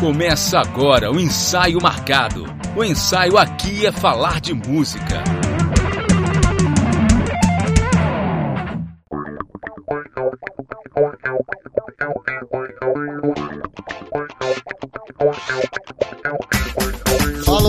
[0.00, 2.46] Começa agora o ensaio marcado.
[2.74, 5.22] O ensaio aqui é falar de música.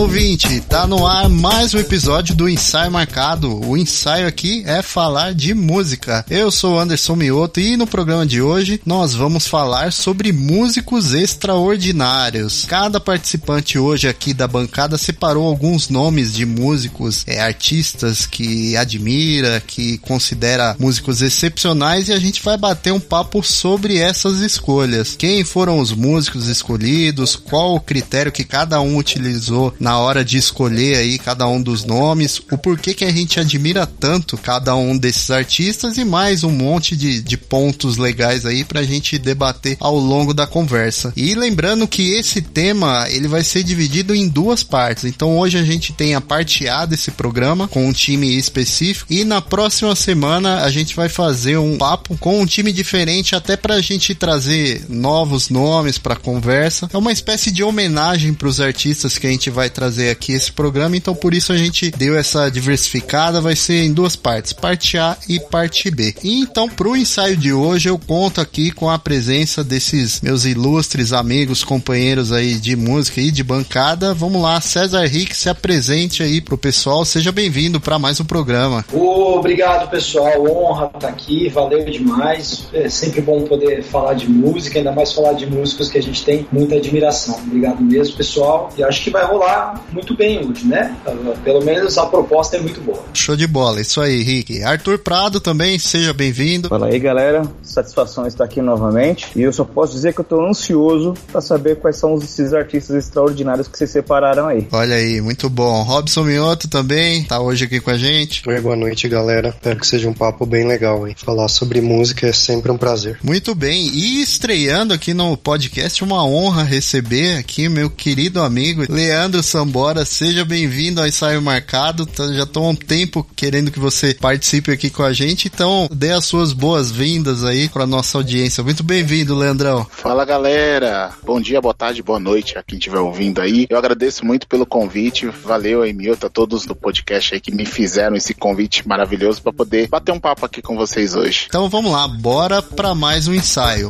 [0.02, 3.64] Ouvinte, tá no ar mais um episódio do Ensaio Marcado.
[3.64, 6.26] O ensaio aqui é falar de música.
[6.28, 12.64] Eu sou Anderson Mioto e no programa de hoje nós vamos falar sobre músicos extraordinários.
[12.64, 19.62] Cada participante hoje aqui da bancada separou alguns nomes de músicos, é, artistas que admira,
[19.64, 25.14] que considera músicos excepcionais e a gente vai bater um papo sobre essas escolhas.
[25.16, 30.36] Quem foram os músicos escolhidos, qual o critério que cada um utilizou na hora de
[30.36, 34.96] escolher aí cada um dos nomes, o porquê que a gente admira tanto cada um
[34.96, 39.96] desses artistas e mais um monte de, de pontos legais aí pra gente debater ao
[39.96, 41.12] longo da conversa.
[41.16, 45.04] E lembrando que esse tema ele vai ser dividido em duas partes.
[45.04, 49.24] Então hoje a gente tem a parte A desse programa com um time específico e
[49.24, 53.80] na próxima semana a gente vai fazer um papo com um time diferente até pra
[53.80, 56.88] gente trazer novos nomes pra conversa.
[56.92, 60.96] É uma espécie de homenagem pros artistas que a gente vai trazer aqui esse programa,
[60.96, 65.16] então por isso a gente deu essa diversificada, vai ser em duas partes, parte A
[65.28, 66.14] e parte B.
[66.22, 71.12] E então pro ensaio de hoje eu conto aqui com a presença desses meus ilustres
[71.12, 74.14] amigos, companheiros aí de música e de bancada.
[74.14, 78.84] Vamos lá, César Rick, se apresente aí pro pessoal, seja bem-vindo para mais um programa.
[78.92, 82.68] Obrigado, pessoal, honra estar aqui, valeu demais.
[82.72, 86.24] É sempre bom poder falar de música, ainda mais falar de músicos que a gente
[86.24, 87.36] tem muita admiração.
[87.46, 88.70] Obrigado mesmo, pessoal.
[88.76, 90.96] E acho que vai rolar muito bem hoje, né?
[91.44, 93.02] Pelo menos a proposta é muito boa.
[93.14, 94.62] Show de bola, isso aí, Rick.
[94.62, 96.68] Arthur Prado também, seja bem-vindo.
[96.68, 97.42] Fala aí, galera.
[97.62, 99.28] Satisfação estar aqui novamente.
[99.36, 102.96] E eu só posso dizer que eu tô ansioso para saber quais são esses artistas
[102.96, 104.66] extraordinários que vocês separaram aí.
[104.72, 105.82] Olha aí, muito bom.
[105.82, 108.48] Robson Mioto também tá hoje aqui com a gente.
[108.48, 109.48] Oi, boa noite, galera.
[109.48, 111.14] Espero que seja um papo bem legal, hein?
[111.16, 113.18] Falar sobre música é sempre um prazer.
[113.22, 113.88] Muito bem.
[113.88, 120.04] E estreando aqui no podcast, uma honra receber aqui meu querido amigo Leandro Sambora.
[120.04, 122.04] Seja bem-vindo ao ensaio marcado.
[122.04, 125.88] Tá, já tô há um tempo querendo que você participe aqui com a gente, então
[125.92, 128.64] dê as suas boas-vindas aí para nossa audiência.
[128.64, 129.86] Muito bem-vindo, Leandrão.
[129.88, 131.12] Fala, galera.
[131.24, 133.66] Bom dia, boa tarde, boa noite a quem estiver ouvindo aí.
[133.70, 135.28] Eu agradeço muito pelo convite.
[135.28, 139.52] Valeu aí, Milton, a todos do podcast aí que me fizeram esse convite maravilhoso para
[139.52, 141.46] poder bater um papo aqui com vocês hoje.
[141.46, 143.88] Então vamos lá, bora para mais um ensaio.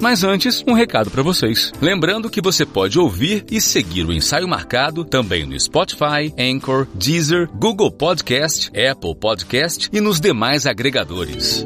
[0.00, 1.72] Mas antes, um recado para vocês.
[1.80, 7.48] Lembrando que você pode ouvir e seguir o ensaio marcado também no Spotify, Anchor, Deezer,
[7.54, 11.64] Google Podcast, Apple Podcast e nos demais agregadores.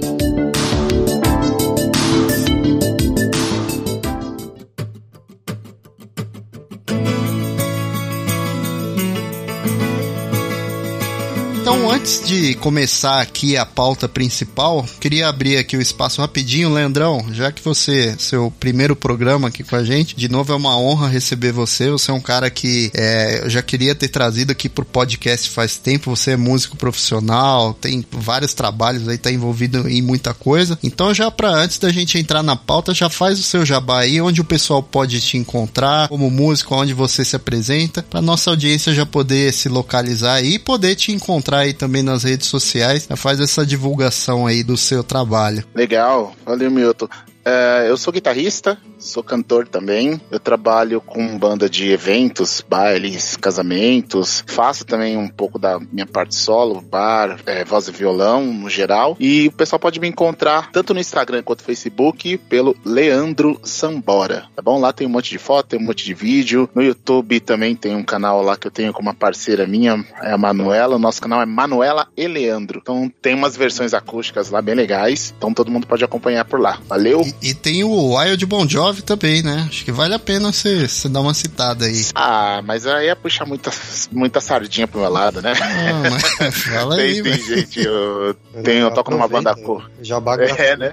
[11.81, 17.25] Então, antes de começar aqui a pauta principal, queria abrir aqui o espaço rapidinho, Leandrão,
[17.33, 21.09] já que você, seu primeiro programa aqui com a gente, de novo é uma honra
[21.09, 21.91] receber você.
[21.91, 25.79] Você é um cara que é, eu já queria ter trazido aqui pro podcast faz
[25.79, 26.15] tempo.
[26.15, 30.79] Você é músico profissional, tem vários trabalhos aí, tá envolvido em muita coisa.
[30.83, 34.21] Então, já para antes da gente entrar na pauta, já faz o seu jabá aí,
[34.21, 38.93] onde o pessoal pode te encontrar como músico, onde você se apresenta, para nossa audiência
[38.93, 43.65] já poder se localizar e poder te encontrar aí também nas redes sociais, faz essa
[43.65, 45.65] divulgação aí do seu trabalho.
[45.75, 47.09] Legal, valeu Milton.
[47.45, 50.21] É, eu sou guitarrista, sou cantor também.
[50.31, 54.45] Eu trabalho com banda de eventos, bailes, casamentos.
[54.47, 59.17] Faço também um pouco da minha parte solo, bar, é, voz e violão no geral.
[59.19, 64.45] E o pessoal pode me encontrar tanto no Instagram quanto no Facebook pelo Leandro Sambora.
[64.55, 64.79] Tá bom?
[64.79, 66.69] Lá tem um monte de foto, tem um monte de vídeo.
[66.75, 70.33] No YouTube também tem um canal lá que eu tenho com uma parceira minha, é
[70.33, 70.97] a Manuela.
[70.97, 72.81] O nosso canal é Manuela e Leandro.
[72.83, 75.35] Então tem umas versões acústicas lá bem legais.
[75.37, 76.79] Então todo mundo pode acompanhar por lá.
[76.87, 77.23] Valeu!
[77.43, 79.67] E, e, tem o Wild Bon Jovi também, né?
[79.69, 82.07] Acho que vale a pena você, você dar uma citada aí.
[82.15, 83.71] Ah, mas aí é puxar muita,
[84.11, 85.53] muita sardinha pro meu lado, né?
[85.61, 87.47] Ah, mas fala tem, aí, tem mas...
[87.47, 89.91] gente, eu, tenho, eu toco numa banda cor.
[90.03, 90.45] Já baga.
[90.45, 90.93] É, né?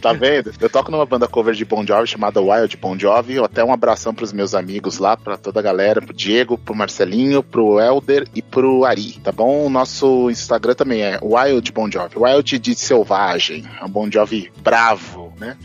[0.00, 0.52] tá vendo?
[0.60, 3.38] Eu toco numa banda cover de Bon Jovi chamada Wild Bon Jovi.
[3.38, 7.42] Até um abração pros meus amigos lá, pra toda a galera, pro Diego, pro Marcelinho,
[7.42, 9.66] pro Elder e pro Ari, tá bom?
[9.66, 12.16] O nosso Instagram também é Wild Bon Jovi.
[12.16, 13.64] Wild de selvagem.
[13.80, 15.56] É um Bon Jovi bravo, né?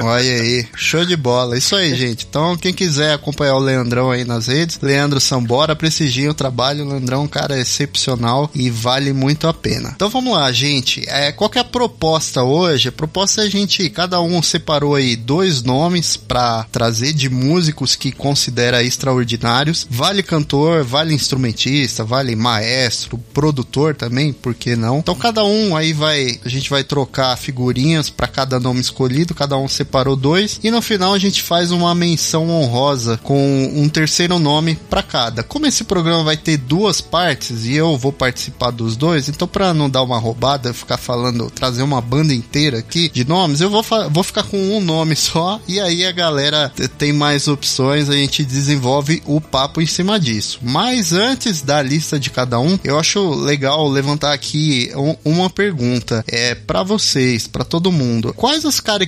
[0.00, 1.56] Olha aí, show de bola.
[1.56, 2.26] Isso aí, gente.
[2.28, 6.84] Então, quem quiser acompanhar o Leandrão aí nas redes, Leandro Sambora, prestigia o trabalho.
[6.84, 9.92] O Leandrão é um cara excepcional e vale muito a pena.
[9.94, 11.02] Então vamos lá, gente.
[11.08, 12.88] É, qual que é a proposta hoje?
[12.88, 17.96] A proposta é a gente, cada um separou aí dois nomes para trazer de músicos
[17.96, 19.86] que considera extraordinários.
[19.88, 24.98] Vale cantor, vale instrumentista, vale maestro, produtor também, por que não?
[24.98, 29.56] Então cada um aí vai, a gente vai trocar figurinhas para cada nome escolhido, cada
[29.56, 34.38] um separou dois e no final a gente faz uma menção honrosa com um terceiro
[34.38, 35.42] nome para cada.
[35.42, 39.72] Como esse programa vai ter duas partes e eu vou participar dos dois, então para
[39.72, 43.84] não dar uma roubada, ficar falando, trazer uma banda inteira aqui de nomes, eu vou,
[44.10, 48.44] vou ficar com um nome só e aí a galera tem mais opções, a gente
[48.44, 50.58] desenvolve o papo em cima disso.
[50.62, 54.90] Mas antes da lista de cada um, eu acho legal levantar aqui
[55.24, 58.32] uma pergunta é para vocês, para todo mundo.
[58.34, 59.01] Quais as características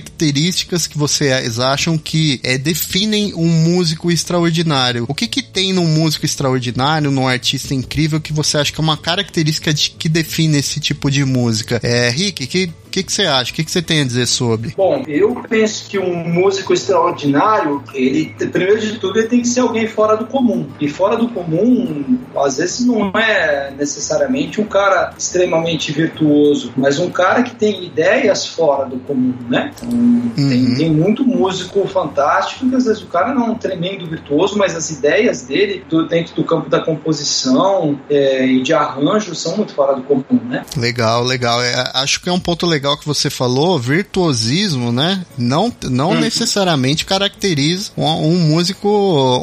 [0.87, 5.05] que vocês acham que é, definem um músico extraordinário?
[5.07, 8.83] O que que tem num músico extraordinário, num artista incrível que você acha que é
[8.83, 11.79] uma característica de, que define esse tipo de música?
[11.83, 13.51] É, Rick, que que, que você acha?
[13.51, 14.73] O que, que você tem a dizer sobre?
[14.75, 19.59] Bom, eu penso que um músico extraordinário, ele, primeiro de tudo, ele tem que ser
[19.59, 20.67] alguém fora do comum.
[20.79, 27.09] E fora do comum, às vezes não é necessariamente um cara extremamente virtuoso, mas um
[27.09, 29.71] cara que tem ideias fora do comum, né?
[29.75, 30.31] Então, uhum.
[30.35, 34.57] tem, tem, muito músico fantástico que às vezes o cara não é um tremendo virtuoso,
[34.57, 39.73] mas as ideias dele dentro do campo da composição é, e de arranjo são muito
[39.73, 40.63] fora do comum, né?
[40.77, 41.61] Legal, legal.
[41.61, 45.25] É, acho que é um ponto legal legal que você falou, virtuosismo, né?
[45.35, 46.19] Não, não hum.
[46.19, 48.87] necessariamente caracteriza um, um, músico,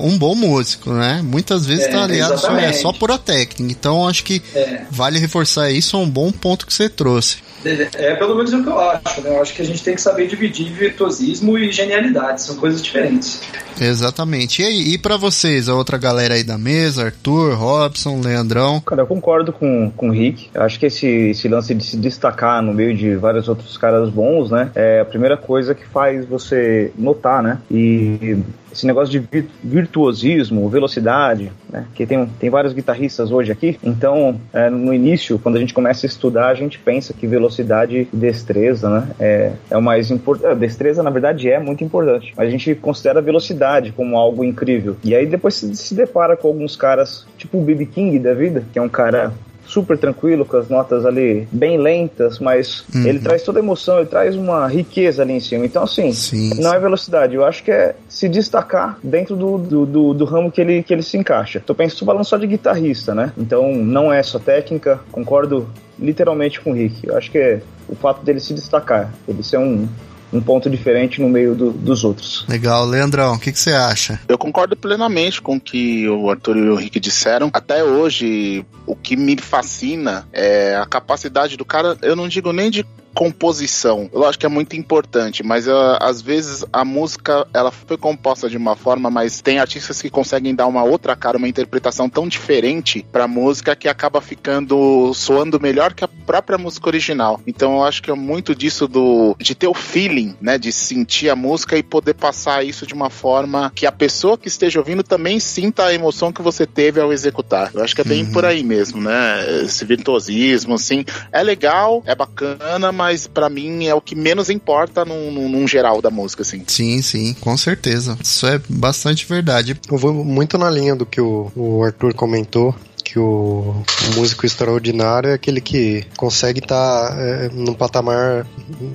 [0.05, 1.21] um bom músico, né?
[1.23, 3.73] Muitas vezes está é, aliado só, é só por a técnica.
[3.73, 4.85] Então acho que é.
[4.91, 7.39] vale reforçar isso, é um bom ponto que você trouxe.
[7.65, 9.31] É pelo menos o que eu acho, né?
[9.31, 13.41] Eu acho que a gente tem que saber dividir virtuosismo e genialidade, são coisas diferentes.
[13.81, 14.63] Exatamente.
[14.63, 18.81] E aí, e para vocês, a outra galera aí da mesa, Arthur, Robson, Leandrão?
[18.81, 20.51] Cara, eu concordo com, com o Rick.
[20.55, 24.09] Eu acho que esse, esse lance de se destacar no meio de vários outros caras
[24.11, 24.71] bons, né?
[24.75, 27.59] É a primeira coisa que faz você notar, né?
[27.71, 28.39] E
[28.73, 31.87] esse negócio de virtuosismo, velocidade, né?
[31.95, 33.79] Que tem, tem vários guitarristas hoje aqui.
[33.83, 38.09] Então, é, no início, quando a gente começa a estudar, a gente pensa que velocidade
[38.13, 39.09] e destreza, né?
[39.21, 40.53] É, é o mais importante.
[40.53, 42.33] É, destreza, na verdade, é muito importante.
[42.37, 44.97] A gente considera a velocidade como algo incrível.
[45.05, 47.87] E aí depois se, se depara com alguns caras, tipo o B.B.
[47.87, 49.33] King da vida, que é um cara
[49.73, 53.07] super tranquilo, com as notas ali bem lentas, mas uhum.
[53.07, 55.65] ele traz toda a emoção, ele traz uma riqueza ali em cima.
[55.65, 56.77] Então, assim, sim, não sim.
[56.77, 60.61] é velocidade, eu acho que é se destacar dentro do, do, do, do ramo que
[60.61, 61.63] ele, que ele se encaixa.
[61.65, 63.33] Tô pensando falando só de guitarrista, né?
[63.39, 67.07] Então, não é só técnica, concordo literalmente com o Rick.
[67.07, 69.89] Eu acho que é o fato dele se destacar, ele ser um,
[70.33, 72.45] um ponto diferente no meio do, dos outros.
[72.49, 74.21] Legal, Leandrão, o que, que você acha?
[74.29, 77.51] Eu concordo plenamente com o que o Arthur e o Henrique disseram.
[77.53, 82.71] Até hoje, o que me fascina é a capacidade do cara, eu não digo nem
[82.71, 82.85] de
[83.15, 84.09] composição.
[84.13, 88.57] Lógico que é muito importante, mas uh, às vezes a música ela foi composta de
[88.57, 93.05] uma forma, mas tem artistas que conseguem dar uma outra cara, uma interpretação tão diferente
[93.13, 97.41] para a música que acaba ficando soando melhor que a própria música original.
[97.47, 101.29] Então eu acho que é muito disso do de ter o feeling, né, de sentir
[101.29, 105.03] a música e poder passar isso de uma forma que a pessoa que esteja ouvindo
[105.03, 107.71] também sinta a emoção que você teve ao executar.
[107.75, 108.33] Eu acho que é bem uhum.
[108.33, 109.63] por aí mesmo, né?
[109.65, 113.02] Esse virtuosismo, assim, é legal, é bacana, mas
[113.33, 116.63] para mim é o que menos importa num, num, num, geral da música, assim.
[116.67, 118.19] Sim, sim, com certeza.
[118.23, 119.79] Isso é bastante verdade.
[119.91, 123.75] Eu vou muito na linha do que o, o Arthur comentou que o,
[124.17, 128.47] músico extraordinário é aquele que consegue estar tá, é, num patamar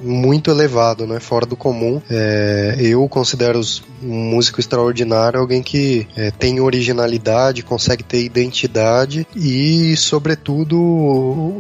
[0.04, 1.20] muito elevado, né?
[1.20, 2.02] Fora do comum.
[2.10, 3.60] É, eu considero
[4.02, 10.78] um músico extraordinário alguém que é, tem originalidade, consegue ter identidade e, sobretudo,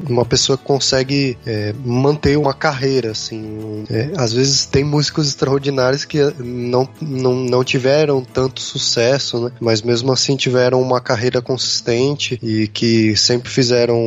[0.08, 3.86] uma pessoa que consegue é, manter uma carreira, assim.
[3.90, 9.52] É, às vezes tem músicos extraordinários que não, não, não tiveram tanto sucesso, né?
[9.60, 13.98] Mas mesmo assim tiveram uma carreira consistente e que sempre fizeram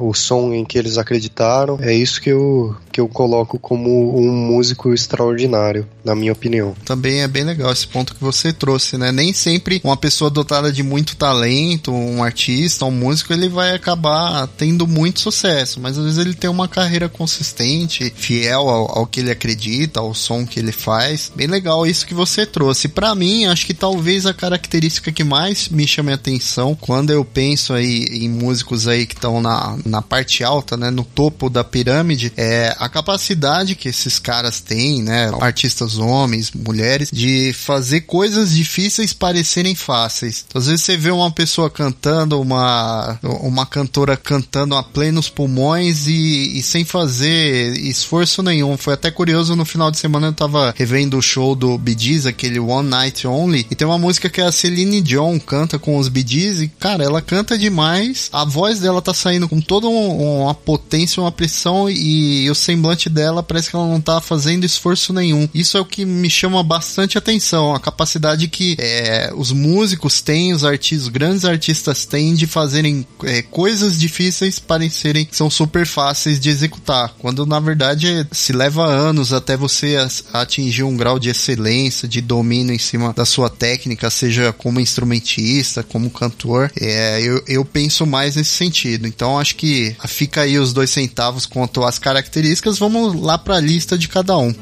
[0.00, 1.78] o som em que eles acreditaram.
[1.80, 6.74] É isso que eu, que eu coloco como um músico extraordinário, na minha opinião.
[6.84, 9.12] Também é bem legal esse ponto que você trouxe, né?
[9.12, 14.46] Nem sempre uma pessoa dotada de muito talento, um artista, um músico, ele vai acabar
[14.56, 19.20] tendo muito sucesso, mas às vezes ele tem uma carreira consistente, fiel ao, ao que
[19.20, 21.32] ele acredita, ao som que ele faz.
[21.34, 22.88] Bem legal isso que você trouxe.
[22.88, 27.24] Para mim, acho que talvez a característica que mais me chame a atenção quando eu
[27.24, 31.48] penso penso aí em músicos aí que estão na, na parte alta, né, no topo
[31.48, 38.02] da pirâmide, é a capacidade que esses caras têm, né, artistas homens, mulheres, de fazer
[38.02, 40.44] coisas difíceis parecerem fáceis.
[40.52, 46.58] Às vezes você vê uma pessoa cantando, uma, uma cantora cantando a plenos pulmões e,
[46.58, 48.76] e sem fazer esforço nenhum.
[48.76, 52.26] Foi até curioso, no final de semana eu tava revendo o show do Bee Gees,
[52.26, 56.08] aquele One Night Only, e tem uma música que a Celine Dion canta com os
[56.08, 60.42] Bee Gees e, cara, ela canta demais, a voz dela tá saindo com toda um,
[60.42, 64.64] uma potência, uma pressão e, e o semblante dela parece que ela não tá fazendo
[64.64, 65.48] esforço nenhum.
[65.54, 70.52] Isso é o que me chama bastante atenção, a capacidade que é, os músicos têm,
[70.52, 76.48] os artistas, grandes artistas têm de fazerem é, coisas difíceis parecerem são super fáceis de
[76.48, 79.96] executar, quando na verdade se leva anos até você
[80.32, 85.82] atingir um grau de excelência, de domínio em cima da sua técnica, seja como instrumentista,
[85.82, 86.70] como cantor.
[86.80, 89.06] É, eu, eu penso mais nesse sentido.
[89.06, 92.78] Então acho que fica aí os dois centavos quanto às características.
[92.78, 94.54] Vamos lá para a lista de cada um.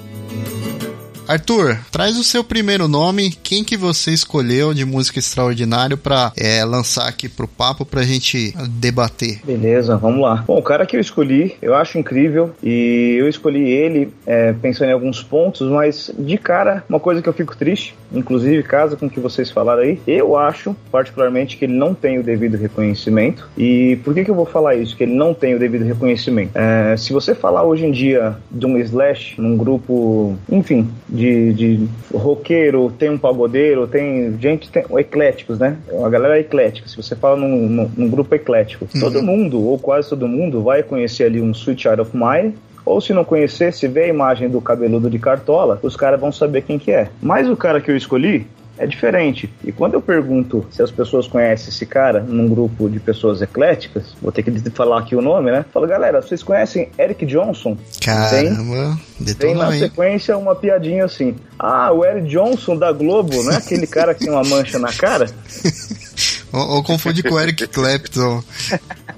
[1.31, 6.65] Arthur, traz o seu primeiro nome, quem que você escolheu de música extraordinário para é,
[6.65, 9.41] lançar aqui pro papo pra gente debater.
[9.45, 10.43] Beleza, vamos lá.
[10.45, 14.89] Bom, o cara que eu escolhi, eu acho incrível e eu escolhi ele é, pensando
[14.89, 19.07] em alguns pontos, mas de cara, uma coisa que eu fico triste, inclusive casa com
[19.07, 23.49] o que vocês falaram aí, eu acho particularmente que ele não tem o devido reconhecimento.
[23.57, 24.97] E por que que eu vou falar isso?
[24.97, 26.57] Que ele não tem o devido reconhecimento.
[26.57, 31.89] É, se você falar hoje em dia de um Slash num grupo, enfim, de, de
[32.13, 35.77] roqueiro, tem um pagodeiro, tem gente, tem ecléticos, né?
[36.05, 36.89] A galera é eclética.
[36.89, 39.01] Se você fala num, num, num grupo eclético, uhum.
[39.01, 43.01] todo mundo, ou quase todo mundo, vai conhecer ali um Sweet Child of Mine, ou
[43.01, 46.63] se não conhecer, se vê a imagem do cabeludo de cartola, os caras vão saber
[46.63, 47.09] quem que é.
[47.23, 48.47] Mas o cara que eu escolhi,
[48.81, 49.53] é diferente.
[49.63, 54.15] E quando eu pergunto se as pessoas conhecem esse cara num grupo de pessoas ecléticas,
[54.23, 55.67] vou ter que falar aqui o nome, né?
[55.71, 57.77] Falo, galera, vocês conhecem Eric Johnson?
[58.03, 61.37] Caramba, tem, tem na sequência uma piadinha assim.
[61.59, 64.91] Ah, o Eric Johnson da Globo, não é aquele cara que tem uma mancha na
[64.91, 65.29] cara?
[66.51, 68.43] ou, ou confunde com o Eric Clapton.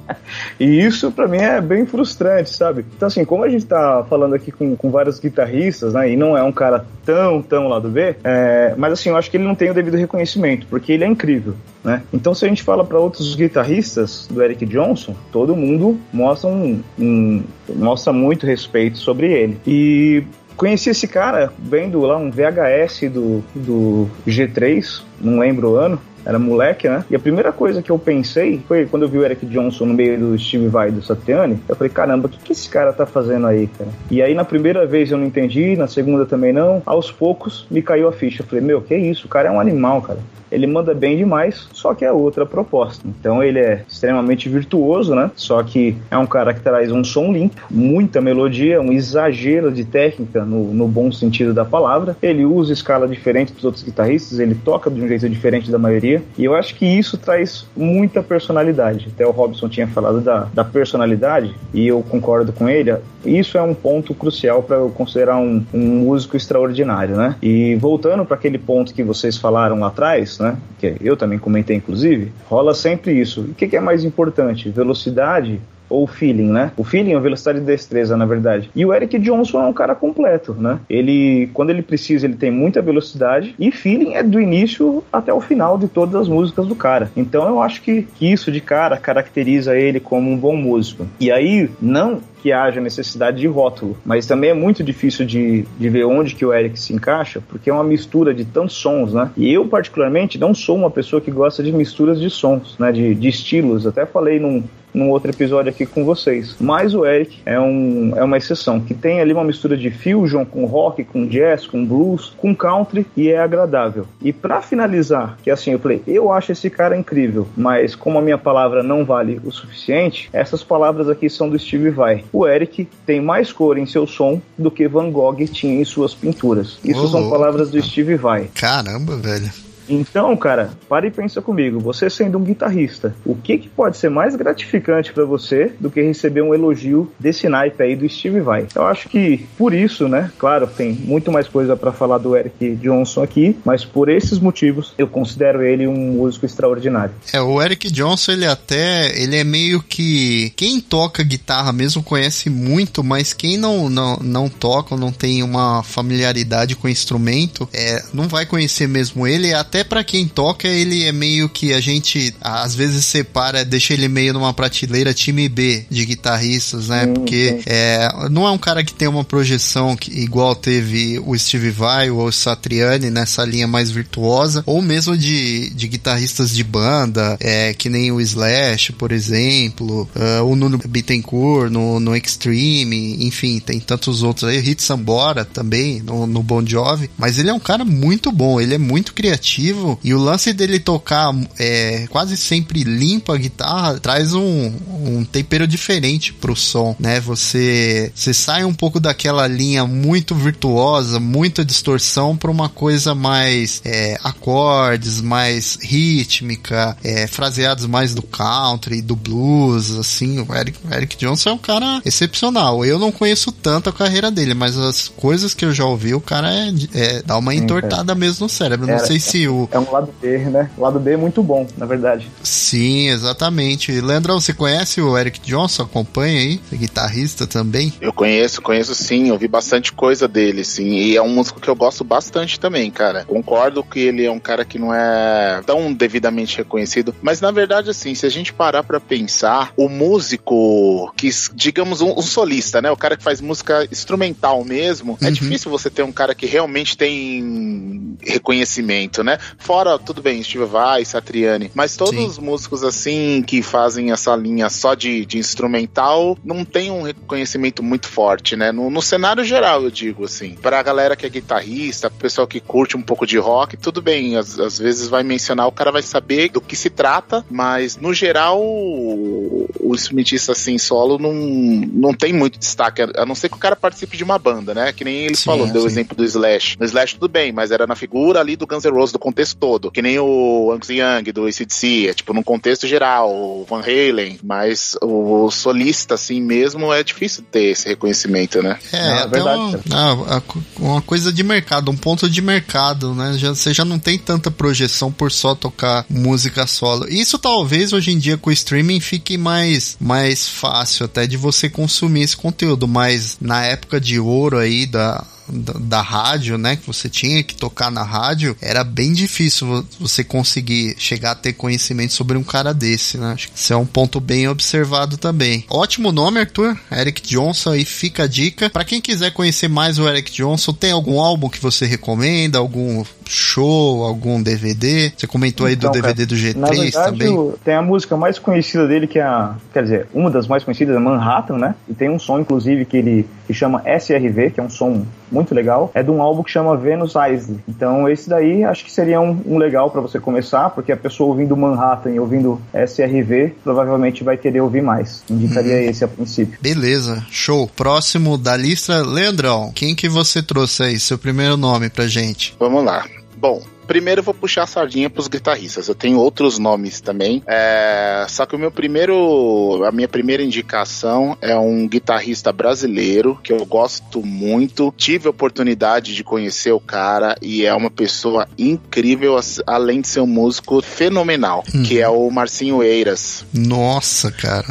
[0.61, 2.85] E isso para mim é bem frustrante, sabe?
[2.97, 6.11] Então, assim, como a gente tá falando aqui com, com vários guitarristas, né?
[6.11, 9.31] E não é um cara tão, tão lá do B, é, mas assim, eu acho
[9.31, 12.03] que ele não tem o devido reconhecimento, porque ele é incrível, né?
[12.13, 16.81] Então, se a gente fala para outros guitarristas do Eric Johnson, todo mundo mostra um,
[16.99, 17.43] um
[17.75, 19.59] mostra muito respeito sobre ele.
[19.67, 20.25] E
[20.57, 26.39] conheci esse cara vendo lá um VHS do, do G3, não lembro o ano, era
[26.39, 27.05] moleque, né?
[27.11, 29.95] E a primeira coisa que eu pensei foi quando eu vi o Eric Johnson no
[29.95, 33.07] meio do Steve Vai do Satriani, eu falei, caramba, o que, que esse cara tá
[33.07, 33.91] fazendo aí, cara?
[34.11, 36.83] E aí na primeira vez eu não entendi, na segunda também não.
[36.87, 38.43] Aos poucos me caiu a ficha.
[38.43, 39.27] Eu falei, meu, que isso?
[39.27, 40.19] O cara é um animal, cara
[40.53, 43.03] ele manda bem demais, só que é outra proposta.
[43.07, 45.31] Então ele é extremamente virtuoso, né?
[45.35, 49.85] Só que é um cara que traz um som limpo, muita melodia, um exagero de
[49.85, 52.17] técnica no, no bom sentido da palavra.
[52.23, 56.23] Ele usa escala diferente dos outros guitarristas, ele toca de um jeito diferente da maioria,
[56.37, 59.09] e eu acho que isso traz muita personalidade.
[59.15, 62.95] Até o Robson tinha falado da, da personalidade, e eu concordo com ele.
[63.25, 67.37] Isso é um ponto crucial para eu considerar um, um músico extraordinário, né?
[67.41, 70.59] E voltando para aquele ponto que vocês falaram lá atrás, né?
[70.79, 73.43] Que eu também comentei, inclusive, rola sempre isso.
[73.43, 74.69] O que, que é mais importante?
[74.69, 75.61] Velocidade
[75.93, 76.73] ou feeling, né?
[76.77, 78.71] O feeling é velocidade e destreza, na verdade.
[78.75, 80.79] E o Eric Johnson é um cara completo, né?
[80.89, 85.41] Ele, quando ele precisa, ele tem muita velocidade e feeling é do início até o
[85.41, 87.11] final de todas as músicas do cara.
[87.17, 91.07] Então eu acho que, que isso de cara caracteriza ele como um bom músico.
[91.21, 95.89] E aí, não que haja necessidade de rótulo, mas também é muito difícil de, de
[95.89, 99.31] ver onde que o Eric se encaixa, porque é uma mistura de tantos sons, né?
[99.37, 102.91] E eu, particularmente, não sou uma pessoa que gosta de misturas de sons, né?
[102.91, 103.87] De, de estilos.
[103.87, 106.57] Até falei num, num outro episódio aqui com vocês.
[106.61, 110.45] Mas o Eric é, um, é uma exceção, que tem ali uma mistura de fusion
[110.45, 114.07] com rock, com jazz, com blues, com country e é agradável.
[114.21, 118.23] E para finalizar, que assim, eu falei, eu acho esse cara incrível, mas como a
[118.23, 122.25] minha palavra não vale o suficiente, essas palavras aqui são do Steve Vai.
[122.33, 126.15] O Eric tem mais cor em seu som do que Van Gogh tinha em suas
[126.15, 126.79] pinturas.
[126.85, 128.49] Isso são palavras do Steve Vai.
[128.55, 129.72] Caramba, velho.
[129.89, 131.81] Então, cara, para e pensa comigo.
[131.81, 136.01] Você sendo um guitarrista, o que, que pode ser mais gratificante para você do que
[136.01, 138.67] receber um elogio desse naipe aí do Steve Vai?
[138.75, 140.31] Eu acho que por isso, né?
[140.39, 144.95] Claro, tem muito mais coisa para falar do Eric Johnson aqui, mas por esses motivos
[144.97, 147.15] eu considero ele um músico extraordinário.
[147.33, 152.49] É, o Eric Johnson, ele até, ele é meio que quem toca guitarra mesmo conhece
[152.49, 158.03] muito, mas quem não não, não toca não tem uma familiaridade com o instrumento, é,
[158.13, 161.81] não vai conhecer mesmo ele, é até para quem toca, ele é meio que a
[161.81, 167.07] gente às vezes separa, deixa ele meio numa prateleira time B de guitarristas, né?
[167.07, 167.63] Sim, Porque sim.
[167.65, 172.11] É, não é um cara que tem uma projeção que, igual teve o Steve Vai
[172.11, 177.73] ou o Satriani nessa linha mais virtuosa, ou mesmo de, de guitarristas de banda, é,
[177.73, 183.81] que nem o Slash, por exemplo, uh, o Nuno Bittencourt no, no Extreme, enfim, tem
[183.81, 187.87] tantos outros aí, Hit Sambora também no, no Bon Jovi, mas ele é um cara
[187.87, 189.62] muito bom, ele é muito criativo
[190.03, 195.67] e o lance dele tocar é, quase sempre limpo a guitarra traz um, um tempero
[195.67, 197.21] diferente pro som, né?
[197.21, 203.81] Você, você sai um pouco daquela linha muito virtuosa, muita distorção para uma coisa mais
[203.85, 210.41] é, acordes, mais rítmica, é, fraseados mais do country, do blues, assim.
[210.41, 212.85] O Eric, o Eric Johnson é um cara excepcional.
[212.85, 216.21] Eu não conheço tanto a carreira dele, mas as coisas que eu já ouvi, o
[216.21, 218.87] cara é, é dá uma entortada mesmo no cérebro.
[218.87, 219.69] Não sei se o.
[219.71, 220.71] É um lado B, né?
[220.77, 222.31] O lado B é muito bom, na verdade.
[222.43, 224.01] Sim, exatamente.
[224.01, 225.83] Leandrão, você conhece o Eric Johnson?
[225.83, 226.61] Acompanha aí?
[226.69, 227.93] Você é guitarrista também?
[228.01, 229.31] Eu conheço, conheço sim.
[229.31, 230.89] Ouvi bastante coisa dele, sim.
[230.89, 233.25] E é um músico que eu gosto bastante também, cara.
[233.25, 237.15] Concordo que ele é um cara que não é tão devidamente reconhecido.
[237.23, 242.19] Mas na verdade, assim, se a gente parar pra pensar, o músico que, digamos, um,
[242.19, 242.91] um solista, né?
[242.91, 245.31] O cara que faz música instrumental mesmo, é uhum.
[245.31, 249.39] é difícil você ter um cara que realmente tem reconhecimento, né?
[249.59, 252.27] Fora, tudo bem, Steve Vai, Satriani, mas todos Sim.
[252.27, 257.83] os músicos assim que fazem essa linha só de, de instrumental não tem um reconhecimento
[257.83, 258.73] muito forte, né?
[258.73, 260.55] No, no cenário geral, eu digo assim.
[260.55, 264.59] Pra galera que é guitarrista, pessoal que curte um pouco de rock, tudo bem, às,
[264.59, 268.61] às vezes vai mencionar, o cara vai saber do que se trata, mas no geral
[268.61, 273.61] o, o instrumentista assim solo não, não tem muito destaque, a não ser que o
[273.61, 274.93] cara participe de uma banda, né?
[274.93, 276.77] Que nem ele sim, falou, deu o exemplo do Slash.
[276.79, 279.57] No Slash tudo bem, mas era na figura ali do Guns N' Roses, do contexto
[279.57, 279.91] todo.
[279.91, 284.39] Que nem o Angus Young, do ACDC, é tipo num contexto geral, o Van Halen,
[284.43, 288.79] mas o, solista assim mesmo é difícil ter esse reconhecimento, né?
[288.93, 289.79] É, é verdade.
[289.91, 290.43] Uma,
[290.79, 293.35] uma coisa de mercado, um ponto de mercado, né?
[293.39, 297.09] Já, você já não tem tanta projeção por só tocar música solo.
[297.09, 301.69] Isso talvez hoje em dia com o streaming fique mais, mais fácil até de você
[301.69, 306.77] consumir esse conteúdo, mas na época de ouro aí da da, da, rádio, né?
[306.77, 311.53] Que você tinha que tocar na rádio, era bem difícil você conseguir chegar a ter
[311.53, 313.33] conhecimento sobre um cara desse, né?
[313.33, 315.65] Acho que isso é um ponto bem observado também.
[315.69, 316.77] Ótimo nome, Arthur.
[316.91, 318.71] Eric Johnson, aí fica a dica.
[318.71, 322.59] Para quem quiser conhecer mais o Eric Johnson, tem algum álbum que você recomenda?
[322.59, 325.13] Algum show, algum DVD?
[325.17, 327.53] Você comentou aí então, do DVD do G3 verdade, também.
[327.65, 329.55] Tem a música mais conhecida dele, que é a.
[329.73, 331.75] Quer dizer, uma das mais conhecidas é Manhattan, né?
[331.89, 335.55] E tem um som, inclusive, que ele que chama SRV, que é um som muito
[335.55, 335.91] legal.
[335.95, 337.61] É de um álbum que chama Venus Isley.
[337.69, 341.29] Então, esse daí acho que seria um, um legal para você começar, porque a pessoa
[341.29, 345.23] ouvindo Manhattan e ouvindo SRV provavelmente vai querer ouvir mais.
[345.31, 345.91] Indicaria hum.
[345.91, 346.59] esse a princípio.
[346.61, 347.69] Beleza, show.
[347.77, 350.99] Próximo da lista, Leandrão, quem que você trouxe aí?
[350.99, 352.57] Seu primeiro nome pra gente?
[352.59, 353.05] Vamos lá.
[353.37, 355.89] Bom, primeiro eu vou puxar a sardinha pros guitarristas.
[355.89, 357.43] Eu tenho outros nomes também.
[357.47, 359.83] É, só que o meu primeiro.
[359.85, 364.93] A minha primeira indicação é um guitarrista brasileiro que eu gosto muito.
[364.97, 370.21] Tive a oportunidade de conhecer o cara e é uma pessoa incrível, além de ser
[370.21, 371.83] um músico fenomenal, hum.
[371.83, 373.45] que é o Marcinho Eiras.
[373.53, 374.67] Nossa, cara.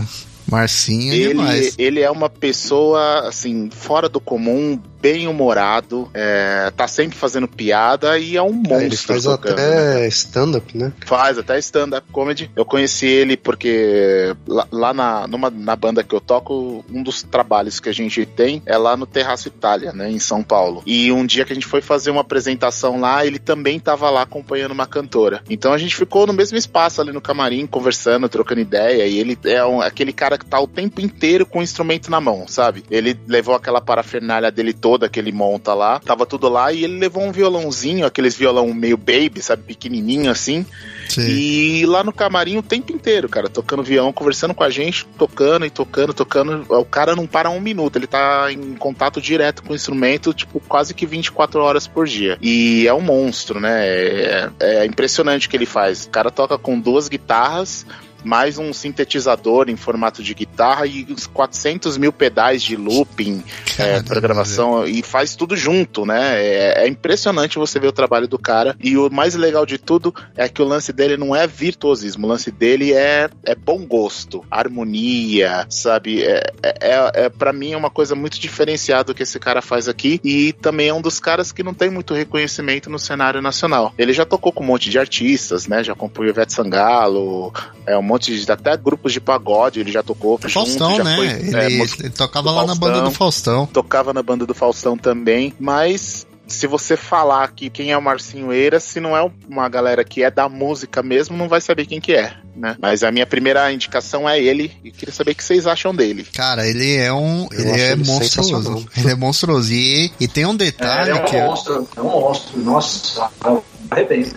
[0.52, 1.76] Marcinho é ele, demais.
[1.78, 8.18] Ele é uma pessoa, assim, fora do comum, bem humorado, é, tá sempre fazendo piada
[8.20, 8.76] e é um monstro.
[8.76, 10.08] É, ele faz tocando, até né?
[10.08, 10.94] stand-up, né?
[11.06, 12.52] Faz até stand-up comedy.
[12.56, 17.24] Eu conheci ele porque lá, lá, na, numa, na banda que eu toco, um dos
[17.24, 20.84] trabalhos que a gente tem é lá no Terraço Itália, né, em São Paulo.
[20.86, 24.22] E um dia que a gente foi fazer uma apresentação lá, ele também tava lá
[24.22, 25.42] acompanhando uma cantora.
[25.50, 29.38] Então a gente ficou no mesmo espaço ali no camarim, conversando, trocando ideia, e ele
[29.46, 32.84] é um, aquele cara que tá o tempo inteiro com o instrumento na mão, sabe?
[32.92, 36.00] Ele levou aquela parafernália dele toda toda que ele monta lá.
[36.00, 40.66] Tava tudo lá e ele levou um violãozinho, aqueles violão meio baby, sabe, pequenininho assim.
[41.08, 41.22] Sim.
[41.22, 45.66] E lá no camarim o tempo inteiro, cara, tocando violão, conversando com a gente, tocando
[45.66, 46.66] e tocando, tocando.
[46.68, 50.60] O cara não para um minuto, ele tá em contato direto com o instrumento, tipo,
[50.60, 52.38] quase que 24 horas por dia.
[52.42, 53.88] E é um monstro, né?
[53.88, 56.06] É, é impressionante o que ele faz.
[56.06, 57.86] O cara toca com duas guitarras
[58.24, 63.44] mais um sintetizador em formato de guitarra e uns 400 mil pedais de looping
[63.78, 66.42] é, para gravação e faz tudo junto, né?
[66.42, 68.76] É, é, impressionante você ver o trabalho do cara.
[68.80, 72.30] E o mais legal de tudo é que o lance dele não é virtuosismo, o
[72.30, 76.24] lance dele é, é bom gosto, harmonia, sabe?
[76.24, 79.88] É, é, é, é para mim é uma coisa muito diferenciada que esse cara faz
[79.88, 83.94] aqui e também é um dos caras que não tem muito reconhecimento no cenário nacional.
[83.98, 85.84] Ele já tocou com um monte de artistas, né?
[85.84, 87.54] Já compõe o Ivete Sangalo,
[87.86, 90.38] é um monte de até grupos de pagode ele já tocou.
[90.38, 91.16] Faustão, junto, né?
[91.16, 93.66] Foi, ele, é, ele tocava lá Faustão, na banda do Faustão.
[93.68, 98.52] Tocava na banda do Faustão também, mas se você falar que quem é o Marcinho
[98.52, 102.02] Eiras, se não é uma galera que é da música mesmo, não vai saber quem
[102.02, 102.76] que é, né?
[102.80, 106.28] Mas a minha primeira indicação é ele e queria saber o que vocês acham dele.
[106.34, 108.86] Cara, ele é um, ele é ele monstruoso.
[108.98, 112.04] Ele é monstruoso e, e tem um detalhe é, é um que monstro, é um
[112.04, 112.60] monstro.
[112.60, 113.30] Nossa,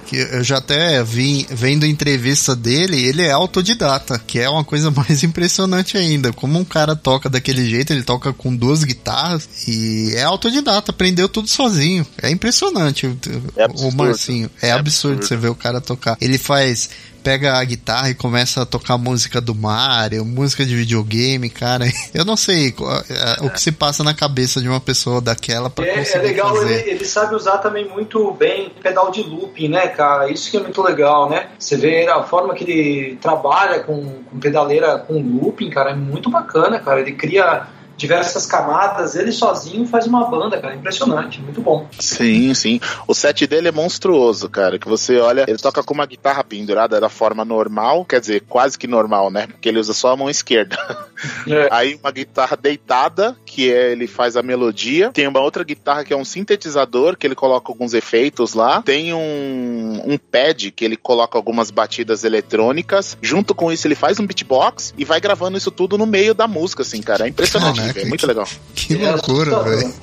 [0.07, 4.91] que eu já até vi vendo entrevista dele, ele é autodidata, que é uma coisa
[4.93, 6.33] mais impressionante ainda.
[6.33, 11.29] Como um cara toca daquele jeito, ele toca com duas guitarras e é autodidata, aprendeu
[11.29, 12.07] tudo sozinho.
[12.23, 13.07] É impressionante
[13.57, 14.51] é o Marcinho.
[14.61, 16.17] É, é absurdo, absurdo você ver o cara tocar.
[16.21, 16.91] Ele faz
[17.25, 21.87] pega a guitarra e começa a tocar música do Mario, música de videogame, cara.
[22.13, 22.75] Eu não sei
[23.09, 26.23] é, o que se passa na cabeça de uma pessoa daquela pra é, conseguir É
[26.23, 26.81] legal, fazer.
[26.81, 30.31] Ele, ele sabe usar também muito bem pedal de looping, né, cara?
[30.31, 31.49] Isso que é muito legal, né?
[31.59, 36.29] Você vê a forma que ele trabalha com, com pedaleira com looping, cara, é muito
[36.29, 37.01] bacana, cara.
[37.01, 41.87] Ele cria diversas camadas, ele sozinho faz uma banda, cara, impressionante, muito bom.
[41.99, 42.81] Sim, sim.
[43.07, 47.01] O set dele é monstruoso, cara, que você olha, ele toca com uma guitarra pendurada
[47.01, 49.47] da forma normal, quer dizer, quase que normal, né?
[49.47, 50.77] Porque ele usa só a mão esquerda.
[51.49, 51.69] É.
[51.73, 55.13] Aí uma guitarra deitada, que é, ele faz a melodia.
[55.13, 58.83] Tem uma outra guitarra que é um sintetizador, que ele coloca alguns efeitos lá.
[58.83, 63.17] Tem um, um pad que ele coloca algumas batidas eletrônicas.
[63.23, 66.49] Junto com isso, ele faz um beatbox e vai gravando isso tudo no meio da
[66.49, 67.27] música, assim, cara.
[67.27, 67.81] É impressionante.
[67.81, 68.49] Caraca, é muito legal.
[68.75, 69.95] Que loucura, velho.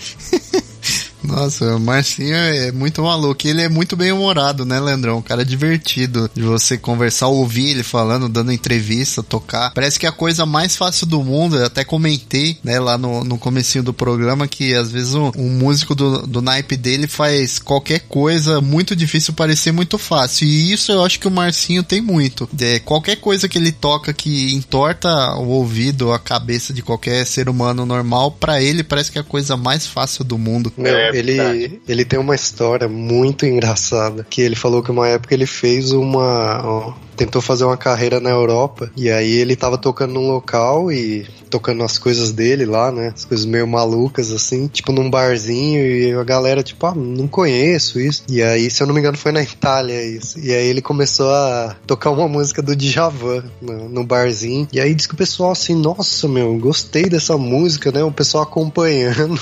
[1.24, 3.48] Nossa, o Marcinho é muito maluco.
[3.48, 5.18] ele é muito bem humorado, né, Leandrão?
[5.18, 9.72] Um cara divertido de você conversar, ouvir ele falando, dando entrevista, tocar.
[9.74, 11.58] Parece que é a coisa mais fácil do mundo.
[11.58, 15.50] Eu até comentei, né, lá no, no comecinho do programa que às vezes um, um
[15.50, 20.48] músico do, do naipe dele faz qualquer coisa muito difícil parecer muito fácil.
[20.48, 22.50] E isso eu acho que o Marcinho tem muito.
[22.60, 27.50] É, qualquer coisa que ele toca que entorta o ouvido, a cabeça de qualquer ser
[27.50, 30.72] humano normal, para ele parece que é a coisa mais fácil do mundo.
[30.78, 34.26] Meu, é ele, ele tem uma história muito engraçada.
[34.30, 36.62] Que ele falou que uma época ele fez uma.
[36.64, 38.92] Ó, tentou fazer uma carreira na Europa.
[38.96, 43.12] E aí ele tava tocando num local e tocando as coisas dele lá, né?
[43.14, 45.86] As coisas meio malucas, assim, tipo num barzinho.
[45.86, 48.24] E a galera, tipo, ah, não conheço isso.
[48.30, 50.40] E aí, se eu não me engano, foi na Itália isso.
[50.40, 54.68] E aí ele começou a tocar uma música do Djavan no, no barzinho.
[54.72, 58.04] E aí diz que o pessoal assim, nossa, meu, gostei dessa música, né?
[58.04, 59.40] O pessoal acompanhando.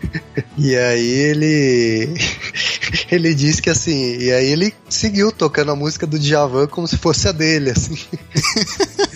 [0.58, 2.14] e aí ele.
[3.10, 4.16] ele disse que assim.
[4.18, 7.98] E aí ele seguiu tocando a música do Djavan como se fosse a dele, assim.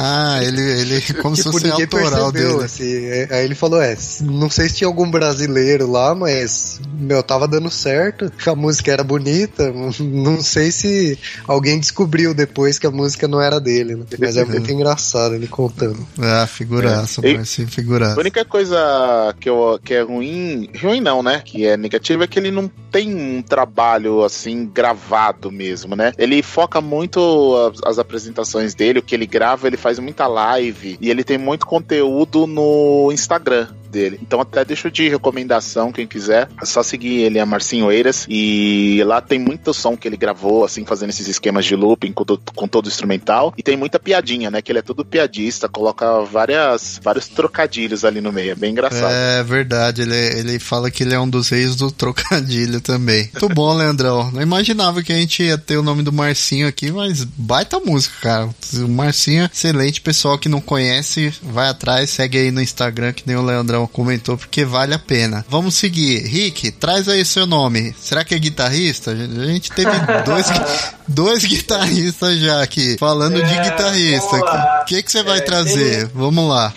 [0.00, 2.64] Ah, ele, ele como tipo, se fosse autoral percebeu, dele.
[2.64, 7.20] Assim, é, aí ele falou, é, não sei se tinha algum brasileiro lá, mas, meu,
[7.22, 12.90] tava dando certo, a música era bonita, não sei se alguém descobriu depois que a
[12.90, 14.04] música não era dele, né?
[14.18, 16.06] mas é muito engraçado ele contando.
[16.18, 17.34] Ah, figuraça, é.
[17.34, 18.14] Marcinho, figuraça.
[18.14, 22.26] A única coisa que, eu, que é ruim, ruim não, né, que é negativa, é
[22.26, 26.12] que ele não tem um trabalho, assim, gravado mesmo, né?
[26.16, 30.26] Ele foca muito as, as apresentações dele, o que ele grava, ele faz faz muita
[30.26, 34.18] live e ele tem muito conteúdo no Instagram dele.
[34.22, 39.02] Então até deixo de recomendação, quem quiser, é só seguir ele, é Marcinho Eiras, e
[39.04, 42.68] lá tem muito som que ele gravou, assim, fazendo esses esquemas de looping com, com
[42.68, 47.00] todo o instrumental, e tem muita piadinha, né, que ele é todo piadista, coloca várias,
[47.02, 49.12] vários trocadilhos ali no meio, é bem engraçado.
[49.12, 53.30] É verdade, ele, ele fala que ele é um dos reis do trocadilho também.
[53.32, 54.30] Muito bom, Leandrão.
[54.30, 58.14] Não imaginava que a gente ia ter o nome do Marcinho aqui, mas baita música,
[58.20, 58.50] cara.
[58.74, 63.36] O Marcinho, excelente, pessoal que não conhece, vai atrás, segue aí no Instagram, que nem
[63.36, 65.44] o Leandrão comentou porque vale a pena.
[65.48, 66.26] Vamos seguir.
[66.26, 67.94] Rick, traz aí seu nome.
[68.00, 69.12] Será que é guitarrista?
[69.12, 69.90] A gente teve
[70.24, 70.46] dois,
[71.06, 74.36] dois guitarristas já aqui, falando é, de guitarrista.
[74.36, 76.08] O que, que você vai é, trazer?
[76.08, 76.72] Tem, Vamos lá.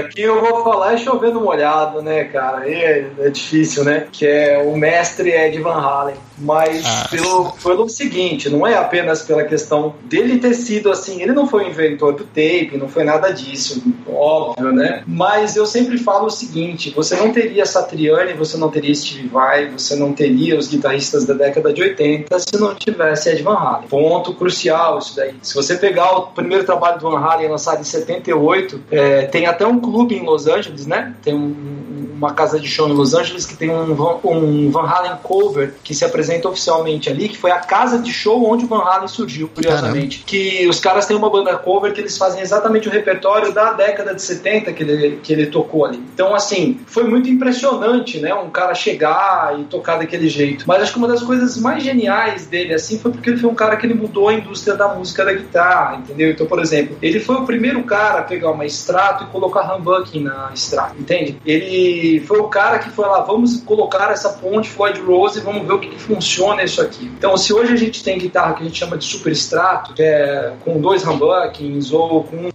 [0.00, 2.68] É, que eu vou falar é chovendo molhado, né, cara?
[2.68, 4.06] É, é difícil, né?
[4.10, 6.16] Que é o mestre Ed Van Halen.
[6.38, 11.32] Mas ah, pelo, pelo seguinte, não é apenas pela questão dele ter sido assim, ele
[11.32, 15.04] não foi o inventor do tape, não foi nada disso, óbvio, né?
[15.06, 19.70] Mas eu sempre falo o seguinte: você não teria Satriani, você não teria Steve Vai,
[19.70, 23.88] você não teria os guitarristas da década de 80 se não tivesse Ed Van Halen.
[23.88, 25.34] Ponto crucial isso daí.
[25.42, 29.66] Se você pegar o primeiro trabalho do Van Halen lançado em 78, é, tem até
[29.66, 31.14] um clube em Los Angeles, né?
[31.22, 31.81] Tem um,
[32.22, 33.92] uma casa de show em Los Angeles que tem um,
[34.24, 38.48] um Van Halen cover que se apresenta oficialmente ali, que foi a casa de show
[38.48, 40.18] onde o Van Halen surgiu, curiosamente.
[40.18, 40.26] Caramba.
[40.26, 44.14] Que os caras têm uma banda cover que eles fazem exatamente o repertório da década
[44.14, 46.02] de 70 que ele, que ele tocou ali.
[46.14, 48.32] Então, assim, foi muito impressionante, né?
[48.34, 50.64] Um cara chegar e tocar daquele jeito.
[50.66, 53.54] Mas acho que uma das coisas mais geniais dele, assim, foi porque ele foi um
[53.54, 56.30] cara que ele mudou a indústria da música da guitarra, entendeu?
[56.30, 60.22] Então, por exemplo, ele foi o primeiro cara a pegar uma extrato e colocar humbucking
[60.22, 61.38] na extrato, entende?
[61.44, 65.66] Ele foi o cara que foi lá, vamos colocar essa ponte Floyd Rose e vamos
[65.66, 67.06] ver o que, que, funciona isso aqui.
[67.16, 70.02] Então, se hoje a gente tem guitarra que a gente chama de super extrato, que
[70.02, 72.50] é com dois humbuckings ou com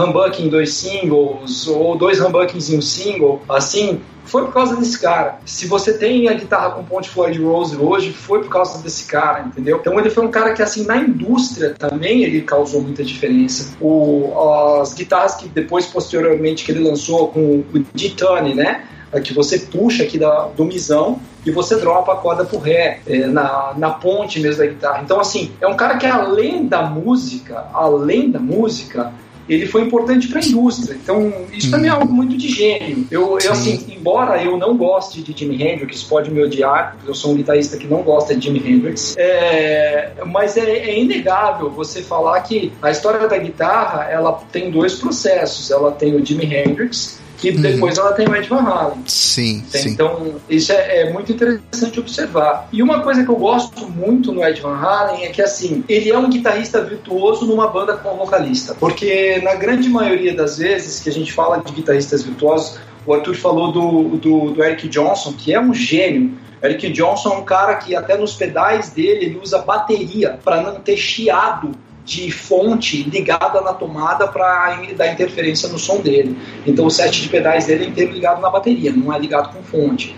[0.00, 5.38] humbucking dois singles ou dois humbuckings em um single, assim, foi por causa desse cara.
[5.44, 9.40] Se você tem a guitarra com ponte Floyd Rose hoje, foi por causa desse cara,
[9.40, 9.78] entendeu?
[9.80, 13.76] Então ele foi um cara que, assim, na indústria também ele causou muita diferença.
[13.80, 14.32] O,
[14.80, 18.84] as guitarras que depois, posteriormente, que ele lançou com o D-Tone, né?
[19.24, 23.26] que você puxa aqui da, do misão e você dropa a corda pro ré, é,
[23.26, 25.00] na, na ponte mesmo da guitarra.
[25.02, 29.12] Então, assim, é um cara que além da música, além da música,
[29.54, 30.94] ele foi importante para a indústria.
[30.94, 33.06] Então, isso também é algo muito de gênio.
[33.10, 37.32] Eu, eu, assim, embora eu não goste de Jimi Hendrix, pode me odiar, eu sou
[37.32, 42.40] um guitarrista que não gosta de Jimi Hendrix, é, mas é, é, inegável você falar
[42.42, 45.70] que a história da guitarra ela tem dois processos.
[45.70, 47.60] Ela tem o Jimi Hendrix que uhum.
[47.60, 49.02] depois ela tem o Ed Van Halen.
[49.06, 52.68] Sim, Então, isso é, é, muito interessante observar.
[52.70, 56.10] E uma coisa que eu gosto muito no Ed Van Halen é que, assim, ele
[56.10, 58.74] é um guitarrista virtuoso numa banda com um vocalista.
[58.78, 63.34] Porque, na grande maioria das vezes que a gente fala de guitarristas virtuosos, o Arthur
[63.34, 66.38] falou do, do, do Eric Johnson, que é um gênio.
[66.62, 70.74] Eric Johnson é um cara que até nos pedais dele ele usa bateria para não
[70.74, 71.72] ter chiado
[72.04, 76.36] de fonte ligada na tomada para dar interferência no som dele.
[76.66, 79.62] Então o set de pedais dele é inteiro ligado na bateria, não é ligado com
[79.62, 80.16] fonte.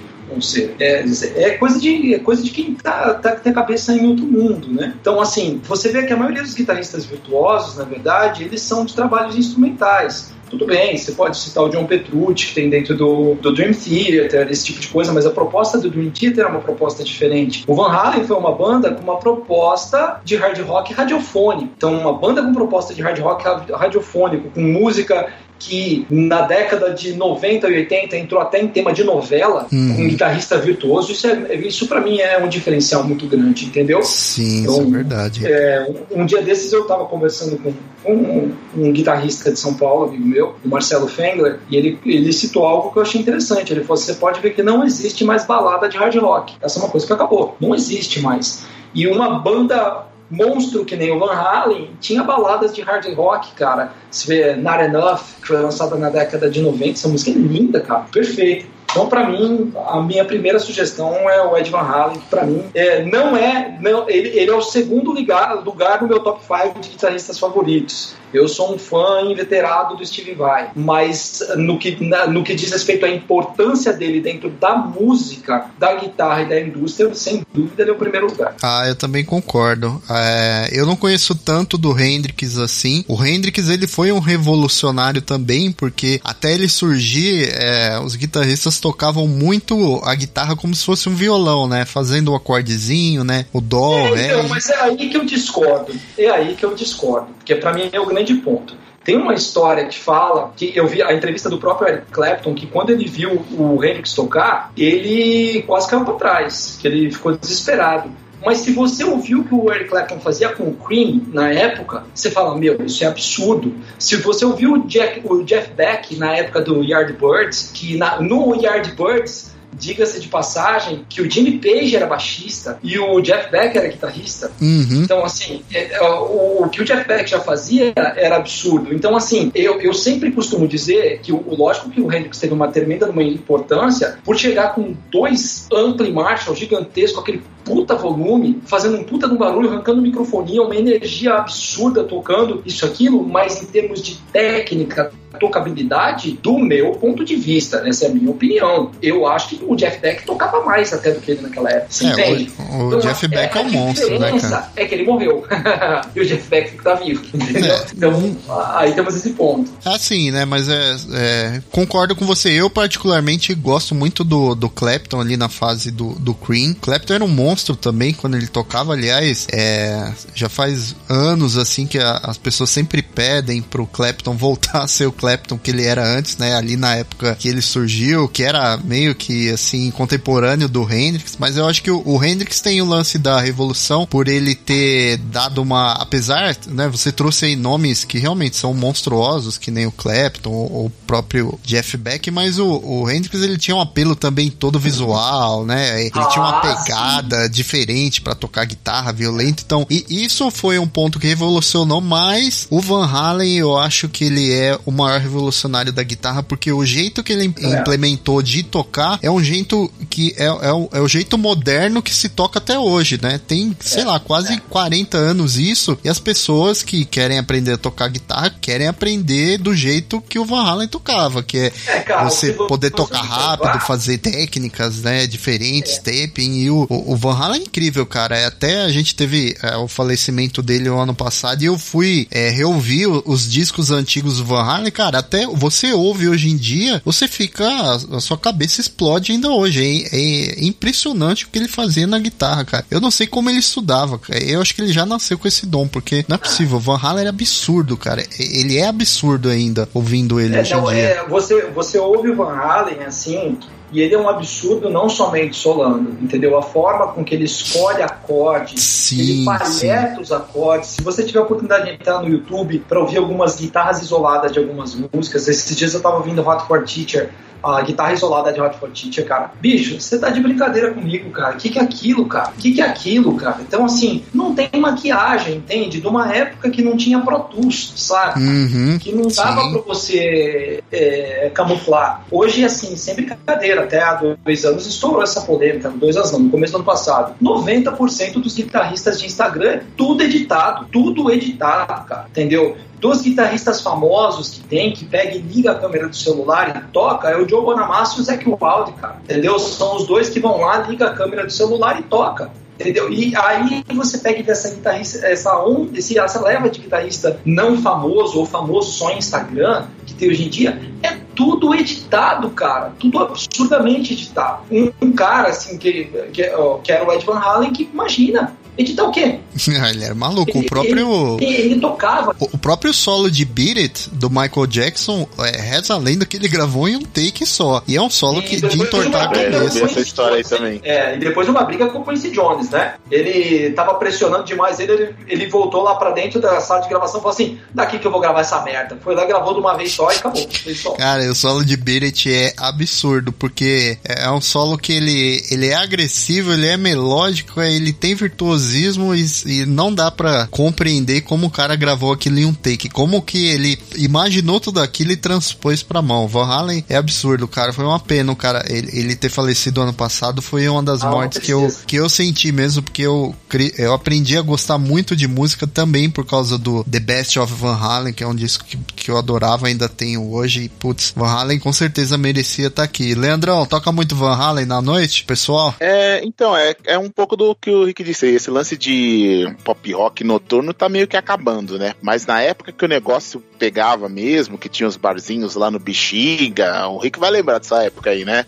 [0.81, 1.05] É,
[1.37, 4.73] é coisa de é coisa de quem tá, tá, tem a cabeça em outro mundo,
[4.73, 4.95] né?
[4.99, 8.95] Então, assim, você vê que a maioria dos guitarristas virtuosos, na verdade, eles são de
[8.95, 13.55] trabalhos instrumentais tudo bem, você pode citar o John Petrucci, que tem dentro do, do
[13.55, 17.03] Dream Theater, esse tipo de coisa, mas a proposta do Dream Theater é uma proposta
[17.03, 17.65] diferente.
[17.67, 21.73] O Van Halen foi uma banda com uma proposta de hard rock radiofônico.
[21.75, 27.14] Então, uma banda com proposta de hard rock radiofônico, com música que na década de
[27.14, 29.92] 90 e 80 entrou até em tema de novela, uhum.
[29.92, 34.03] um guitarrista virtuoso, isso, é, isso para mim é um diferencial muito grande, entendeu?
[34.03, 35.46] Sim, então, isso é verdade.
[35.46, 37.72] É, um, dia desses eu estava conversando com
[38.12, 42.66] um, um, guitarrista de São Paulo, amigo meu, o Marcelo Fengler, e ele, ele citou
[42.66, 43.72] algo que eu achei interessante.
[43.72, 46.55] Ele falou: você pode ver que não existe mais balada de hard rock.
[46.61, 48.64] Essa é uma coisa que acabou, não existe mais.
[48.92, 53.92] E uma banda monstro que nem o Van Halen, tinha baladas de hard rock, cara.
[54.11, 57.81] Você vê Not Enough, que foi lançada na década de 90, essa música é linda,
[57.81, 58.66] cara, perfeita.
[58.92, 62.62] Então, para mim, a minha primeira sugestão é o Ed Van Halen, que para mim
[62.74, 66.78] é, não é, não, ele, ele é o segundo lugar, lugar no meu top 5
[66.78, 68.14] de guitarristas favoritos.
[68.33, 72.70] Eu sou um fã inveterado do Steve Vai, mas no que, na, no que diz
[72.70, 77.90] respeito à importância dele dentro da música, da guitarra e da indústria, sem dúvida ele
[77.90, 78.55] é o primeiro lugar.
[78.62, 80.02] Ah, eu também concordo.
[80.09, 83.05] É, eu não conheço tanto do Hendrix assim.
[83.07, 89.29] O Hendrix ele foi um revolucionário também, porque até ele surgir, é, os guitarristas tocavam
[89.29, 91.85] muito a guitarra como se fosse um violão, né?
[91.85, 93.47] Fazendo o um acordezinho, né?
[93.53, 95.95] O dó, é, então, mas é aí que eu discordo.
[96.18, 98.77] É aí que eu discordo, porque para mim é o grande grande ponto.
[99.05, 102.66] Tem uma história que fala, que eu vi a entrevista do próprio Eric Clapton, que
[102.66, 108.09] quando ele viu o Hendrix tocar, ele quase caiu para trás, que ele ficou desesperado.
[108.44, 112.05] Mas se você ouviu o que o Eric Clapton fazia com o Cream na época,
[112.14, 113.74] você fala, meu, isso é absurdo.
[113.98, 118.55] Se você ouviu o, Jack, o Jeff Beck na época do Yardbirds, que na, no
[118.55, 123.88] Yardbirds diga-se de passagem, que o Jimmy Page era baixista e o Jeff Beck era
[123.88, 124.50] guitarrista.
[124.61, 125.02] Uhum.
[125.02, 128.94] Então, assim, é, é, o, que o Jeff Beck já fazia era absurdo.
[128.94, 132.68] Então, assim, eu, eu sempre costumo dizer que, o, lógico que o Hendrix teve uma
[132.68, 139.04] tremenda uma importância por chegar com dois ampli Marshall gigantesco, aquele puta volume, fazendo um
[139.04, 144.02] puta de um barulho, arrancando microfonia, uma energia absurda tocando isso, aquilo, mas em termos
[144.02, 147.90] de técnica, tocabilidade, do meu ponto de vista, né?
[147.90, 148.90] essa é a minha opinião.
[149.00, 151.87] Eu acho que o Jeff Beck tocava mais até do que ele naquela época.
[151.90, 152.53] Se é, entende?
[152.59, 154.72] O, o então, Jeff Beck é, é um monstro, né, cara?
[154.77, 155.44] É que ele morreu.
[156.14, 157.22] e o Jeff Beck tá vivo?
[157.35, 157.87] É.
[157.94, 158.37] Então,
[158.75, 159.70] aí temos esse ponto.
[159.85, 160.44] Assim, né?
[160.44, 162.51] Mas é, é, concordo com você.
[162.51, 166.75] Eu, particularmente, gosto muito do, do Clapton ali na fase do, do Cream.
[166.81, 168.92] Clapton era um monstro também quando ele tocava.
[168.92, 174.83] Aliás, é, já faz anos assim que a, as pessoas sempre pedem pro Clapton voltar
[174.83, 176.55] a ser o Clapton que ele era antes, né?
[176.55, 181.57] Ali na época que ele surgiu, que era meio que assim contemporâneo do Hendrix, mas
[181.57, 185.62] eu acho que o, o Hendrix tem o lance da revolução por ele ter dado
[185.62, 190.51] uma, apesar, né, você trouxe aí nomes que realmente são monstruosos, que nem o Clapton
[190.51, 194.79] ou, o próprio Jeff Beck, mas o, o Hendrix ele tinha um apelo também todo
[194.79, 196.01] visual, né?
[196.01, 197.51] Ele ah, tinha uma pegada sim.
[197.51, 202.81] diferente para tocar guitarra violenta, então e isso foi um ponto que revolucionou mais o
[202.81, 207.23] Van Halen, eu acho que ele é o maior revolucionário da guitarra porque o jeito
[207.23, 207.81] que ele é.
[207.81, 212.14] implementou de tocar é um jeito que é, é, o, é o jeito moderno que
[212.14, 213.40] se toca até hoje, né?
[213.46, 214.07] Tem, sei é.
[214.07, 218.87] lá, quase 40 anos isso, e as pessoas que querem aprender a tocar guitarra querem
[218.87, 223.22] aprender do jeito que o Van Halen tocava, que é, é cara, você poder tocar
[223.22, 226.00] rápido, fazer técnicas, né, diferentes, é.
[226.00, 228.37] taping, e o, o, Van Halen é incrível, cara.
[228.37, 232.26] É, até a gente teve é, o falecimento dele o ano passado e eu fui
[232.31, 237.02] é, reouvir os discos antigos do Van Halen, cara, até você ouve hoje em dia,
[237.05, 237.66] você fica,
[238.12, 242.64] a sua cabeça explode ainda hoje, é, é impressionante o que ele fazia na guitarra,
[242.64, 242.85] cara.
[242.90, 244.42] Eu não sei como ele estudava, cara.
[244.42, 246.79] Eu acho que ele já nasceu com esse dom, porque não é possível.
[246.79, 248.25] Van Halen é absurdo, cara.
[248.38, 250.97] Ele é absurdo ainda, ouvindo ele é, hoje em dia.
[250.97, 253.59] É, você, você ouve o Van Halen, assim,
[253.92, 256.57] e ele é um absurdo não somente solando, entendeu?
[256.57, 260.90] A forma com que ele escolhe acordes, sim, ele palheta os acordes.
[260.90, 264.59] Se você tiver a oportunidade de entrar no YouTube para ouvir algumas guitarras isoladas de
[264.59, 267.31] algumas músicas, esses dias eu estava ouvindo Hot for Teacher
[267.62, 269.53] a guitarra isolada de Hot for Teacher, cara.
[269.61, 271.55] Bicho, você tá de brincadeira comigo, cara.
[271.55, 272.51] O que, que é aquilo, cara?
[272.51, 273.59] O que, que é aquilo, cara?
[273.61, 276.01] Então, assim, não tem maquiagem, entende?
[276.01, 278.40] De uma época que não tinha Pro Tools, sabe?
[278.40, 279.72] Uhum, que não dava sim.
[279.72, 282.25] pra você é, camuflar.
[282.31, 286.51] Hoje, assim, sem brincadeira, até há dois anos estourou essa polêmica, dois anos não, no
[286.51, 287.35] começo do ano passado.
[287.40, 292.77] 90% dos guitarristas de Instagram tudo editado, tudo editado, cara, entendeu?
[293.03, 297.29] Dos guitarristas famosos que tem, que pega e liga a câmera do celular e toca,
[297.31, 299.17] é o Joe Bonamassa e o Zac Wilde, cara.
[299.25, 299.59] Entendeu?
[299.59, 302.53] São os dois que vão lá, liga a câmera do celular e toca.
[302.79, 303.12] Entendeu?
[303.12, 308.47] E aí você pega essa guitarrista, essa, on, essa leva de guitarrista não famoso ou
[308.47, 312.93] famoso só em Instagram, que tem hoje em dia, é tudo editado, cara.
[313.01, 314.62] Tudo absurdamente editado.
[314.71, 316.45] Um, um cara, assim, que, que,
[316.83, 319.38] que, era o Ed Van Halen, que imagina, Editar o quê?
[319.90, 320.50] ele era maluco.
[320.50, 321.37] Ele, o próprio.
[321.40, 322.35] Ele, ele, tocava.
[322.40, 326.48] O, próprio solo de Beat It, do Michael Jackson, é, reza a lenda que ele
[326.48, 327.82] gravou em um take só.
[327.87, 329.80] E é um solo e que, de entortar a cabeça.
[329.80, 330.80] É, essa história aí também.
[330.82, 332.94] É, e depois uma briga com o Quincy Jones, né?
[333.11, 337.20] Ele tava pressionando demais ele, ele, ele voltou lá pra dentro da sala de gravação
[337.20, 338.98] e falou assim: daqui que eu vou gravar essa merda.
[339.02, 340.48] Foi lá, gravou de uma vez só e acabou.
[340.96, 345.68] Cara, o solo de Beat It é absurdo, porque é um solo que ele, ele
[345.68, 351.22] é agressivo, ele é melódico, ele tem virtuosismo nervosismo e, e não dá para compreender
[351.22, 352.88] como o cara gravou aquilo em um take.
[352.88, 356.29] Como que ele imaginou tudo aquilo e transpôs pra mão.
[356.29, 357.72] Van Halen é absurdo, cara.
[357.72, 358.64] Foi uma pena, cara.
[358.68, 362.09] Ele, ele ter falecido ano passado foi uma das ah, mortes que eu, que eu
[362.09, 363.35] senti mesmo, porque eu,
[363.77, 367.77] eu aprendi a gostar muito de música também por causa do The Best of Van
[367.77, 370.64] Halen, que é um disco que, que eu adorava, ainda tenho hoje.
[370.64, 373.14] E, putz, Van Halen com certeza merecia estar tá aqui.
[373.14, 375.75] Leandrão, toca muito Van Halen na noite, pessoal?
[375.81, 378.27] É, então, é, é um pouco do que o Rick disse.
[378.27, 381.95] Esse lance de pop rock noturno tá meio que acabando, né?
[382.01, 386.88] Mas na época que o negócio pegava mesmo, que tinha os barzinhos lá no Bexiga,
[386.88, 388.45] o Rick vai lembrar dessa época aí, né?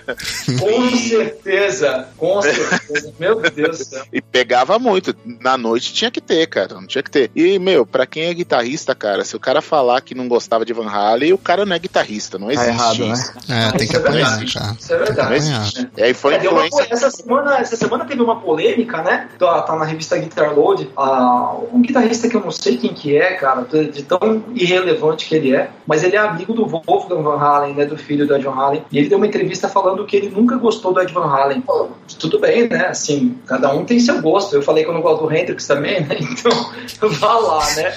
[0.58, 3.12] com certeza, com certeza.
[3.18, 4.04] Meu Deus do céu.
[4.12, 5.14] E pegava muito.
[5.24, 6.74] Na noite tinha que ter, cara.
[6.74, 7.30] Não tinha que ter.
[7.34, 10.72] E, meu, pra quem é guitarrista, cara, se o cara falar que não gostava de
[10.72, 12.66] Van Halen, o cara não é guitarrista, não existe.
[12.66, 13.14] Tá errado, né?
[13.48, 14.76] É, tem que é apanhar, cara.
[14.80, 15.90] Isso é verdade.
[15.96, 16.86] É, e foi é, influência...
[16.90, 19.28] essa, semana, essa semana teve uma polêmica, né?
[19.44, 23.16] Tá, tá na revista Guitar Load, a, um guitarrista que eu não sei quem que
[23.16, 27.38] é, cara, de tão irrelevante que ele é, mas ele é amigo do Wolfgang Van
[27.38, 30.16] Halen, né, do filho do Ed Van Halen, e ele deu uma entrevista falando que
[30.16, 31.60] ele nunca gostou do Ed Van Halen.
[31.60, 34.54] Pô, tudo bem, né, assim, cada um tem seu gosto.
[34.54, 37.94] Eu falei que eu não gosto do Hendrix também, né, então vá lá, né.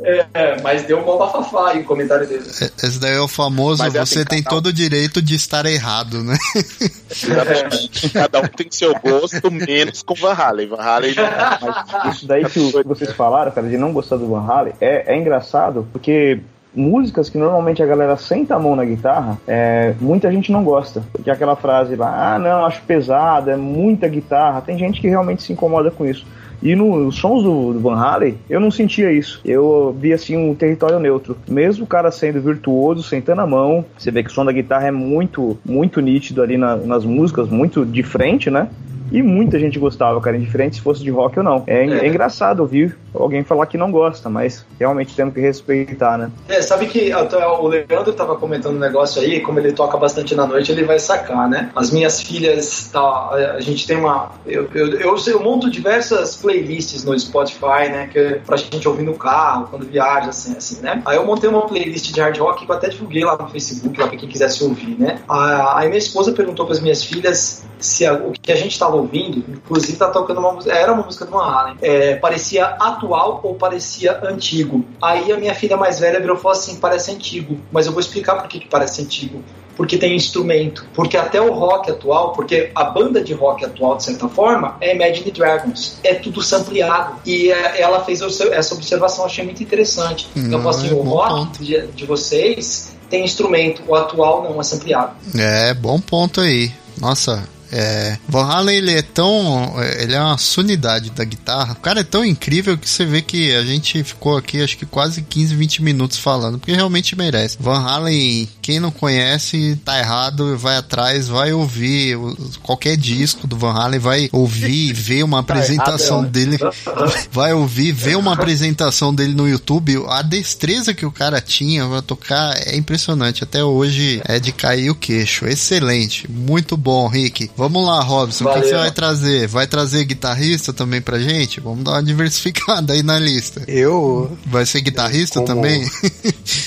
[0.00, 2.44] É, mas deu um bafafá aí o comentário dele.
[2.60, 5.34] É, esse daí é o famoso, mas é você assim, tem todo o direito de
[5.34, 6.36] estar errado, né?
[6.50, 8.08] É.
[8.12, 10.68] Cada um tem seu gosto, menos com Van Halen.
[10.68, 14.74] Van Halen não Isso daí que vocês falaram, cara, de não gostar do Van Halen,
[14.80, 16.40] é, é engraçado, porque
[16.74, 21.02] músicas que normalmente a galera senta a mão na guitarra, é, muita gente não gosta.
[21.12, 24.60] Porque aquela frase lá, ah, não, acho pesado, é muita guitarra.
[24.60, 26.24] Tem gente que realmente se incomoda com isso.
[26.62, 29.40] E nos sons do, do, Van Halen, eu não sentia isso.
[29.44, 31.36] Eu via assim um território neutro.
[31.48, 34.88] Mesmo o cara sendo virtuoso, sentando a mão, você vê que o som da guitarra
[34.88, 38.68] é muito, muito nítido ali na, nas músicas, muito de frente, né?
[39.10, 41.64] E muita gente gostava, cara, indiferente se fosse de rock ou não.
[41.66, 42.04] É, é.
[42.04, 46.30] é engraçado ouvir alguém falar que não gosta, mas realmente temos que respeitar, né?
[46.48, 50.34] É, sabe que até o Leandro tava comentando um negócio aí, como ele toca bastante
[50.34, 51.70] na noite, ele vai sacar, né?
[51.74, 54.30] As minhas filhas, tá, a gente tem uma.
[54.46, 58.08] Eu, eu, eu, eu monto diversas playlists no Spotify, né?
[58.12, 61.02] Que é pra gente ouvir no carro, quando viaja, assim, assim, né?
[61.04, 63.98] Aí eu montei uma playlist de hard rock que eu até divulguei lá no Facebook,
[63.98, 65.20] lá pra quem quisesse ouvir, né?
[65.28, 68.97] Aí minha esposa perguntou para as minhas filhas se a, o que a gente tava
[68.98, 73.40] ouvindo, inclusive tá tocando uma música, era uma música do Van Halen, é, parecia atual
[73.42, 74.84] ou parecia antigo.
[75.00, 78.00] Aí a minha filha mais velha virou e falou assim, parece antigo, mas eu vou
[78.00, 79.42] explicar por que, que parece antigo.
[79.76, 84.02] Porque tem instrumento, porque até o rock atual, porque a banda de rock atual, de
[84.02, 87.14] certa forma, é Imagine Dragons, é tudo sampleado.
[87.24, 90.26] E é, ela fez essa observação, achei muito interessante.
[90.36, 94.64] Hum, então, assim, é o rock de, de vocês tem instrumento, o atual não é
[94.64, 95.12] sampleado.
[95.34, 96.72] É, bom ponto aí.
[97.00, 99.74] Nossa, é, Van Halen ele é tão.
[99.98, 101.72] Ele é uma sunidade da guitarra.
[101.72, 104.86] O cara é tão incrível que você vê que a gente ficou aqui acho que
[104.86, 107.56] quase 15, 20 minutos falando, porque realmente merece.
[107.60, 112.16] Van Halen, quem não conhece, tá errado, vai atrás, vai ouvir
[112.62, 116.58] qualquer disco do Van Halen, vai ouvir, ver uma tá apresentação errado, dele,
[117.30, 120.02] vai ouvir, ver uma apresentação dele no YouTube.
[120.08, 123.44] A destreza que o cara tinha pra tocar é impressionante.
[123.44, 125.46] Até hoje é de cair o queixo.
[125.46, 127.50] Excelente, muito bom, Rick.
[127.58, 128.60] Vamos lá, Robson, Valeu.
[128.60, 129.48] o que você vai trazer?
[129.48, 131.58] Vai trazer guitarrista também pra gente?
[131.58, 133.64] Vamos dar uma diversificada aí na lista.
[133.66, 134.38] Eu.
[134.46, 135.46] Vai ser guitarrista como...
[135.48, 135.84] também?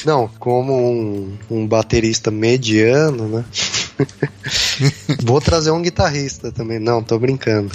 [0.06, 3.46] Não, como um, um baterista mediano, né?
[5.24, 6.78] Vou trazer um guitarrista também.
[6.78, 7.72] Não, tô brincando.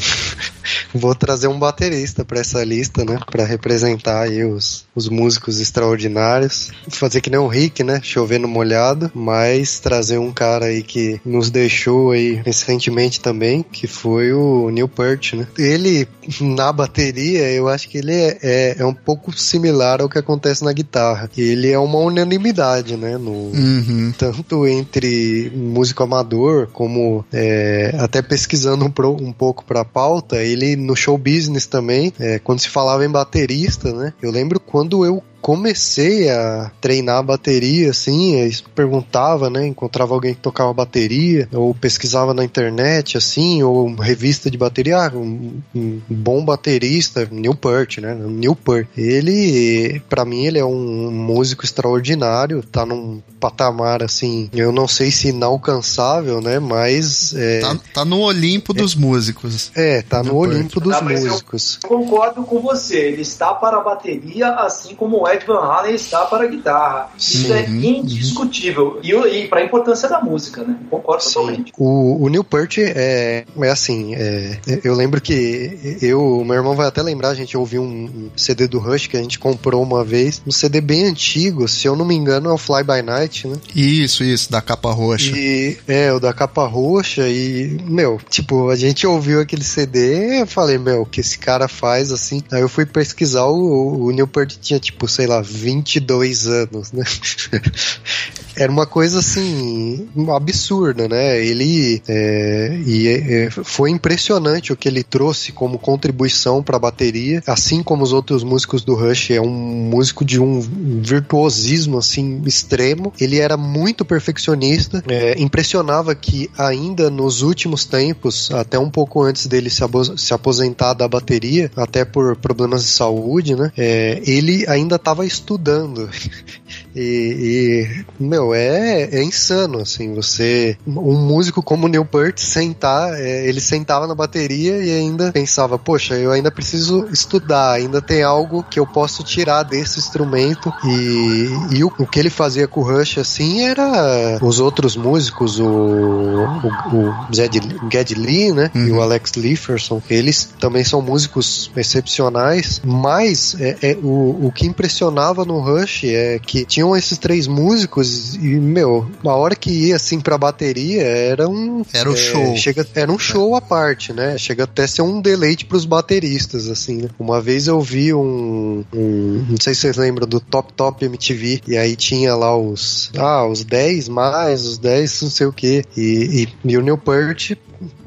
[0.95, 3.18] Vou trazer um baterista para essa lista, né?
[3.30, 6.70] Para representar aí os, os músicos extraordinários.
[6.89, 8.01] Fazer que nem o Rick, né?
[8.03, 13.87] Chover no molhado, mas trazer um cara aí que nos deixou aí recentemente também, que
[13.87, 15.47] foi o Neil Peart, né?
[15.59, 16.09] Ele,
[16.41, 20.64] na bateria, eu acho que ele é, é, é um pouco similar ao que acontece
[20.64, 21.30] na guitarra.
[21.37, 23.16] Ele é uma unanimidade, né?
[23.16, 24.12] No, uhum.
[24.16, 30.76] Tanto entre músico amador, como é, até pesquisando um, pro, um pouco pra pauta, ele
[30.77, 34.12] no show business também, é, quando se falava em baterista, né?
[34.20, 40.40] Eu lembro quando eu comecei a treinar a bateria, assim, perguntava, né, encontrava alguém que
[40.40, 46.44] tocava bateria, ou pesquisava na internet, assim, ou revista de bateria, ah, um, um bom
[46.44, 48.88] baterista, Neil Peart, né, Neil Peart.
[48.97, 55.12] Ele, para mim, ele é um músico extraordinário, tá num patamar, assim, eu não sei
[55.12, 57.32] se inalcançável, né, mas...
[57.36, 59.70] É, tá, tá no Olimpo é, dos músicos.
[59.76, 61.78] É, tá no Olimpo dos músicos.
[61.84, 65.95] Eu concordo com você, ele está para a bateria, assim como o Ed Van Halen
[65.95, 67.11] está para a guitarra.
[67.18, 68.95] Isso é uhum, indiscutível.
[68.97, 69.01] Uhum.
[69.03, 70.76] E, e para a importância da música, né?
[70.91, 71.34] Concordo Sim.
[71.34, 71.72] totalmente.
[71.78, 76.87] O, o Neil Peart é, é assim, é, eu lembro que eu, meu irmão vai
[76.87, 80.43] até lembrar, a gente ouviu um CD do Rush que a gente comprou uma vez,
[80.47, 83.57] um CD bem antigo, se eu não me engano é o Fly By Night, né?
[83.74, 85.32] Isso, isso, da capa roxa.
[85.37, 90.07] E, é, o da capa roxa e, meu, tipo, a gente ouviu aquele CD
[90.41, 92.43] eu falei, meu, o que esse cara faz assim?
[92.51, 97.05] Aí eu fui pesquisar, o, o Neil Peart tinha, tipo, sei lá, 22 anos, né?
[98.57, 101.45] Era uma coisa assim absurda, né?
[101.45, 107.43] Ele é, e é, foi impressionante o que ele trouxe como contribuição para a bateria,
[107.47, 109.31] assim como os outros músicos do Rush.
[109.31, 113.13] É um músico de um virtuosismo assim extremo.
[113.21, 115.03] Ele era muito perfeccionista.
[115.09, 119.83] É, impressionava que ainda nos últimos tempos, até um pouco antes dele se,
[120.17, 123.73] se aposentar da bateria, até por problemas de saúde, né?
[123.77, 126.09] É, ele ainda estava estudando.
[126.97, 130.78] E, e meu, é, é insano, assim, você.
[130.86, 135.78] Um músico como o Neil Peart sentar, é, ele sentava na bateria e ainda pensava,
[135.78, 140.72] poxa, eu ainda preciso estudar, ainda tem algo que eu posso tirar desse instrumento.
[140.84, 145.61] E, e o, o que ele fazia com o Rush, assim, era os outros músicos,
[145.61, 148.70] o, o, o Zed, Ged Lee, né?
[148.74, 148.86] Uhum.
[148.86, 154.66] E o Alex Lifferson, eles também são músicos excepcionais, mas é, é, o, o que
[154.66, 159.97] impressionava no Rush é que tinham esses três músicos e, meu, a hora que ia
[159.97, 161.82] assim pra bateria era um.
[161.93, 162.57] Era um é, show.
[162.57, 164.39] Chega, era um show à parte, né?
[164.39, 167.09] Chega até a ser um deleite pros bateristas, assim, né?
[167.18, 169.47] Uma vez eu vi um, um.
[169.49, 173.11] Não sei se vocês lembram do Top Top MTV, e aí tinha lá os.
[173.16, 175.84] Ah, os 10 mais, os 10 não sei o que.
[175.97, 177.53] E, e, e o Neil Peart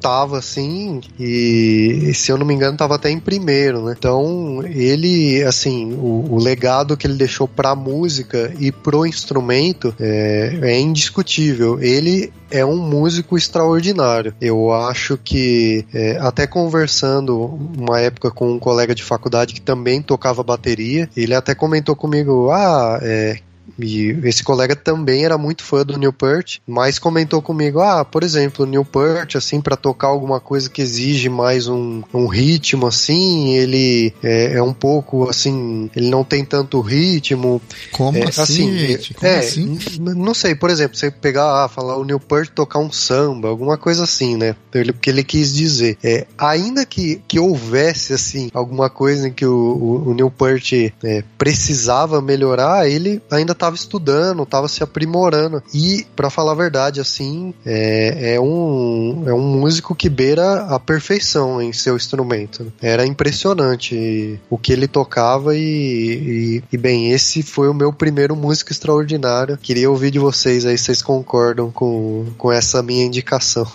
[0.01, 3.95] tava assim, e se eu não me engano, tava até em primeiro, né?
[3.97, 10.57] Então, ele, assim, o, o legado que ele deixou pra música e pro instrumento é,
[10.61, 11.79] é indiscutível.
[11.81, 14.33] Ele é um músico extraordinário.
[14.41, 17.37] Eu acho que, é, até conversando
[17.77, 22.49] uma época com um colega de faculdade que também tocava bateria, ele até comentou comigo:
[22.51, 23.39] ah, é,
[23.77, 28.65] e esse colega também era muito fã do Newport, mas comentou comigo: ah, por exemplo,
[28.65, 34.13] o Newport, assim, para tocar alguma coisa que exige mais um, um ritmo, assim, ele
[34.23, 37.61] é, é, um pouco assim, ele não tem tanto ritmo.
[37.91, 38.95] Como é, assim?
[38.95, 39.79] assim Como é, assim?
[39.99, 44.03] Não sei, por exemplo, você pegar, ah, falar o Newport tocar um samba, alguma coisa
[44.03, 44.55] assim, né?
[44.73, 45.97] Ele, que ele quis dizer.
[46.03, 51.23] É, ainda que, que houvesse, assim, alguma coisa em que o, o, o Newport é,
[51.37, 55.61] precisava melhorar, ele ainda estava estudando, estava se aprimorando.
[55.73, 60.79] E, para falar a verdade, assim, é, é, um, é um músico que beira a
[60.79, 62.71] perfeição em seu instrumento.
[62.81, 68.35] Era impressionante o que ele tocava e, e, e, bem, esse foi o meu primeiro
[68.35, 69.57] músico extraordinário.
[69.57, 73.67] Queria ouvir de vocês aí, vocês concordam com, com essa minha indicação.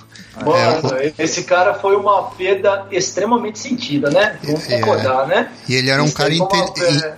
[0.43, 4.39] Mano, é, esse cara foi uma perda extremamente sentida, né?
[4.43, 5.51] Vamos é, concordar, né?
[5.69, 6.57] E ele era um cara inte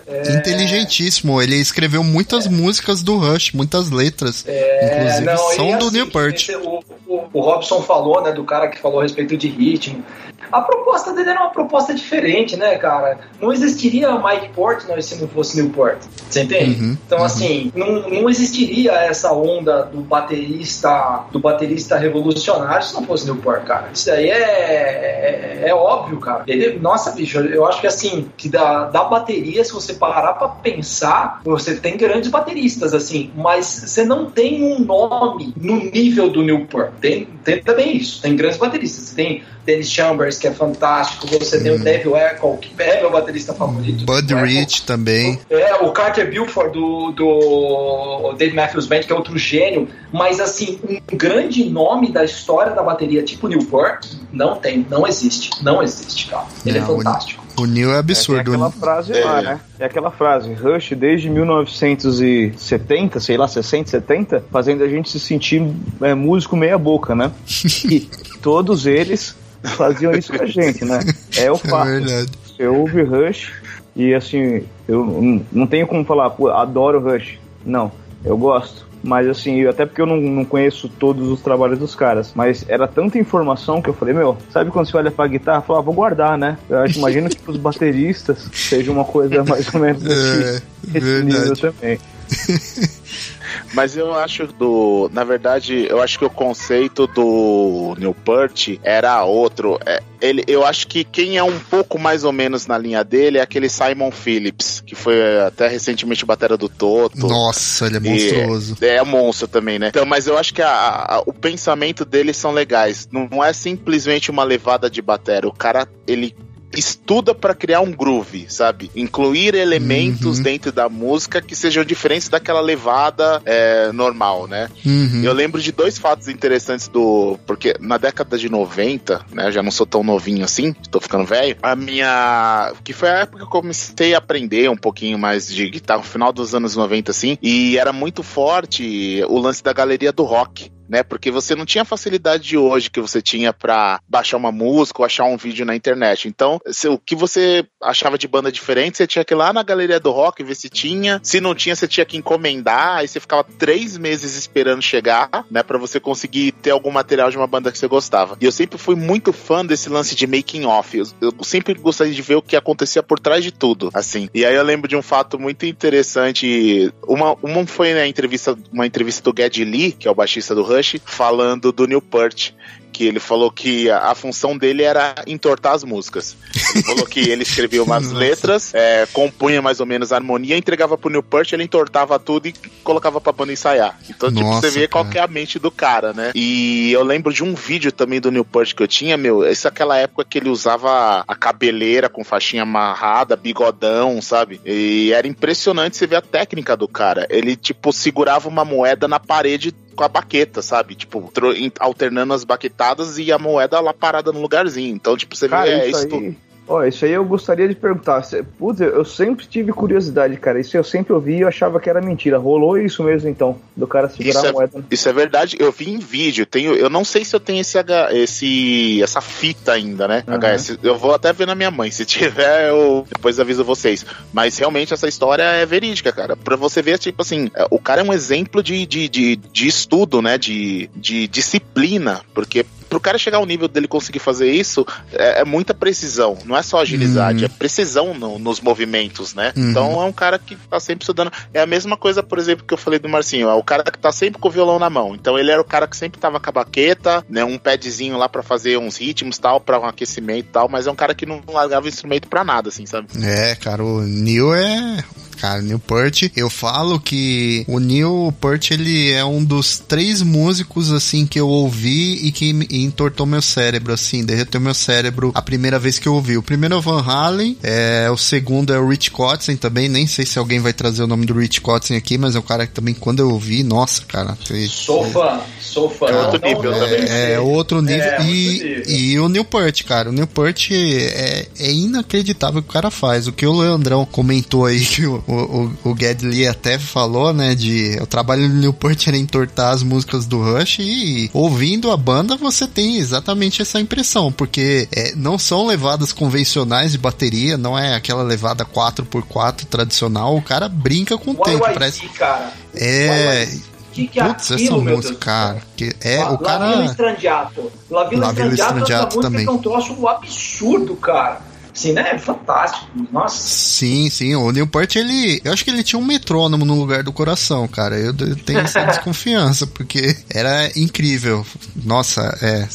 [0.07, 1.41] é, inteligentíssimo.
[1.41, 4.45] Ele escreveu muitas músicas do Rush, muitas letras.
[4.47, 6.49] É, inclusive não, são do assim, Newport.
[6.63, 8.33] O, o, o, Robson falou, né?
[8.33, 10.05] Do cara que falou a respeito de ritmo.
[10.51, 13.19] A proposta dele era uma proposta diferente, né, cara?
[13.41, 15.99] Não existiria Mike Portnoy se não fosse Newport.
[16.29, 16.83] Você entende?
[16.83, 17.25] Uhum, então, uhum.
[17.25, 23.65] assim, não, não existiria essa onda do baterista do baterista revolucionário se não fosse Newport,
[23.65, 23.89] cara.
[23.93, 26.45] Isso aí é, é, é, óbvio, cara.
[26.47, 30.49] Ele, nossa, bicho, eu acho que assim, que da, da bateria, se você parar pra
[30.49, 36.43] pensar, você tem grandes bateristas, assim, mas você não tem um nome no nível do
[36.43, 36.93] Newport.
[37.01, 38.21] Tem, tem também isso.
[38.21, 39.05] Tem grandes bateristas.
[39.05, 41.27] Você tem Dennis Chambers, que é fantástico.
[41.27, 41.63] Você hum.
[41.63, 44.05] tem o Dave Echo, que é meu baterista favorito.
[44.05, 45.39] Bud Rich também.
[45.49, 49.89] É, o Carter Buford do, do Dave Matthews Band, que é outro gênio.
[50.13, 50.79] Mas, assim,
[51.13, 55.51] um grande nome da história da bateria, tipo Newport, não tem, não existe.
[55.63, 56.47] Não existe, cara.
[56.65, 57.46] Ele é não, é fantástico.
[57.57, 58.39] O Neil é absurdo.
[58.39, 59.25] É, é aquela frase é.
[59.25, 59.61] lá, né?
[59.79, 65.63] É aquela frase, Rush desde 1970, sei lá, 60, 70, fazendo a gente se sentir
[66.03, 67.33] é, músico meia boca, né?
[67.85, 68.01] e
[68.43, 71.01] todos eles faziam isso com a gente, né?
[71.37, 71.89] É o é fato.
[71.89, 72.31] É verdade.
[72.45, 73.53] Você ouve Rush
[73.95, 77.39] e assim, eu não tenho como falar, pô, adoro Rush.
[77.65, 77.91] Não,
[78.25, 78.86] eu gosto.
[79.07, 82.33] Mas assim, até porque eu não, não conheço todos os trabalhos dos caras.
[82.35, 85.67] Mas era tanta informação que eu falei, meu, sabe quando você olha pra guitarra e
[85.67, 86.59] fala, ah, vou guardar, né?
[86.69, 91.57] Eu acho, imagino que pros bateristas seja uma coisa mais ou menos é, desse nível
[91.57, 91.99] também.
[93.73, 95.11] Mas eu acho do.
[95.13, 99.79] Na verdade, eu acho que o conceito do Newport era outro.
[99.85, 103.39] É, ele, eu acho que quem é um pouco mais ou menos na linha dele
[103.39, 107.27] é aquele Simon Phillips, que foi até recentemente o batera do Toto.
[107.27, 108.77] Nossa, ele é monstruoso.
[108.81, 109.89] É, é monstro também, né?
[109.89, 113.09] Então, mas eu acho que a, a, o pensamento deles são legais.
[113.13, 115.47] Não, não é simplesmente uma levada de batera.
[115.47, 116.35] O cara, ele
[116.77, 118.91] estuda para criar um groove, sabe?
[118.95, 120.43] Incluir elementos uhum.
[120.45, 124.69] dentro da música que sejam diferentes daquela levada é, normal, né?
[124.85, 125.23] Uhum.
[125.23, 127.39] Eu lembro de dois fatos interessantes do.
[127.47, 129.51] Porque na década de 90, né?
[129.51, 131.57] Já não sou tão novinho assim, tô ficando velho.
[131.63, 132.73] A minha.
[132.85, 136.05] Que foi a época que eu comecei a aprender um pouquinho mais de guitarra, no
[136.05, 137.39] final dos anos 90, assim.
[137.43, 141.03] E era muito forte o lance da galeria do rock né?
[141.03, 145.01] Porque você não tinha a facilidade de hoje que você tinha para baixar uma música
[145.03, 146.29] ou achar um vídeo na internet.
[146.29, 149.63] Então, se, o que você achava de banda diferente, você tinha que ir lá na
[149.63, 151.21] galeria do rock ver se tinha.
[151.23, 152.99] Se não tinha, você tinha que encomendar.
[152.99, 155.63] Aí você ficava três meses esperando chegar, né?
[155.63, 158.37] Para você conseguir ter algum material de uma banda que você gostava.
[158.41, 160.97] E eu sempre fui muito fã desse lance de making off.
[160.97, 164.29] Eu, eu sempre gostaria de ver o que acontecia por trás de tudo, assim.
[164.35, 166.93] E aí eu lembro de um fato muito interessante.
[167.07, 170.63] Uma, uma foi na entrevista, uma entrevista do Geddy Lee, que é o baixista do
[170.63, 172.53] Rush, falando do Neil Peart
[172.97, 176.35] que ele falou que a, a, função dele era entortar as músicas.
[176.75, 180.97] Ele falou que ele escrevia umas letras, é, compunha mais ou menos a harmonia, entregava
[180.97, 183.99] pro Neil Peart, ele entortava tudo e colocava pra banda ensaiar.
[184.09, 185.05] Então, Nossa, tipo, você vê cara.
[185.05, 186.33] qual que é a mente do cara, né?
[186.35, 189.69] E eu lembro de um vídeo também do Neil Peart que eu tinha, meu, essa
[189.69, 194.59] é aquela época que ele usava a cabeleira com faixinha amarrada, bigodão, sabe?
[194.65, 197.27] E era impressionante você ver a técnica do cara.
[197.29, 200.95] Ele, tipo, segurava uma moeda na parede com a baqueta, sabe?
[200.95, 201.33] Tipo,
[201.81, 204.95] alternando as baquetadas e a moeda lá parada no lugarzinho.
[204.95, 206.37] Então, tipo, você Cara, vê é, isso, isso
[206.69, 208.27] Ó, isso aí eu gostaria de perguntar.
[208.59, 210.59] Putz, eu sempre tive curiosidade, cara.
[210.59, 212.39] Isso eu sempre ouvi e eu achava que era mentira.
[212.39, 214.79] Rolou isso mesmo, então, do cara segurar isso a moeda.
[214.79, 215.57] É, isso é verdade.
[215.61, 216.45] Eu vi em vídeo.
[216.45, 220.25] Tenho, eu não sei se eu tenho esse, H, esse essa fita ainda, né?
[220.27, 220.37] Uhum.
[220.37, 220.79] HS.
[220.83, 221.91] Eu vou até ver na minha mãe.
[221.91, 224.05] Se tiver, eu depois aviso vocês.
[224.33, 226.37] Mas realmente essa história é verídica, cara.
[226.37, 229.69] Pra você ver, tipo assim, é, o cara é um exemplo de, de, de, de
[229.69, 230.37] estudo, né?
[230.37, 232.23] De, de disciplina.
[232.35, 236.39] Porque pro cara chegar ao nível dele conseguir fazer isso, é, é muita precisão.
[236.47, 237.45] Não é só agilidade, uhum.
[237.45, 239.53] é precisão no, nos movimentos, né?
[239.55, 239.71] Uhum.
[239.71, 241.31] Então é um cara que tá sempre estudando.
[241.53, 243.49] É a mesma coisa, por exemplo, que eu falei do Marcinho.
[243.49, 245.15] É o cara que tá sempre com o violão na mão.
[245.15, 247.45] Então ele era o cara que sempre tava com a baqueta, né?
[247.45, 250.91] Um padzinho lá para fazer uns ritmos tal, para um aquecimento e tal, mas é
[250.91, 253.09] um cara que não largava o instrumento para nada, assim, sabe?
[253.23, 255.05] É, cara, o Neil é
[255.37, 255.63] cara.
[255.63, 261.27] Neil Peart, eu falo que o Neil Peart, ele é um dos três músicos, assim,
[261.27, 265.99] que eu ouvi e que entortou meu cérebro, assim, derreteu meu cérebro a primeira vez
[265.99, 266.37] que eu ouvi.
[266.37, 270.07] O primeiro é o Van Halen, é, o segundo é o Rich Kotzen também, nem
[270.07, 272.67] sei se alguém vai trazer o nome do Rich Kotzen aqui, mas é um cara
[272.67, 274.37] que também, quando eu ouvi, nossa, cara.
[274.45, 276.07] Foi, sou fã, sou fã.
[276.07, 277.05] É outro nível é, também.
[277.09, 278.03] É, outro nível.
[278.03, 278.83] É, e, nível.
[278.87, 282.91] e o Neil Peart, cara, o Neil Peart é, é inacreditável o que o cara
[282.91, 283.27] faz.
[283.27, 287.99] O que o Leandrão comentou aí, que o, o, o, Gedley até falou, né, de
[288.01, 292.67] o trabalho do Newport era entortar as músicas do Rush e ouvindo a banda você
[292.67, 298.23] tem exatamente essa impressão, porque é, não são levadas convencionais de bateria, não é aquela
[298.23, 302.07] levada 4x4 tradicional, o cara brinca com o tempo, parece...
[302.09, 302.53] cara.
[302.75, 303.49] É...
[303.93, 305.63] Que que é Putz, aquilo, essa música, cara.
[305.75, 306.67] Que é, La, o cara...
[306.67, 307.73] La Villa Strangiato.
[307.91, 309.47] La Villa, La Villa Strangiato, Strangiato também.
[309.47, 311.41] é um troço absurdo, cara.
[311.77, 312.13] Assim, né?
[312.13, 312.87] É fantástico.
[313.13, 313.37] Nossa.
[313.37, 314.35] Sim, sim.
[314.35, 315.43] O Newport, ele.
[315.45, 317.99] Eu acho que ele tinha um metrônomo no lugar do coração, cara.
[317.99, 321.45] Eu, tenho essa desconfiança, porque era incrível.
[321.85, 322.67] Nossa, é.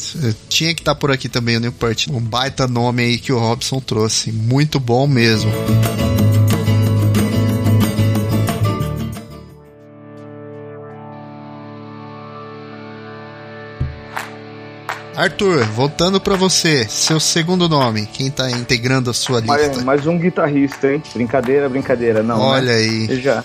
[0.48, 2.06] Tinha que estar tá por aqui também o Newport.
[2.08, 4.30] Um baita nome aí que o Robson trouxe.
[4.30, 5.50] Muito bom mesmo.
[15.14, 19.54] Arthur, voltando para você, seu segundo nome, quem tá integrando a sua lista?
[19.54, 21.02] Mais, mais um guitarrista, hein?
[21.14, 22.38] Brincadeira, brincadeira, não.
[22.38, 22.44] Né?
[22.44, 22.74] Olha né?
[22.74, 23.20] aí.
[23.20, 23.44] Já.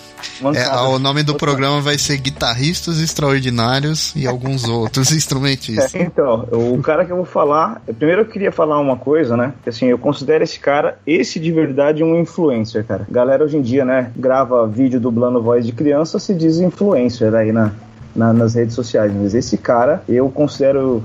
[0.54, 5.94] É, o nome do programa vai ser Guitarristas Extraordinários e alguns outros instrumentistas.
[5.94, 9.52] É, então, o cara que eu vou falar, primeiro eu queria falar uma coisa, né?
[9.62, 13.06] Que assim, eu considero esse cara, esse de verdade, um influencer, cara.
[13.10, 17.52] Galera hoje em dia, né, grava vídeo dublando voz de criança, se diz influencer aí
[17.52, 17.72] na,
[18.16, 19.12] na, nas redes sociais.
[19.14, 21.04] Mas esse cara, eu considero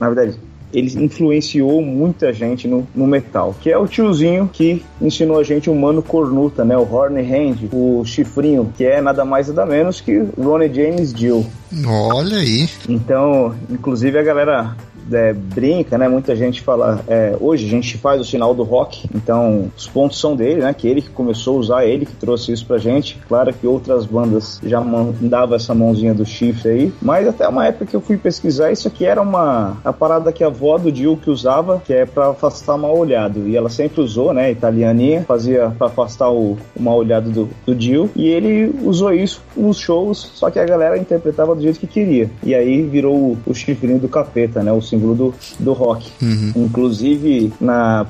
[0.00, 0.38] na verdade,
[0.72, 5.68] ele influenciou muita gente no, no, metal, que é o tiozinho que ensinou a gente
[5.68, 6.76] o mano cornuta, né?
[6.76, 11.46] O Horn Hand, o chifrinho, que é nada mais nada menos que Ronnie James Dio.
[11.86, 12.68] Olha aí.
[12.88, 14.74] Então, inclusive a galera
[15.10, 16.08] é, brinca, né?
[16.08, 17.00] Muita gente fala.
[17.08, 20.72] É, hoje a gente faz o sinal do rock, então os pontos são dele, né?
[20.74, 23.18] Que ele que começou a usar, ele que trouxe isso pra gente.
[23.28, 27.86] Claro que outras bandas já mandavam essa mãozinha do chifre aí, mas até uma época
[27.86, 31.16] que eu fui pesquisar, isso aqui era uma a parada que a avó do Dio
[31.16, 33.48] que usava, que é para afastar mal olhado.
[33.48, 34.50] E ela sempre usou, né?
[34.50, 38.10] Italianinha, fazia para afastar o, o mal olhado do, do Dio.
[38.14, 42.30] E ele usou isso nos shows, só que a galera interpretava do jeito que queria.
[42.42, 44.72] E aí virou o, o chifrinho do capeta, né?
[44.72, 46.10] O símbolo do, do rock.
[46.22, 46.52] Uhum.
[46.56, 47.52] Inclusive,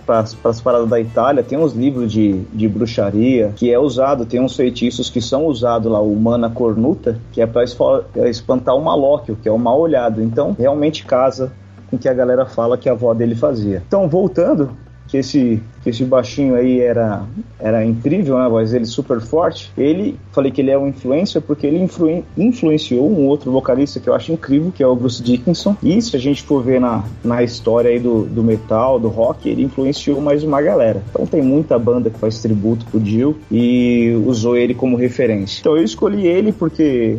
[0.07, 4.41] para as paradas da Itália, tem uns livros de, de bruxaria que é usado, tem
[4.41, 7.62] uns feitiços que são usados lá, o Mana Cornuta, que é para
[8.16, 10.22] é espantar o malóquio, que é o mal olhado.
[10.22, 11.53] Então, realmente casa
[11.89, 13.83] com o que a galera fala que a avó dele fazia.
[13.87, 14.70] Então, voltando,
[15.13, 17.23] que esse, que esse baixinho aí era,
[17.61, 18.47] era incrível, né?
[18.47, 19.71] A voz dele super forte.
[19.77, 24.09] Ele, falei que ele é um influencer porque ele influ, influenciou um outro vocalista que
[24.09, 25.77] eu acho incrível, que é o Bruce Dickinson.
[25.83, 29.51] E se a gente for ver na, na história aí do, do metal, do rock,
[29.51, 31.03] ele influenciou mais uma galera.
[31.11, 35.61] Então tem muita banda que faz tributo pro Dio e usou ele como referência.
[35.61, 37.19] Então eu escolhi ele porque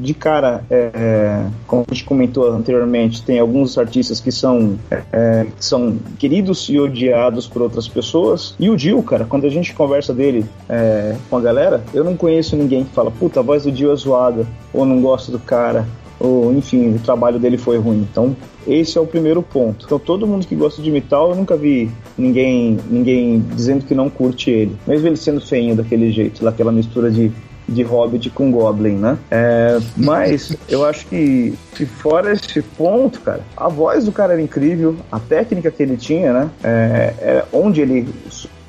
[0.00, 5.02] de cara, é, é, como a gente comentou anteriormente, tem alguns artistas que são, é,
[5.12, 8.54] é, que são queridos e odiados por outras pessoas.
[8.58, 12.16] E o Dio, cara, quando a gente conversa dele é, com a galera, eu não
[12.16, 15.38] conheço ninguém que fala, puta, a voz do Dio é zoada, ou não gosto do
[15.38, 15.86] cara,
[16.18, 18.06] ou enfim, o trabalho dele foi ruim.
[18.10, 18.34] Então,
[18.66, 19.84] esse é o primeiro ponto.
[19.84, 24.08] Então, todo mundo que gosta de metal, eu nunca vi ninguém, ninguém dizendo que não
[24.08, 24.76] curte ele.
[24.86, 27.30] Mesmo ele sendo feinho daquele jeito, daquela mistura de
[27.70, 29.16] de Hobbit com Goblin, né?
[29.30, 34.42] É, mas eu acho que, que fora esse ponto, cara, a voz do cara era
[34.42, 36.50] incrível, a técnica que ele tinha, né?
[36.64, 38.08] É, é onde ele,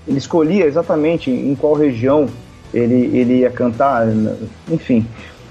[0.08, 2.28] ele escolhia exatamente em qual região
[2.72, 4.08] ele, ele ia cantar,
[4.70, 5.06] enfim.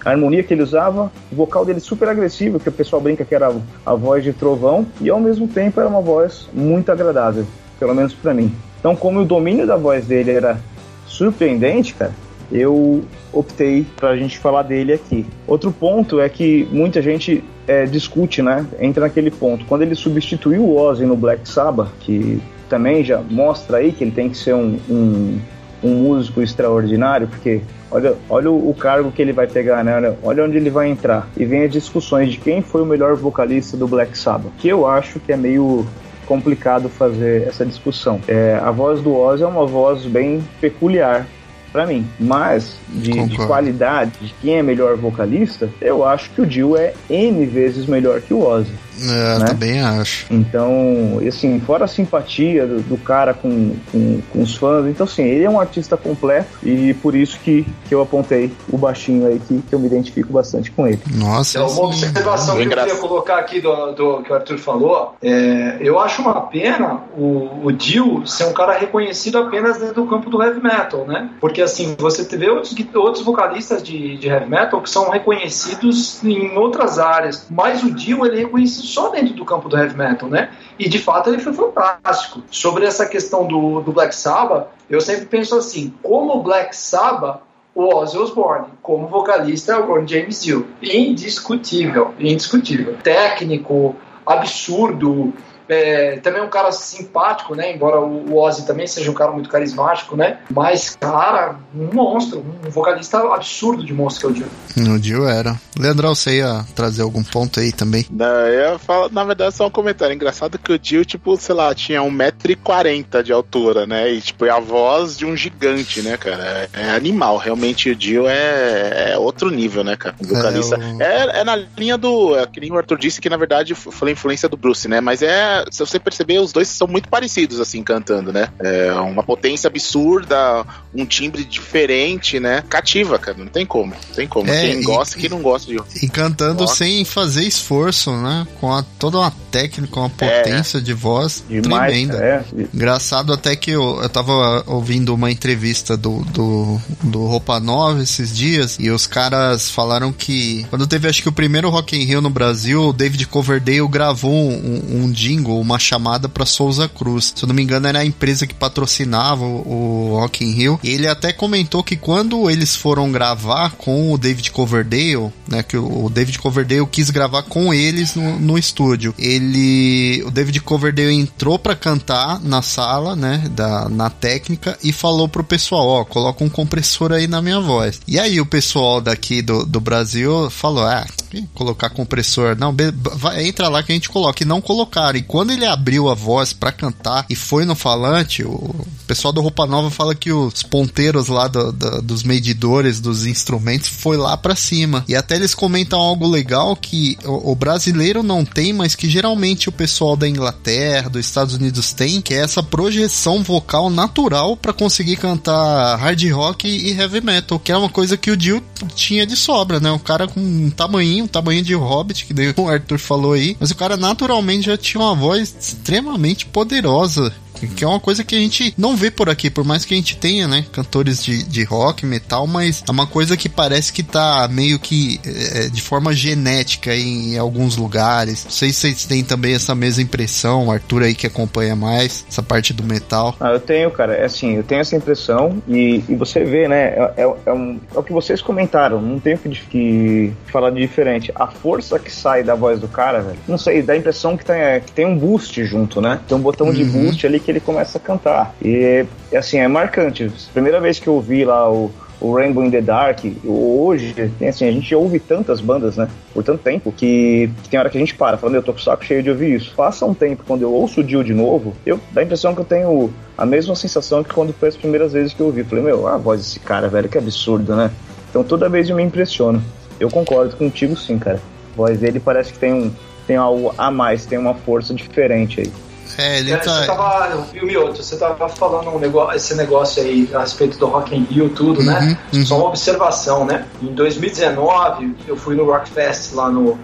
[0.04, 3.34] A harmonia que ele usava, o vocal dele super agressivo, que o pessoal brinca que
[3.34, 3.52] era
[3.84, 7.44] a voz de trovão, e ao mesmo tempo era uma voz muito agradável,
[7.78, 8.50] pelo menos para mim.
[8.78, 10.58] Então, como o domínio da voz dele era
[11.04, 12.12] surpreendente, cara,
[12.50, 15.26] eu optei para a gente falar dele aqui.
[15.46, 18.66] Outro ponto é que muita gente é, discute, né?
[18.80, 19.64] Entra naquele ponto.
[19.66, 24.10] Quando ele substituiu o Ozzy no Black Sabbath, que também já mostra aí que ele
[24.10, 25.38] tem que ser um, um,
[25.82, 29.96] um músico extraordinário, porque olha, olha o, cargo que ele vai pegar, né?
[29.96, 31.28] Olha, olha onde ele vai entrar.
[31.36, 34.86] E vem as discussões de quem foi o melhor vocalista do Black Sabbath, que eu
[34.86, 35.86] acho que é meio
[36.26, 38.20] complicado fazer essa discussão.
[38.28, 41.26] É, a voz do Ozzy é uma voz bem peculiar
[41.72, 42.06] para mim.
[42.18, 46.92] Mas de, de, qualidade, de quem é melhor vocalista, eu acho que o Dio é
[47.08, 48.72] N vezes melhor que o Ozzy.
[49.02, 49.44] É, né?
[49.46, 50.26] também acho.
[50.30, 55.22] Então, assim, fora a simpatia do, do cara com, com, com, os fãs, então assim,
[55.22, 59.38] ele é um artista completo e por isso que, que eu apontei o baixinho aí,
[59.38, 61.00] que, que eu me identifico bastante com ele.
[61.14, 61.58] Nossa.
[61.58, 65.14] É uma observação que eu queria colocar aqui do, do que o Arthur falou.
[65.22, 70.06] É, eu acho uma pena o, o Dio ser um cara reconhecido apenas dentro do
[70.06, 71.30] campo do heavy metal, né?
[71.40, 76.56] Porque assim, você vê outros, outros vocalistas de, de heavy metal que são reconhecidos em
[76.56, 80.28] outras áreas, mas o Dio ele é reconhecido só dentro do campo do heavy metal,
[80.28, 80.50] né?
[80.78, 82.42] E de fato ele foi fantástico.
[82.50, 87.40] Sobre essa questão do, do Black Sabbath, eu sempre penso assim: como Black Sabbath,
[87.74, 90.66] o Ozzy Osbourne, como vocalista, o Ron James Dio.
[90.82, 92.96] Indiscutível, indiscutível.
[93.02, 95.32] Técnico, absurdo,
[95.70, 97.72] é, também é um cara simpático, né?
[97.74, 100.38] Embora o Ozzy também seja um cara muito carismático, né?
[100.50, 104.46] Mas, cara, um monstro, um vocalista absurdo de monstro que é o Dio.
[104.76, 105.58] No Dio era.
[105.78, 108.04] Leandrão, você ia trazer algum ponto aí também?
[108.10, 110.14] Não, eu falar, na verdade, só um comentário.
[110.14, 114.10] Engraçado que o Dio, tipo, sei lá, tinha 1,40m de altura, né?
[114.10, 116.68] E, tipo, é a voz de um gigante, né, cara?
[116.74, 117.38] É, é animal.
[117.38, 120.14] Realmente, o Dio é, é, outro nível, né, cara?
[120.20, 120.76] O vocalista.
[120.76, 121.30] É, eu...
[121.30, 122.36] é, é, na linha do.
[122.36, 125.00] É, que nem o Arthur disse que, na verdade, foi a influência do Bruce, né?
[125.00, 128.48] Mas é se você perceber, os dois são muito parecidos, assim, cantando, né?
[128.58, 132.62] É uma potência absurda, um timbre diferente, né?
[132.68, 133.94] Cativa, cara, não tem como.
[133.94, 134.50] Não tem como.
[134.50, 135.80] É, quem e, gosta e quem não gosta de.
[136.02, 136.76] E cantando gosta.
[136.76, 138.46] sem fazer esforço, né?
[138.60, 142.18] Com a, toda uma técnica, uma potência é, de voz demais, tremenda.
[142.18, 142.44] É.
[142.72, 148.36] Engraçado até que eu, eu tava ouvindo uma entrevista do, do, do Roupa Nova esses
[148.36, 152.20] dias e os caras falaram que quando teve acho que o primeiro Rock in Rio
[152.20, 157.32] no Brasil, o David Coverdale gravou um, um jingle uma chamada para Souza Cruz.
[157.34, 160.80] Se eu não me engano, era a empresa que patrocinava o, Rock in Rio.
[160.82, 165.76] E ele até comentou que quando eles foram gravar com o David Coverdale, né, que
[165.76, 169.14] o, o David Coverdale quis gravar com eles no, no estúdio.
[169.18, 175.28] Ele, o David Coverdale entrou para cantar na sala, né, da, na técnica e falou
[175.28, 178.00] pro pessoal, ó, coloca um compressor aí na minha voz.
[178.06, 181.06] E aí o pessoal daqui do, do Brasil falou, ah,
[181.54, 182.74] colocar compressor, não,
[183.14, 184.42] vai, entra lá que a gente coloca.
[184.42, 185.18] E não colocaram.
[185.18, 188.74] E quando ele abriu a voz para cantar e foi no falante, o
[189.06, 193.88] pessoal do Roupa Nova fala que os ponteiros lá do, do, dos medidores dos instrumentos
[193.88, 195.04] foi lá para cima.
[195.08, 199.68] E até eles comentam algo legal que o, o, brasileiro não tem, mas que geralmente
[199.68, 204.72] o pessoal da Inglaterra, dos Estados Unidos tem, que é essa projeção vocal natural para
[204.72, 208.62] conseguir cantar hard rock e heavy metal, que é uma coisa que o Dio
[208.94, 209.90] tinha de sobra, né?
[209.90, 213.56] O cara com um tamanho, um tamanho de hobbit, que daí o Arthur falou aí,
[213.58, 217.32] mas o cara naturalmente já tinha uma voz extremamente poderosa
[217.66, 219.96] Que é uma coisa que a gente não vê por aqui, por mais que a
[219.96, 224.02] gente tenha, né, cantores de, de rock, metal, mas é uma coisa que parece que
[224.02, 228.44] tá meio que é, de forma genética em, em alguns lugares.
[228.44, 232.24] Não sei se vocês têm também essa mesma impressão, o Arthur aí que acompanha mais
[232.28, 233.34] essa parte do metal.
[233.40, 234.14] Ah, eu tenho, cara.
[234.14, 236.88] É assim, eu tenho essa impressão e, e você vê, né?
[236.88, 240.80] É, é, é, um, é o que vocês comentaram, não tenho que, que falar de
[240.80, 241.32] diferente.
[241.34, 244.44] A força que sai da voz do cara, velho, não sei, dá a impressão que
[244.44, 246.20] tem, que tem um boost junto, né?
[246.26, 246.72] Tem um botão uhum.
[246.72, 248.54] de boost ali que ele começa a cantar.
[248.62, 250.30] E, assim, é marcante.
[250.52, 251.90] Primeira vez que eu vi lá o
[252.20, 253.20] o Rainbow in the Dark.
[253.44, 254.14] Hoje,
[254.46, 256.06] assim, a gente ouve tantas bandas, né?
[256.34, 258.78] Por tanto tempo, que, que, tem hora que a gente para, falando, eu tô com
[258.78, 259.74] o saco cheio de ouvir isso.
[259.74, 262.60] Passa um tempo, quando eu ouço o Dio de novo, eu dá a impressão que
[262.60, 265.64] eu tenho a mesma sensação que quando foi as primeiras vezes que eu ouvi.
[265.64, 267.90] Falei, meu, a voz desse cara, velho, que absurdo, né?
[268.28, 269.62] Então toda vez eu me impressiono.
[269.98, 271.40] Eu concordo contigo sim, cara.
[271.72, 272.92] A voz dele parece que tem um
[273.26, 275.72] tem algo a mais, tem uma força diferente aí.
[276.18, 276.80] É, ele é, tá...
[276.80, 280.86] Você tava, o Mioto, você tava falando um negócio, esse negócio aí a respeito do
[280.86, 281.98] Rock in Rio, tudo, né?
[281.98, 282.18] uhum, né?
[282.34, 282.46] Uhum.
[282.46, 283.66] Só uma observação, né?
[283.82, 286.78] Em 2019, eu fui no Rockfest lá no,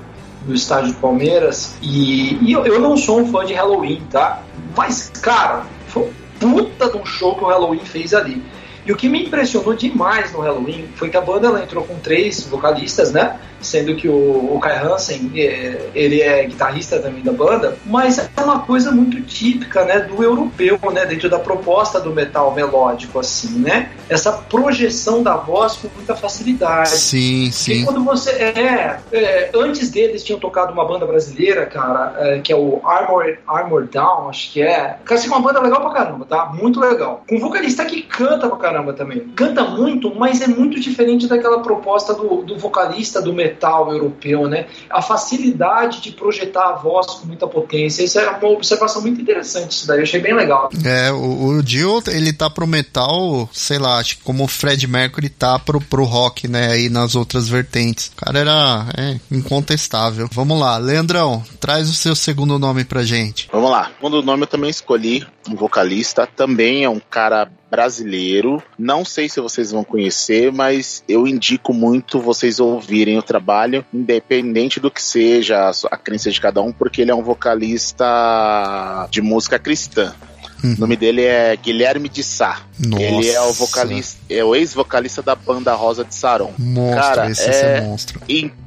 [0.46, 4.42] no estádio de Palmeiras e, e eu, eu, não sou um fã de Halloween, tá?
[4.76, 6.10] Mas, cara, foi
[6.42, 8.42] um puta de um show que o Halloween fez ali.
[8.86, 11.96] E o que me impressionou demais no Halloween foi que a banda ela entrou com
[11.96, 13.36] três vocalistas, né?
[13.66, 18.40] Sendo que o, o Kai Hansen, é, ele é guitarrista também da banda, mas é
[18.42, 23.58] uma coisa muito típica, né, do europeu, né, dentro da proposta do metal melódico, assim,
[23.58, 23.90] né?
[24.08, 26.90] Essa projeção da voz com muita facilidade.
[26.90, 27.72] Sim, sim.
[27.72, 28.30] E quando você...
[28.30, 33.36] É, é, antes deles tinham tocado uma banda brasileira, cara, é, que é o Armor,
[33.46, 34.96] Armor Down, acho que é.
[35.04, 36.46] Cara, assim, uma banda legal pra caramba, tá?
[36.46, 37.24] Muito legal.
[37.28, 39.20] Com um vocalista que canta pra caramba também.
[39.34, 44.46] Canta muito, mas é muito diferente daquela proposta do, do vocalista do metal metal europeu,
[44.48, 44.66] né?
[44.90, 48.04] A facilidade de projetar a voz com muita potência.
[48.04, 49.98] Isso é uma observação muito interessante, isso daí.
[49.98, 50.68] Eu achei bem legal.
[50.84, 54.86] É, o, o Dio, ele tá pro metal, sei lá, acho que como o Fred
[54.86, 56.72] Mercury tá pro, pro rock, né?
[56.72, 58.08] Aí nas outras vertentes.
[58.08, 60.28] O cara era é, incontestável.
[60.32, 63.48] Vamos lá, Leandrão, traz o seu segundo nome pra gente.
[63.50, 63.90] Vamos lá.
[64.00, 68.62] O segundo nome eu também escolhi, um vocalista, também é um cara brasileiro.
[68.78, 74.80] Não sei se vocês vão conhecer, mas eu indico muito vocês ouvirem o trabalho, independente
[74.80, 79.58] do que seja a crença de cada um, porque ele é um vocalista de música
[79.58, 80.14] cristã.
[80.62, 80.74] Uhum.
[80.74, 82.62] O nome dele é Guilherme de Sá.
[82.78, 83.02] Nossa.
[83.02, 86.52] Ele é o vocalista, é o ex-vocalista da banda Rosa de Saron.
[86.58, 88.20] Monstro, cara, esse é, é monstro.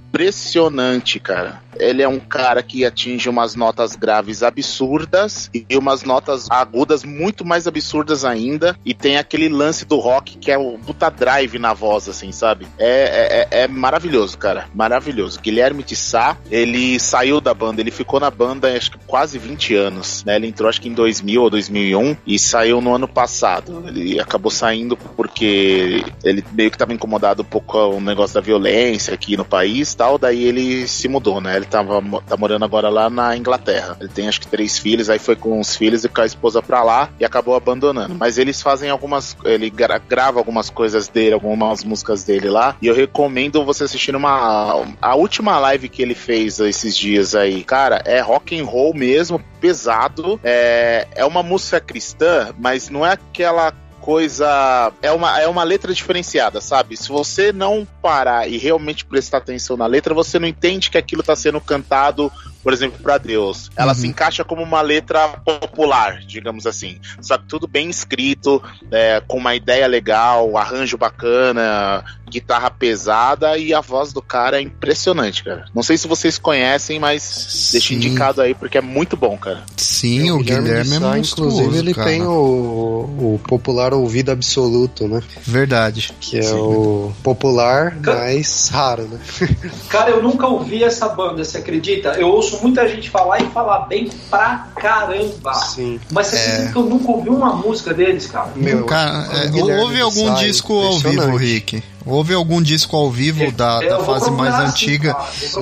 [0.09, 6.49] Impressionante, cara ele é um cara que atinge umas notas graves absurdas e umas notas
[6.49, 8.77] agudas muito mais absurdas ainda.
[8.85, 12.67] E tem aquele lance do rock que é o puta drive na voz, assim, sabe?
[12.77, 14.67] É, é, é maravilhoso, cara.
[14.73, 15.39] Maravilhoso.
[15.39, 20.23] Guilherme Tissá, ele saiu da banda, ele ficou na banda acho que quase 20 anos,
[20.25, 20.35] né?
[20.35, 23.83] Ele entrou acho que em 2000 ou 2001 e saiu no ano passado.
[23.87, 28.41] Ele acabou saindo porque ele meio que estava incomodado um pouco com o negócio da
[28.41, 30.17] violência aqui no país tal.
[30.17, 31.57] Daí ele se mudou, né?
[31.57, 33.97] Ele tava, tá morando agora lá na Inglaterra.
[33.99, 36.61] Ele tem acho que três filhos, aí foi com os filhos e com a esposa
[36.61, 38.15] pra lá e acabou abandonando.
[38.17, 39.35] Mas eles fazem algumas.
[39.43, 42.77] Ele gra grava algumas coisas dele, algumas músicas dele lá.
[42.81, 44.85] E eu recomendo você assistir uma.
[45.01, 47.63] A última live que ele fez esses dias aí.
[47.63, 50.39] Cara, é rock and roll mesmo, pesado.
[50.43, 54.91] É, é uma música cristã, mas não é aquela coisa.
[55.01, 56.97] É uma, é uma letra diferenciada, sabe?
[56.97, 61.21] Se você não parar e realmente prestar atenção na letra, você não entende que aquilo
[61.21, 62.31] está sendo cantado
[62.63, 63.69] por exemplo, para Deus.
[63.75, 63.99] Ela uhum.
[63.99, 66.99] se encaixa como uma letra popular, digamos assim.
[67.21, 73.73] Só que tudo bem escrito, é, com uma ideia legal, arranjo bacana, guitarra pesada e
[73.73, 75.65] a voz do cara é impressionante, cara.
[75.73, 77.71] Não sei se vocês conhecem, mas Sim.
[77.73, 79.63] deixa indicado aí porque é muito bom, cara.
[79.75, 82.09] Sim, é, o, o Guilherme, Guilherme é monstruoso, Inclusive ele cara.
[82.09, 85.21] tem o, o popular ouvido absoluto, né?
[85.41, 86.13] Verdade.
[86.19, 86.55] Que é Sim.
[86.55, 89.19] o popular, mas raro, né?
[89.89, 92.09] Cara, eu nunca ouvi essa banda, você acredita?
[92.09, 95.53] Eu ouço ouço muita gente falar e falar bem pra caramba.
[95.53, 95.99] Sim.
[96.11, 96.69] Mas você é...
[96.71, 98.51] que eu nunca ouvi uma música deles, cara?
[98.55, 101.81] Meu, cara, é, houve algum disco ao vivo, Rick?
[102.05, 105.15] Houve algum disco ao vivo é, da, da fase mais antiga?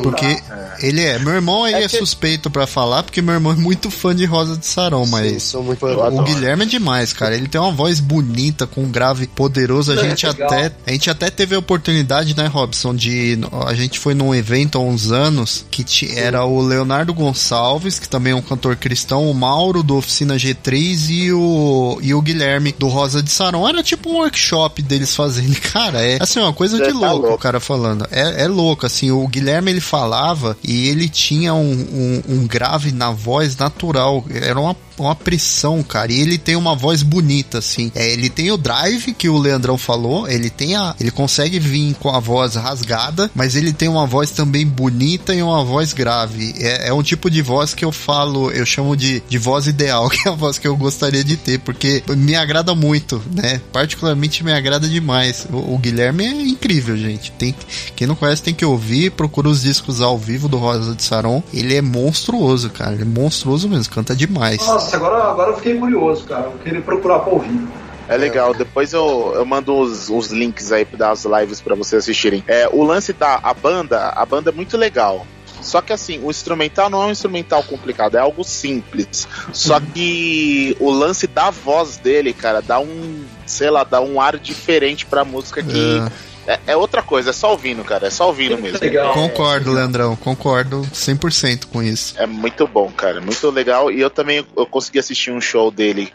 [0.03, 0.41] porque é.
[0.81, 1.19] ele é.
[1.19, 4.25] Meu irmão ele é, é suspeito para falar, porque meu irmão é muito fã de
[4.25, 7.35] Rosa de Sarão, mas Sim, muito o Guilherme é demais, cara.
[7.35, 9.91] Ele tem uma voz bonita, com um grave poderoso.
[9.91, 13.99] A é, gente até a gente até teve a oportunidade, né, Robson, de a gente
[13.99, 15.85] foi num evento há uns anos que
[16.17, 21.09] era o Leonardo Gonçalves, que também é um cantor cristão, o Mauro do Oficina G3
[21.09, 23.67] e o e o Guilherme do Rosa de Sarão.
[23.67, 25.55] Era tipo um workshop deles fazendo.
[25.71, 28.07] Cara, é assim, uma coisa de tá louco, louco, o cara falando.
[28.11, 32.91] É, é louco, assim, o Guilherme ele falava e ele tinha um, um, um grave
[32.91, 34.23] na voz natural.
[34.30, 36.12] Era uma uma pressão, cara.
[36.12, 37.91] E ele tem uma voz bonita, assim.
[37.95, 40.95] É, ele tem o drive que o Leandrão falou, ele tem a.
[41.00, 45.41] Ele consegue vir com a voz rasgada, mas ele tem uma voz também bonita e
[45.41, 46.54] uma voz grave.
[46.60, 50.10] É, é um tipo de voz que eu falo, eu chamo de, de voz ideal,
[50.10, 53.62] que é a voz que eu gostaria de ter, porque me agrada muito, né?
[53.72, 55.48] Particularmente me agrada demais.
[55.52, 57.32] O, o Guilherme é incrível, gente.
[57.32, 57.56] Tem,
[57.95, 61.43] quem não conhece tem que ouvir, procura os discos ao vivo do Rosa de Saron.
[61.54, 62.93] Ele é monstruoso, cara.
[62.93, 64.60] Ele é monstruoso mesmo, canta demais.
[64.60, 66.45] Nossa, agora, agora eu fiquei curioso, cara.
[66.45, 67.67] Eu queria procurar pra ouvir.
[68.09, 72.43] É legal, depois eu, eu mando os, os links aí das lives para vocês assistirem.
[72.47, 75.27] É, o lance da a banda, a banda é muito legal.
[75.61, 79.27] Só que assim, o instrumental não é um instrumental complicado, é algo simples.
[79.51, 84.38] Só que o lance da voz dele, cara, dá um, sei lá, dá um ar
[84.38, 85.99] diferente pra música que.
[85.99, 86.36] É.
[86.48, 88.08] É, é outra coisa, é só ouvindo, cara.
[88.08, 88.80] É só ouvindo mesmo.
[88.80, 89.14] Legal.
[89.14, 92.16] Concordo, Leandrão, concordo 100% com isso.
[92.18, 93.20] É muito bom, cara.
[93.20, 93.91] Muito legal.
[93.91, 96.12] E eu também eu consegui assistir um show dele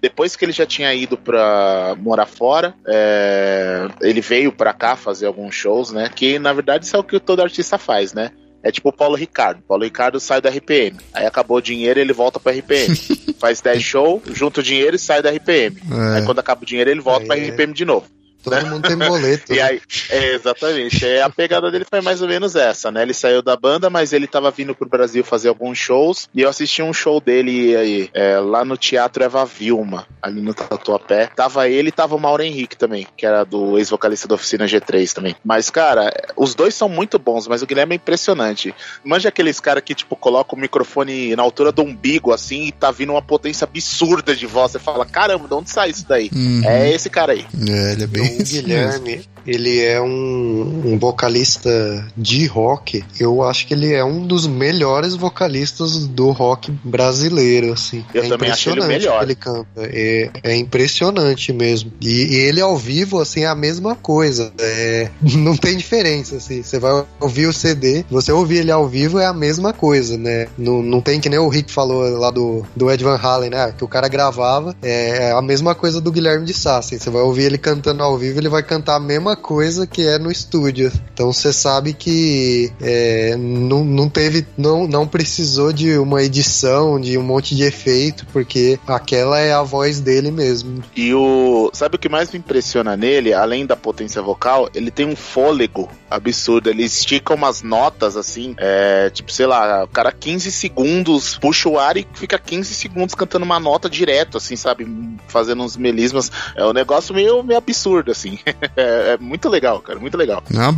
[0.00, 5.26] depois que ele já tinha ido pra morar fora, é, ele veio pra cá fazer
[5.26, 6.10] alguns shows, né?
[6.14, 8.30] Que na verdade isso é o que todo artista faz, né?
[8.62, 9.62] É tipo o Paulo Ricardo.
[9.66, 10.96] Paulo Ricardo sai da RPM.
[11.14, 12.94] Aí acabou o dinheiro, ele volta pra RPM.
[13.38, 15.76] Faz 10 shows, junta o dinheiro e sai da RPM.
[15.90, 16.16] É.
[16.18, 18.06] Aí quando acaba o dinheiro, ele volta Aí pra é- RPM de novo.
[18.50, 19.46] Todo mundo tem boleto.
[19.56, 19.62] E né?
[19.62, 19.80] aí,
[20.10, 21.04] é, exatamente.
[21.04, 23.02] É, a pegada dele foi mais ou menos essa, né?
[23.02, 26.28] Ele saiu da banda, mas ele tava vindo pro Brasil fazer alguns shows.
[26.34, 30.54] E eu assisti um show dele aí, é, lá no Teatro Eva Vilma, ali no
[30.54, 31.30] Tatuapé.
[31.34, 35.12] Tava ele e tava o Mauro Henrique também, que era do ex-vocalista da oficina G3
[35.12, 35.36] também.
[35.44, 38.74] Mas, cara, os dois são muito bons, mas o Guilherme é impressionante.
[39.04, 42.90] Manja aqueles caras que, tipo, coloca o microfone na altura do umbigo, assim, e tá
[42.90, 44.72] vindo uma potência absurda de voz.
[44.72, 46.30] Você fala, caramba, de onde sai isso daí?
[46.34, 46.62] Uhum.
[46.64, 47.44] É esse cara aí.
[47.68, 48.35] É, ele é bem.
[48.42, 53.04] Guilherme, ele é um, um vocalista de rock.
[53.18, 58.04] Eu acho que ele é um dos melhores vocalistas do rock brasileiro, assim.
[58.12, 59.18] Eu é também acho ele o melhor.
[59.18, 59.66] que ele canta.
[59.76, 61.92] É, é impressionante mesmo.
[62.00, 64.52] E, e ele ao vivo, assim, é a mesma coisa.
[64.58, 66.62] É, não tem diferença, assim.
[66.62, 70.48] Você vai ouvir o CD, você ouvir ele ao vivo é a mesma coisa, né?
[70.58, 73.74] Não, não tem que nem o Rick falou lá do, do Ed Van Halen, né?
[73.76, 74.74] Que o cara gravava.
[74.82, 76.98] É a mesma coisa do Guilherme de Sá, assim.
[76.98, 80.18] Você vai ouvir ele cantando ao vivo, ele vai cantar a mesma coisa que é
[80.18, 80.90] no estúdio.
[81.12, 87.16] Então você sabe que é, não, não teve, não, não precisou de uma edição, de
[87.16, 90.82] um monte de efeito, porque aquela é a voz dele mesmo.
[90.94, 91.70] E o.
[91.72, 94.68] Sabe o que mais me impressiona nele, além da potência vocal?
[94.74, 96.70] Ele tem um fôlego absurdo.
[96.70, 98.54] Ele estica umas notas assim.
[98.58, 103.14] É, tipo, sei lá, o cara 15 segundos, puxa o ar e fica 15 segundos
[103.14, 104.86] cantando uma nota direto, assim, sabe?
[105.28, 106.30] Fazendo uns melismas.
[106.56, 108.38] É um negócio meio, meio absurdo, assim.
[108.76, 110.42] é, é muito legal, cara, muito legal.
[110.48, 110.74] Não,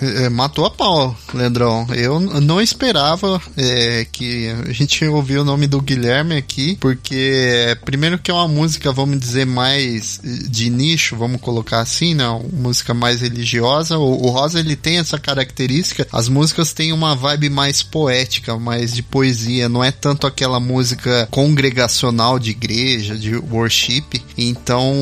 [0.00, 1.86] é, matou a pau, Leandrão.
[1.94, 8.18] Eu não esperava é, que a gente ouviu o nome do Guilherme aqui, porque primeiro
[8.18, 12.24] que é uma música, vamos dizer, mais de nicho, vamos colocar assim, né?
[12.52, 13.98] Música mais religiosa.
[13.98, 16.06] O, o Rosa ele tem essa característica.
[16.12, 19.68] As músicas têm uma vibe mais poética, mais de poesia.
[19.68, 24.22] Não é tanto aquela música congregacional de igreja, de worship.
[24.36, 24.92] Então,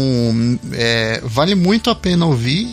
[0.73, 2.73] é, vale muito a pena ouvir.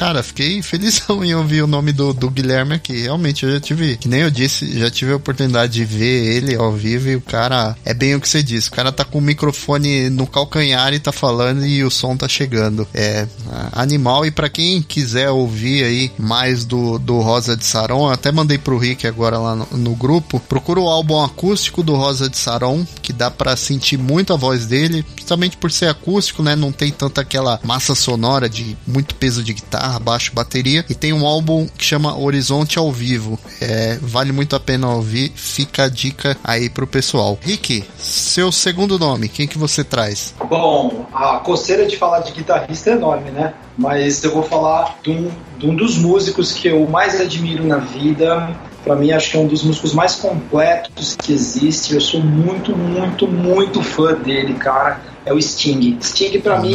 [0.00, 3.02] Cara, fiquei felizão em ouvir o nome do, do Guilherme aqui.
[3.02, 6.56] Realmente, eu já tive, que nem eu disse, já tive a oportunidade de ver ele
[6.56, 8.70] ao vivo e o cara é bem o que você disse.
[8.70, 12.26] O cara tá com o microfone no calcanhar e tá falando e o som tá
[12.26, 12.88] chegando.
[12.94, 13.28] É
[13.72, 14.24] animal.
[14.24, 18.78] E pra quem quiser ouvir aí mais do, do Rosa de Saron, até mandei pro
[18.78, 20.40] Rick agora lá no, no grupo.
[20.40, 24.64] Procura o álbum acústico do Rosa de Saron, que dá pra sentir muito a voz
[24.64, 26.56] dele, justamente por ser acústico, né?
[26.56, 30.84] Não tem tanta aquela massa sonora de muito peso de guitarra, baixo, bateria.
[30.88, 33.38] E tem um álbum que chama Horizonte ao Vivo.
[33.60, 35.32] É, vale muito a pena ouvir.
[35.34, 37.38] Fica a dica aí pro pessoal.
[37.40, 40.34] Rick, seu segundo nome, quem que você traz?
[40.48, 43.54] Bom, a coceira de falar de guitarrista é enorme, né?
[43.76, 47.78] Mas eu vou falar de um, de um dos músicos que eu mais admiro na
[47.78, 48.54] vida.
[48.84, 51.94] Pra mim, acho que é um dos músicos mais completos que existe.
[51.94, 55.00] Eu sou muito, muito, muito fã dele, cara.
[55.24, 55.98] É o Sting.
[56.00, 56.72] Sting, pra mim,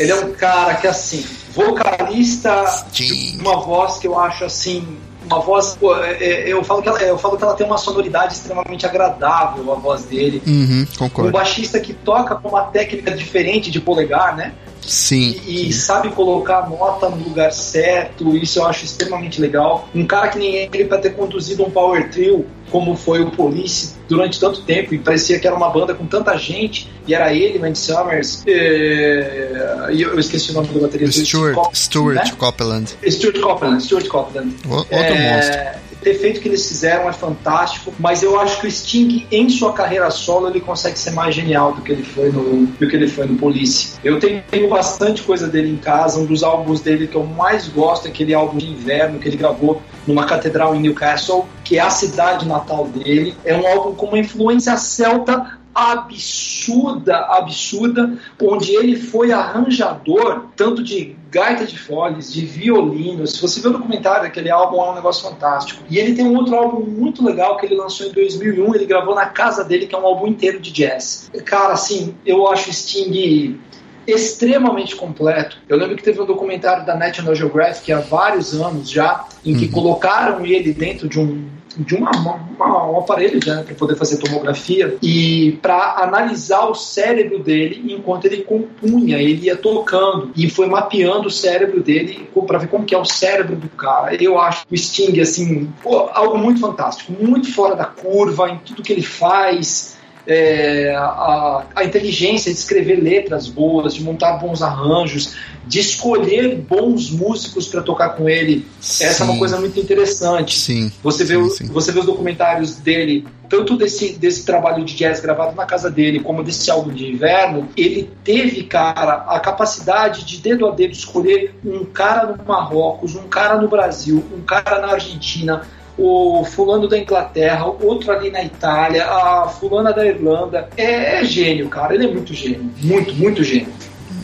[0.00, 1.24] ele é um cara que, assim,
[1.54, 3.38] vocalista, Sting.
[3.40, 4.98] uma voz que eu acho assim.
[5.26, 5.74] Uma voz.
[5.80, 8.84] pô, é- é- eu, falo que ela, eu falo que ela tem uma sonoridade extremamente
[8.84, 10.42] agradável, a voz dele.
[10.46, 11.30] Uhum, Um concordo.
[11.32, 14.52] baixista que toca com uma técnica diferente de polegar, né?
[14.86, 15.40] Sim.
[15.46, 19.88] E, e sabe colocar a nota no lugar certo, isso eu acho extremamente legal.
[19.94, 23.94] Um cara que nem ele para ter conduzido um power trio, como foi o Police
[24.08, 27.58] durante tanto tempo, e parecia que era uma banda com tanta gente, e era ele,
[27.58, 31.24] Randy Summers, é, e eu esqueci o nome do baterista.
[31.24, 32.32] Stuart, Cop- Stuart né?
[32.36, 32.90] Copeland.
[33.08, 34.54] Stuart Copeland, Stuart Copeland.
[34.68, 35.84] Outro É, monstro.
[36.10, 40.10] Efeito que eles fizeram é fantástico, mas eu acho que o Sting, em sua carreira
[40.10, 43.26] solo, ele consegue ser mais genial do que ele foi no, do que ele foi
[43.26, 43.98] no Police.
[44.02, 47.68] Eu tenho, tenho bastante coisa dele em casa, um dos álbuns dele que eu mais
[47.68, 51.80] gosto é aquele álbum de inverno que ele gravou numa catedral em Newcastle, que é
[51.80, 53.34] a cidade natal dele.
[53.44, 61.16] É um álbum com uma influência celta absurda, absurda, onde ele foi arranjador tanto de
[61.34, 63.26] gaita de foles, de violino.
[63.26, 65.82] Se você vê o documentário daquele álbum, é um negócio fantástico.
[65.90, 69.16] E ele tem um outro álbum muito legal que ele lançou em 2001, ele gravou
[69.16, 71.28] na casa dele, que é um álbum inteiro de jazz.
[71.44, 73.58] Cara, assim, eu acho Sting
[74.06, 75.58] extremamente completo.
[75.68, 79.64] Eu lembro que teve um documentário da National Geographic há vários anos já, em que
[79.64, 79.72] uhum.
[79.72, 84.96] colocaram ele dentro de um de uma, uma, um aparelho né, para poder fazer tomografia
[85.02, 91.28] e para analisar o cérebro dele enquanto ele compunha, ele ia tocando e foi mapeando
[91.28, 94.14] o cérebro dele para ver como que é o cérebro do cara.
[94.22, 95.72] Eu acho o Sting assim
[96.12, 99.93] algo muito fantástico, muito fora da curva em tudo que ele faz
[100.26, 105.34] é, a, a, inteligência de escrever letras boas, de montar bons arranjos,
[105.66, 108.66] de escolher bons músicos para tocar com ele.
[108.80, 109.04] Sim.
[109.04, 110.58] Essa é uma coisa muito interessante.
[110.58, 110.92] Sim.
[111.02, 111.66] Você vê, sim, sim.
[111.72, 116.20] você vê os documentários dele, tanto desse, desse trabalho de jazz gravado na casa dele,
[116.20, 121.54] como desse álbum de inverno, ele teve, cara, a capacidade de dedo a dedo escolher
[121.64, 125.62] um cara no Marrocos, um cara no Brasil, um cara na Argentina
[125.96, 130.68] o fulano da Inglaterra, outro ali na Itália, a fulana da Irlanda.
[130.76, 131.94] É, é gênio, cara.
[131.94, 132.70] Ele é muito gênio.
[132.82, 133.72] Muito, muito gênio.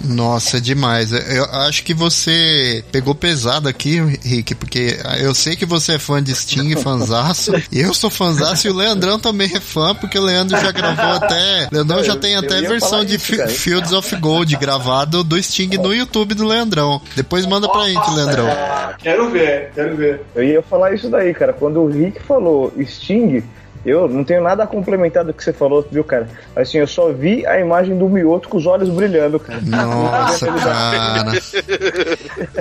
[0.05, 1.13] Nossa, é demais.
[1.13, 6.23] Eu acho que você pegou pesado aqui, Rick, porque eu sei que você é fã
[6.23, 7.53] de Sting, fanzaço.
[7.73, 11.69] eu sou fanzaço e o Leandrão também é fã, porque o Leandro já gravou até.
[11.71, 16.35] Leandrão já tem até versão de isso, Fields of Gold gravado do Sting no YouTube
[16.35, 17.01] do Leandrão.
[17.15, 18.47] Depois manda pra gente, Leandrão.
[18.99, 20.21] Quero ver, quero ver.
[20.35, 21.53] Eu ia falar isso daí, cara.
[21.53, 23.43] Quando o Rick falou Sting,
[23.85, 26.29] eu não tenho nada a complementar do que você falou, viu, cara?
[26.55, 29.61] Assim, eu só vi a imagem do Mioto com os olhos brilhando, cara.
[29.63, 31.33] Nossa, cara.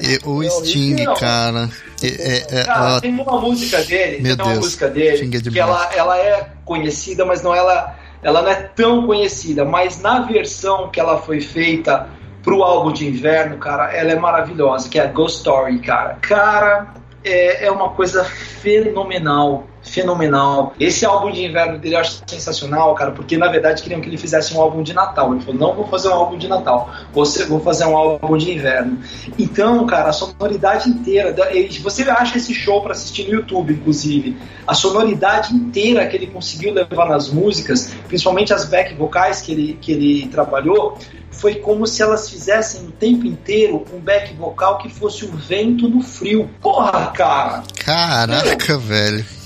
[0.02, 1.70] E, o Sting, cara.
[2.02, 4.66] É, é, cara, tem uma música dele, Meu tem uma Deus.
[4.66, 9.06] música dele é que ela, ela é conhecida, mas não ela, ela não é tão
[9.06, 9.66] conhecida.
[9.66, 12.08] Mas na versão que ela foi feita
[12.42, 16.18] pro álbum de inverno, cara, ela é maravilhosa, que é a Ghost Story, cara.
[16.22, 16.94] Cara,
[17.24, 20.74] é, é uma coisa fenomenal fenomenal.
[20.80, 24.18] Esse álbum de inverno dele eu acho sensacional, cara, porque na verdade queriam que ele
[24.18, 25.34] fizesse um álbum de Natal.
[25.34, 29.00] Ele falou: não vou fazer um álbum de Natal, vou fazer um álbum de inverno.
[29.38, 31.36] Então, cara, a sonoridade inteira.
[31.82, 34.38] Você acha esse show para assistir no YouTube, inclusive.
[34.68, 39.78] A sonoridade inteira que ele conseguiu levar nas músicas, principalmente as back vocais que ele,
[39.82, 40.98] que ele trabalhou,
[41.32, 45.88] foi como se elas fizessem o tempo inteiro um back vocal que fosse o vento
[45.88, 46.50] no frio.
[46.62, 47.64] Porra, cara!
[47.84, 49.39] Caraca, velho.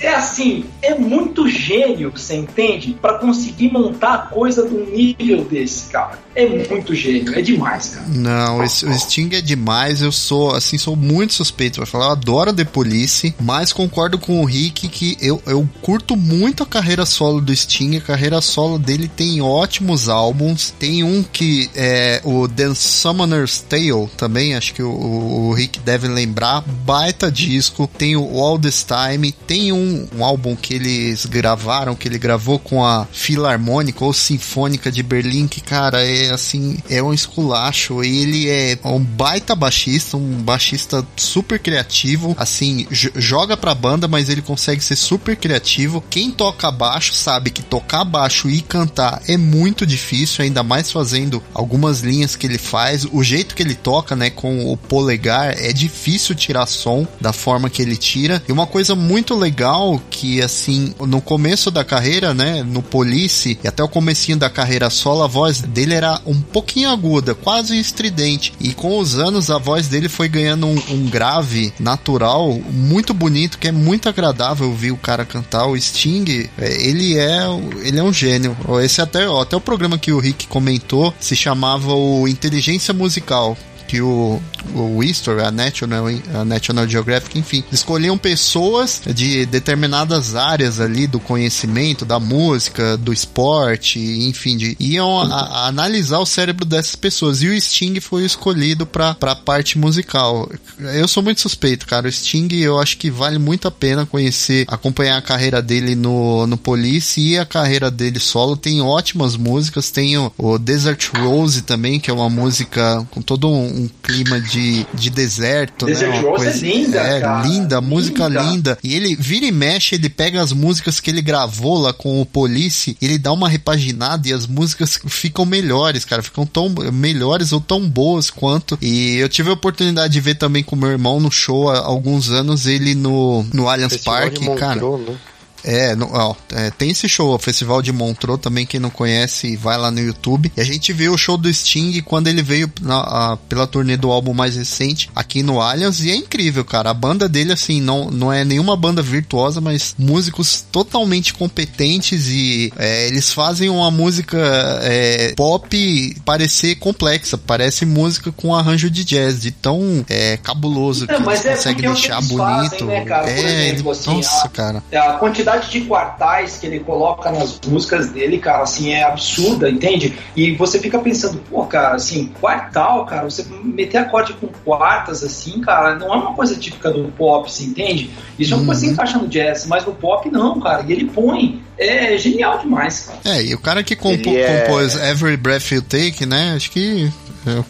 [0.00, 2.96] É assim, é muito gênio, você entende?
[3.00, 6.18] Para conseguir montar coisa do nível desse, cara.
[6.34, 8.06] É muito gênio, é demais, cara.
[8.08, 10.02] Não, o Sting é demais.
[10.02, 11.78] Eu sou, assim, sou muito suspeito.
[11.78, 16.16] Vai falar, eu adoro The Police, mas concordo com o Rick que eu, eu curto
[16.16, 17.96] muito a carreira solo do Sting.
[17.96, 20.72] A carreira solo dele tem ótimos álbuns.
[20.78, 26.08] Tem um que é o The Summoner's Tale também, acho que o, o Rick deve
[26.08, 26.62] lembrar.
[26.62, 27.88] Baita disco.
[27.98, 32.58] Tem o All This Time tem um, um álbum que eles gravaram, que ele gravou
[32.58, 38.02] com a Filarmônica ou Sinfônica de Berlim, que, cara, é assim, é um esculacho.
[38.02, 44.42] Ele é um baita baixista, um baixista super criativo, assim, joga pra banda, mas ele
[44.42, 46.02] consegue ser super criativo.
[46.08, 51.42] Quem toca baixo sabe que tocar baixo e cantar é muito difícil, ainda mais fazendo
[51.54, 53.06] algumas linhas que ele faz.
[53.10, 57.70] O jeito que ele toca, né, com o polegar, é difícil tirar som da forma
[57.70, 58.42] que ele tira.
[58.48, 63.58] E uma coisa muito muito legal que, assim, no começo da carreira, né, no Police,
[63.64, 67.76] e até o comecinho da carreira solo, a voz dele era um pouquinho aguda, quase
[67.76, 68.52] estridente.
[68.60, 73.58] E com os anos, a voz dele foi ganhando um, um grave natural muito bonito,
[73.58, 75.66] que é muito agradável ouvir o cara cantar.
[75.66, 77.40] O Sting, é, ele é,
[77.82, 78.56] ele é um gênio.
[78.80, 83.56] Esse até, ó, até o programa que o Rick comentou se chamava o Inteligência Musical
[83.88, 84.40] que o,
[84.74, 91.18] o History, a National, a National Geographic, enfim, escolhiam pessoas de determinadas áreas ali do
[91.18, 97.42] conhecimento, da música, do esporte, enfim, de, iam a, a analisar o cérebro dessas pessoas.
[97.42, 100.50] E o Sting foi escolhido para a parte musical.
[100.78, 102.06] Eu sou muito suspeito, cara.
[102.06, 106.46] O Sting, eu acho que vale muito a pena conhecer, acompanhar a carreira dele no,
[106.46, 108.56] no Police e a carreira dele solo.
[108.56, 109.90] Tem ótimas músicas.
[109.90, 114.40] Tem o, o Desert Rose também, que é uma música com todo um um clima
[114.40, 116.20] de, de deserto, Desert né?
[116.20, 117.46] Rose é coisa, linda, é cara.
[117.46, 118.42] linda, música Linda.
[118.42, 118.78] linda.
[118.82, 122.26] E ele vira e mexe, ele pega as músicas que ele gravou lá com o
[122.26, 127.60] Police, ele dá uma repaginada e as músicas ficam melhores, cara, ficam tão melhores ou
[127.60, 128.78] tão boas quanto.
[128.82, 132.30] E eu tive a oportunidade de ver também com meu irmão no show há alguns
[132.30, 134.30] anos, ele no, no Allianz de cara.
[134.40, 135.16] Montreux, né?
[135.64, 139.56] É, no- ó, é, tem esse show, o Festival de Montreux, também quem não conhece,
[139.56, 140.52] vai lá no YouTube.
[140.56, 143.00] E a gente viu o show do Sting quando ele veio na-
[143.32, 146.90] a- pela turnê do álbum mais recente, aqui no Allianz, e é incrível, cara.
[146.90, 152.72] A banda dele, assim, não, não é nenhuma banda virtuosa, mas músicos totalmente competentes e
[152.78, 154.38] é, eles fazem uma música
[154.82, 161.22] é, pop parecer complexa, parece música com arranjo de jazz, de tão é, cabuloso Não,
[161.22, 162.38] que eles é conseguem é deixar bonito.
[162.38, 163.30] fazem, né, cara?
[163.30, 164.82] É, exemplo, assim, nossa, a- cara.
[164.92, 170.16] A quantidade de quartais que ele coloca nas músicas dele, cara, assim, é absurda, entende?
[170.36, 175.60] E você fica pensando, pô, cara, assim, quartal, cara, você meter acorde com quartas, assim,
[175.60, 178.10] cara, não é uma coisa típica do pop, você entende?
[178.38, 178.92] Isso é uma coisa que Uhum.
[178.92, 180.84] encaixa no jazz, mas no pop não, cara.
[180.86, 181.62] E ele põe.
[181.80, 183.36] É genial demais, cara.
[183.36, 186.54] É, e o cara que compo- é- compôs Every Breath You Take, né?
[186.56, 187.08] Acho que.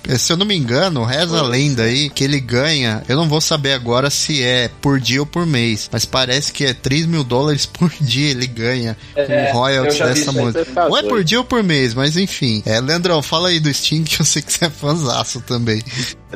[0.08, 3.02] Eh, Se eu não me engano, reza a lenda aí que ele ganha.
[3.08, 6.64] Eu não vou saber agora se é por dia ou por mês, mas parece que
[6.64, 10.64] é 3 mil dólares por dia ele ganha É, com royalties eu dessa música.
[10.66, 12.62] Tá Ou é por dia ou por mês, mas enfim.
[12.66, 15.82] É, Leandrão, fala aí do Sting que eu sei que você é fãzaço também.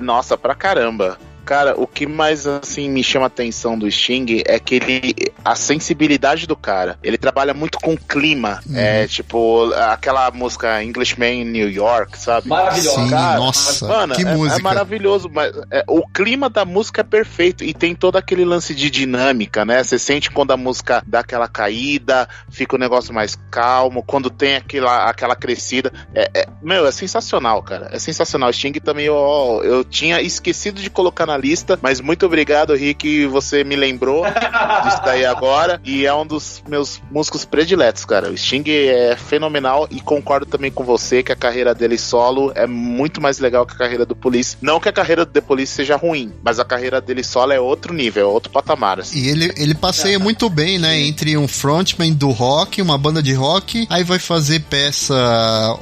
[0.00, 1.18] Nossa, pra caramba.
[1.44, 5.32] Cara, o que mais assim me chama a atenção do Sting é que ele.
[5.44, 6.98] A sensibilidade do cara.
[7.02, 8.60] Ele trabalha muito com clima.
[8.68, 8.76] Uhum.
[8.76, 12.48] É tipo aquela música Englishman in New York, sabe?
[12.48, 13.00] Maravilhoso.
[13.00, 14.60] Sim, cara, nossa, Mano, que é, música.
[14.60, 18.74] é maravilhoso, mas é, o clima da música é perfeito e tem todo aquele lance
[18.74, 19.82] de dinâmica, né?
[19.82, 24.56] Você sente quando a música dá aquela caída, fica o negócio mais calmo, quando tem
[24.56, 25.92] aquela, aquela crescida.
[26.14, 27.88] É, é- meu, é sensacional, cara.
[27.92, 28.52] É sensacional.
[28.52, 33.64] Sting também eu, eu tinha esquecido de colocar na lista, mas muito obrigado, Rick, você
[33.64, 38.30] me lembrou disso daí agora e é um dos meus músicos prediletos, cara.
[38.30, 42.66] O Sting é fenomenal e concordo também com você que a carreira dele solo é
[42.66, 44.56] muito mais legal que a carreira do Police.
[44.60, 47.60] Não que a carreira do The Police seja ruim, mas a carreira dele solo é
[47.60, 49.00] outro nível, é outro patamar.
[49.00, 49.18] assim.
[49.18, 51.00] E ele, ele passeia muito bem, né?
[51.00, 55.14] Entre um frontman do rock, uma banda de rock, aí vai fazer peça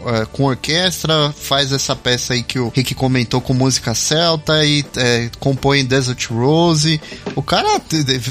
[0.06, 4.84] eh, com orquestra, faz essa peça aí que o Rick comentou com música celta e
[4.96, 7.00] eh, compõe Desert Rose.
[7.34, 7.80] O cara,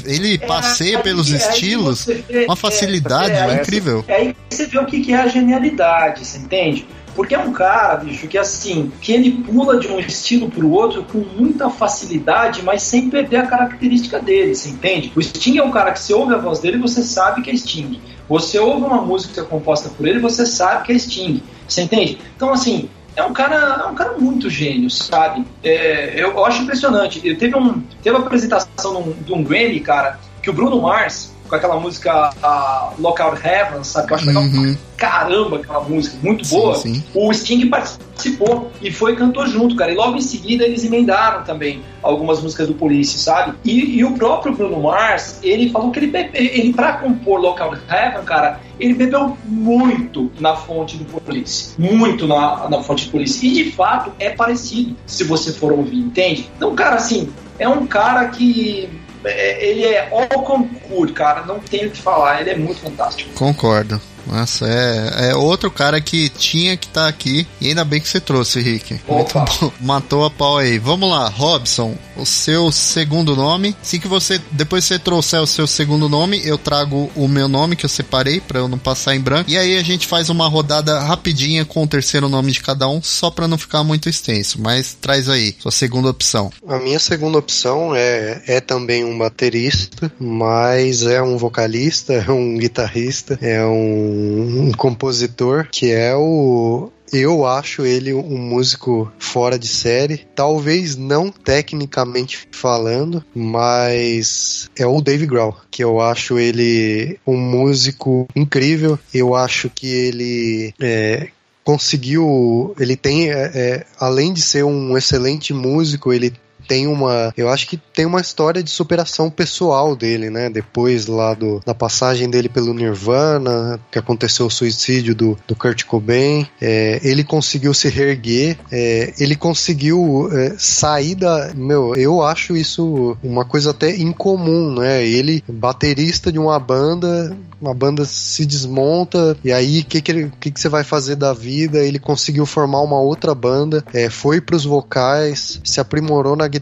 [0.06, 4.04] ele passeia É, pelos aí- aí estilos, vê- uma facilidade, é, é, é, incrível.
[4.08, 6.86] Aí você vê o que é a genialidade, você entende?
[7.14, 11.02] Porque é um cara, bicho, que assim, que ele pula de um estilo pro outro
[11.04, 15.12] com muita facilidade, mas sem perder a característica dele, você entende?
[15.16, 17.50] O Sting é um cara que você ouve a voz dele e você sabe que
[17.50, 18.00] é Sting.
[18.28, 22.16] Você ouve uma música composta por ele você sabe que é Sting, você entende?
[22.36, 22.88] Então, assim,
[23.20, 25.44] é um cara, é um cara muito gênio, sabe?
[25.62, 27.20] É, eu, acho impressionante.
[27.26, 31.56] Eu teve um, teve uma apresentação de um Grammy, cara, que o Bruno Mars com
[31.56, 34.06] aquela música a Lockout Heaven, sabe?
[34.06, 34.76] Que eu acho legal Uhum.
[34.96, 36.74] caramba aquela música, muito Sim, boa.
[36.76, 37.02] sim.
[37.14, 39.90] O Sting participou e foi e cantou junto, cara.
[39.92, 43.54] E logo em seguida eles emendaram também algumas músicas do Police, sabe?
[43.64, 47.78] E, e o próprio Bruno Mars, ele falou que ele, bebe, ele pra compor Lockout
[47.90, 51.74] Heaven, cara, ele bebeu muito na fonte do Police.
[51.78, 53.44] Muito na, na fonte do Police.
[53.46, 56.48] E de fato é parecido, se você for ouvir, entende?
[56.56, 57.28] Então, cara, assim,
[57.58, 58.88] é um cara que.
[59.24, 63.30] É, ele é all concur, cara, não tenho o que falar, ele é muito fantástico.
[63.34, 64.00] Concordo.
[64.26, 67.46] Nossa, é, é outro cara que tinha que estar aqui.
[67.60, 69.00] E ainda bem que você trouxe, Rick.
[69.08, 69.44] Muito Opa.
[69.60, 69.72] bom.
[69.80, 70.78] Matou a pau aí.
[70.78, 73.74] Vamos lá, Robson, o seu segundo nome.
[73.82, 77.76] Se que você depois você trouxer o seu segundo nome, eu trago o meu nome
[77.76, 79.50] que eu separei pra eu não passar em branco.
[79.50, 83.02] E aí a gente faz uma rodada rapidinha com o terceiro nome de cada um,
[83.02, 84.60] só pra não ficar muito extenso.
[84.60, 86.50] Mas traz aí sua segunda opção.
[86.66, 92.56] A minha segunda opção é, é também um baterista, mas é um vocalista, é um
[92.56, 96.90] guitarrista, é um, um compositor que é o.
[97.12, 105.00] Eu acho ele um músico fora de série, talvez não tecnicamente falando, mas é o
[105.00, 108.96] Dave Grohl, que eu acho ele um músico incrível.
[109.12, 111.30] Eu acho que ele é,
[111.64, 112.74] conseguiu.
[112.78, 116.32] Ele tem, é, é, além de ser um excelente músico, ele
[116.70, 117.34] tem uma.
[117.36, 120.48] Eu acho que tem uma história de superação pessoal dele, né?
[120.48, 125.82] Depois lá do, da passagem dele pelo Nirvana, que aconteceu o suicídio do, do Kurt
[125.82, 131.52] Cobain, é, ele conseguiu se reerguer, é, ele conseguiu é, sair da.
[131.56, 135.04] Meu, eu acho isso uma coisa até incomum, né?
[135.04, 140.50] Ele, baterista de uma banda, uma banda se desmonta, e aí o que, que, que,
[140.52, 141.78] que, você vai fazer da vida?
[141.78, 146.59] Ele conseguiu formar uma outra banda, é, foi pros vocais, se aprimorou na guitarra,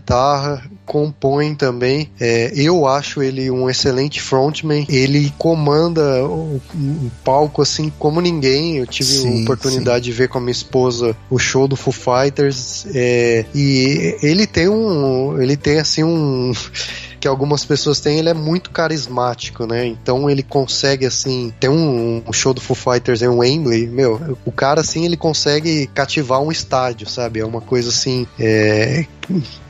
[0.84, 2.10] compõe também.
[2.20, 4.86] É, eu acho ele um excelente frontman.
[4.88, 8.78] Ele comanda o, o palco assim como ninguém.
[8.78, 10.10] Eu tive sim, a oportunidade sim.
[10.10, 14.68] de ver com a minha esposa o show do Foo Fighters é, e ele tem
[14.68, 16.52] um, ele tem assim um
[17.18, 19.86] que algumas pessoas têm, ele é muito carismático, né?
[19.86, 24.52] Então ele consegue, assim, tem um, um, show do Foo Fighters em Wembley, meu, o
[24.52, 27.40] cara, assim, ele consegue cativar um estádio, sabe?
[27.40, 29.04] É uma coisa, assim, é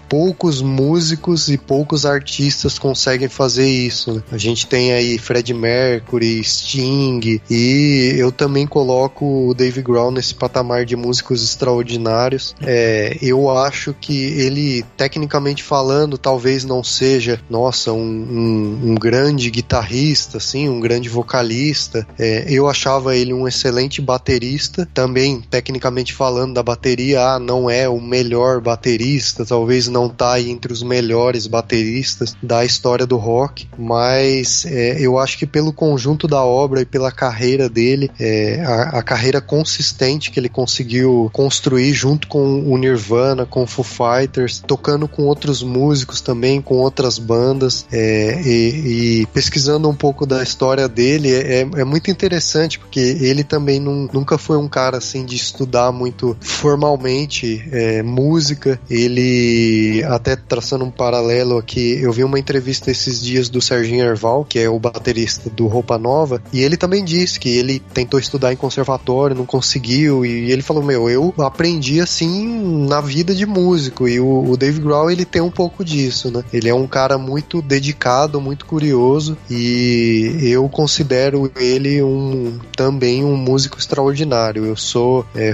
[0.09, 4.15] poucos músicos e poucos artistas conseguem fazer isso.
[4.15, 4.23] Né?
[4.33, 10.35] A gente tem aí Fred Mercury, Sting e eu também coloco o Dave Grohl nesse
[10.35, 12.55] patamar de músicos extraordinários.
[12.63, 19.51] É, eu acho que ele, tecnicamente falando, talvez não seja, nossa, um, um, um grande
[19.51, 22.07] guitarrista, assim, um grande vocalista.
[22.19, 27.89] É, eu achava ele um excelente baterista, também tecnicamente falando da bateria, ah, não é
[27.89, 33.69] o melhor baterista, talvez não não tá entre os melhores bateristas da história do rock,
[33.77, 38.99] mas é, eu acho que pelo conjunto da obra e pela carreira dele, é, a,
[38.99, 44.62] a, carreira consistente que ele conseguiu construir junto com o Nirvana, com o Foo Fighters,
[44.65, 50.43] tocando com outros músicos também, com outras bandas, é, e, e, pesquisando um pouco da
[50.43, 55.25] história dele, é, é muito interessante, porque ele também não, nunca foi um cara assim
[55.25, 62.39] de estudar muito formalmente é, música, ele até traçando um paralelo aqui, eu vi uma
[62.39, 66.77] entrevista esses dias do Serginho Erval, que é o baterista do Roupa Nova, e ele
[66.77, 71.35] também disse que ele tentou estudar em conservatório, não conseguiu, e ele falou: Meu, eu
[71.39, 75.85] aprendi assim na vida de músico, e o, o Dave Grohl ele tem um pouco
[75.85, 76.43] disso, né?
[76.52, 83.36] Ele é um cara muito dedicado, muito curioso, e eu considero ele um também um
[83.36, 84.65] músico extraordinário.
[84.65, 85.52] Eu sou é,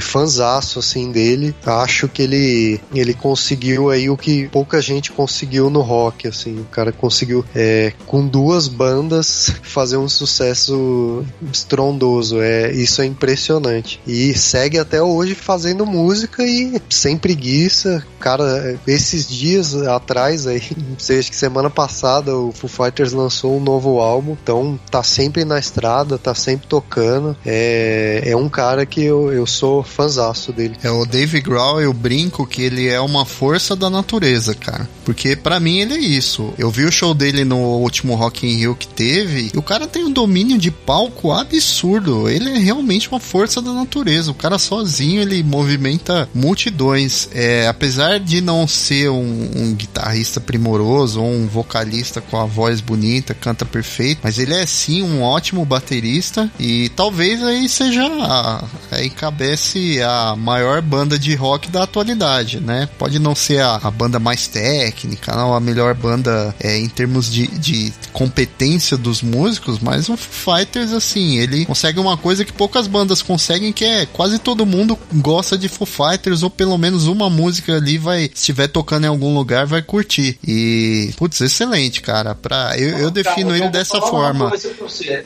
[0.78, 6.27] assim dele, acho que ele, ele conseguiu aí o que pouca gente conseguiu no rock,
[6.27, 6.59] assim.
[6.59, 11.23] O cara conseguiu, é, com duas bandas, fazer um sucesso
[11.53, 12.41] estrondoso.
[12.41, 14.01] É, isso é impressionante.
[14.07, 18.03] E segue até hoje fazendo música e sem preguiça.
[18.19, 20.63] Cara, esses dias atrás, aí,
[20.97, 24.35] acho que semana passada, o Foo Fighters lançou um novo álbum.
[24.43, 27.37] Então tá sempre na estrada, tá sempre tocando.
[27.45, 30.77] É, é um cara que eu, eu sou fanzaço dele.
[30.83, 34.89] É o Dave Grohl, eu brinco que ele é uma força da natureza natureza, cara.
[35.05, 36.53] Porque para mim ele é isso.
[36.57, 39.86] Eu vi o show dele no último Rock in Rio que teve, e o cara
[39.86, 42.28] tem um domínio de palco absurdo.
[42.28, 44.31] Ele é realmente uma força da natureza.
[44.31, 47.28] O cara sozinho ele movimenta multidões.
[47.32, 52.81] É, apesar de não ser um, um guitarrista primoroso ou um vocalista com a voz
[52.81, 58.05] bonita, canta perfeito, mas ele é sim um ótimo baterista e talvez aí seja
[58.91, 62.89] aí cabece a maior banda de rock da atualidade, né?
[62.99, 67.31] Pode não ser a, a banda mais técnica, não a melhor banda é, em termos
[67.31, 72.87] de, de competência dos músicos, mas o Fighters, assim, ele consegue uma coisa que poucas
[72.87, 77.29] bandas conseguem, que é quase todo mundo gosta de Foo Fighters, ou pelo menos uma
[77.29, 80.39] música ali vai, se estiver tocando em algum lugar, vai curtir.
[80.47, 82.35] E, putz, excelente, cara.
[82.35, 84.53] Pra, eu, eu defino tá, ele dessa forma.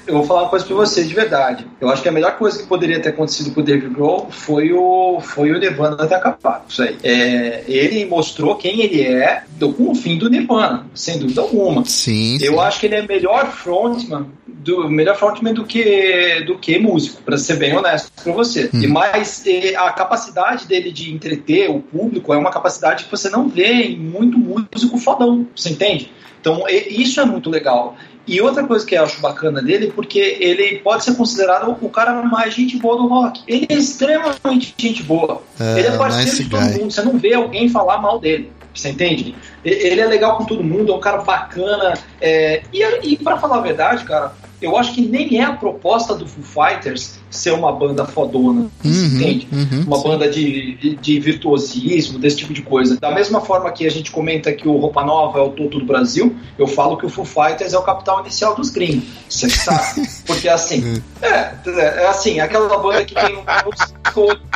[0.07, 1.67] Eu vou falar uma coisa pra você, de verdade.
[1.81, 4.73] Eu acho que a melhor coisa que poderia ter acontecido com o David Grohl foi
[4.73, 6.65] o, foi o Nirvana ter acabado.
[6.69, 6.97] Isso aí.
[7.03, 11.85] É, ele mostrou quem ele é do, com o fim do Nirvana, sem dúvida alguma.
[11.85, 12.39] Sim.
[12.41, 12.59] Eu sim.
[12.61, 17.39] acho que ele é melhor frontman do melhor frontman do que do que músico, para
[17.39, 18.69] ser bem honesto com você.
[18.75, 18.83] Hum.
[18.83, 19.45] E mais
[19.77, 23.97] a capacidade dele de entreter o público é uma capacidade que você não vê em
[23.97, 26.11] muito músico fodão, você entende?
[26.41, 27.97] Então, isso é muito legal.
[28.29, 32.23] E outra coisa que eu acho bacana dele, porque ele pode ser considerado o cara
[32.23, 33.43] mais gente boa do rock.
[33.49, 35.43] Ele é extremamente gente boa.
[35.59, 36.93] É, ele é parceiro de todo mundo.
[36.93, 38.53] Você não vê alguém falar mal dele.
[38.75, 39.35] Você entende?
[39.65, 41.95] Ele é legal com todo mundo, é um cara bacana.
[42.21, 46.15] É, e e para falar a verdade, cara, eu acho que nem é a proposta
[46.15, 49.49] do Foo Fighters ser uma banda fodona, Uhum, entende?
[49.53, 50.03] uhum, uma sim.
[50.03, 52.99] banda de, de, virtuosismo, desse tipo de coisa.
[52.99, 55.85] Da mesma forma que a gente comenta que o Roupa Nova é o Toto do
[55.85, 59.05] Brasil, eu falo que o Foo Fighters é o capital inicial dos gringos.
[59.29, 60.09] Você sabe?
[60.27, 63.45] Porque assim, é, é assim, aquela banda que tem um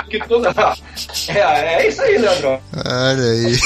[0.08, 0.52] que toda.
[1.28, 2.60] É, é isso aí, Leandro.
[2.74, 3.56] Olha aí.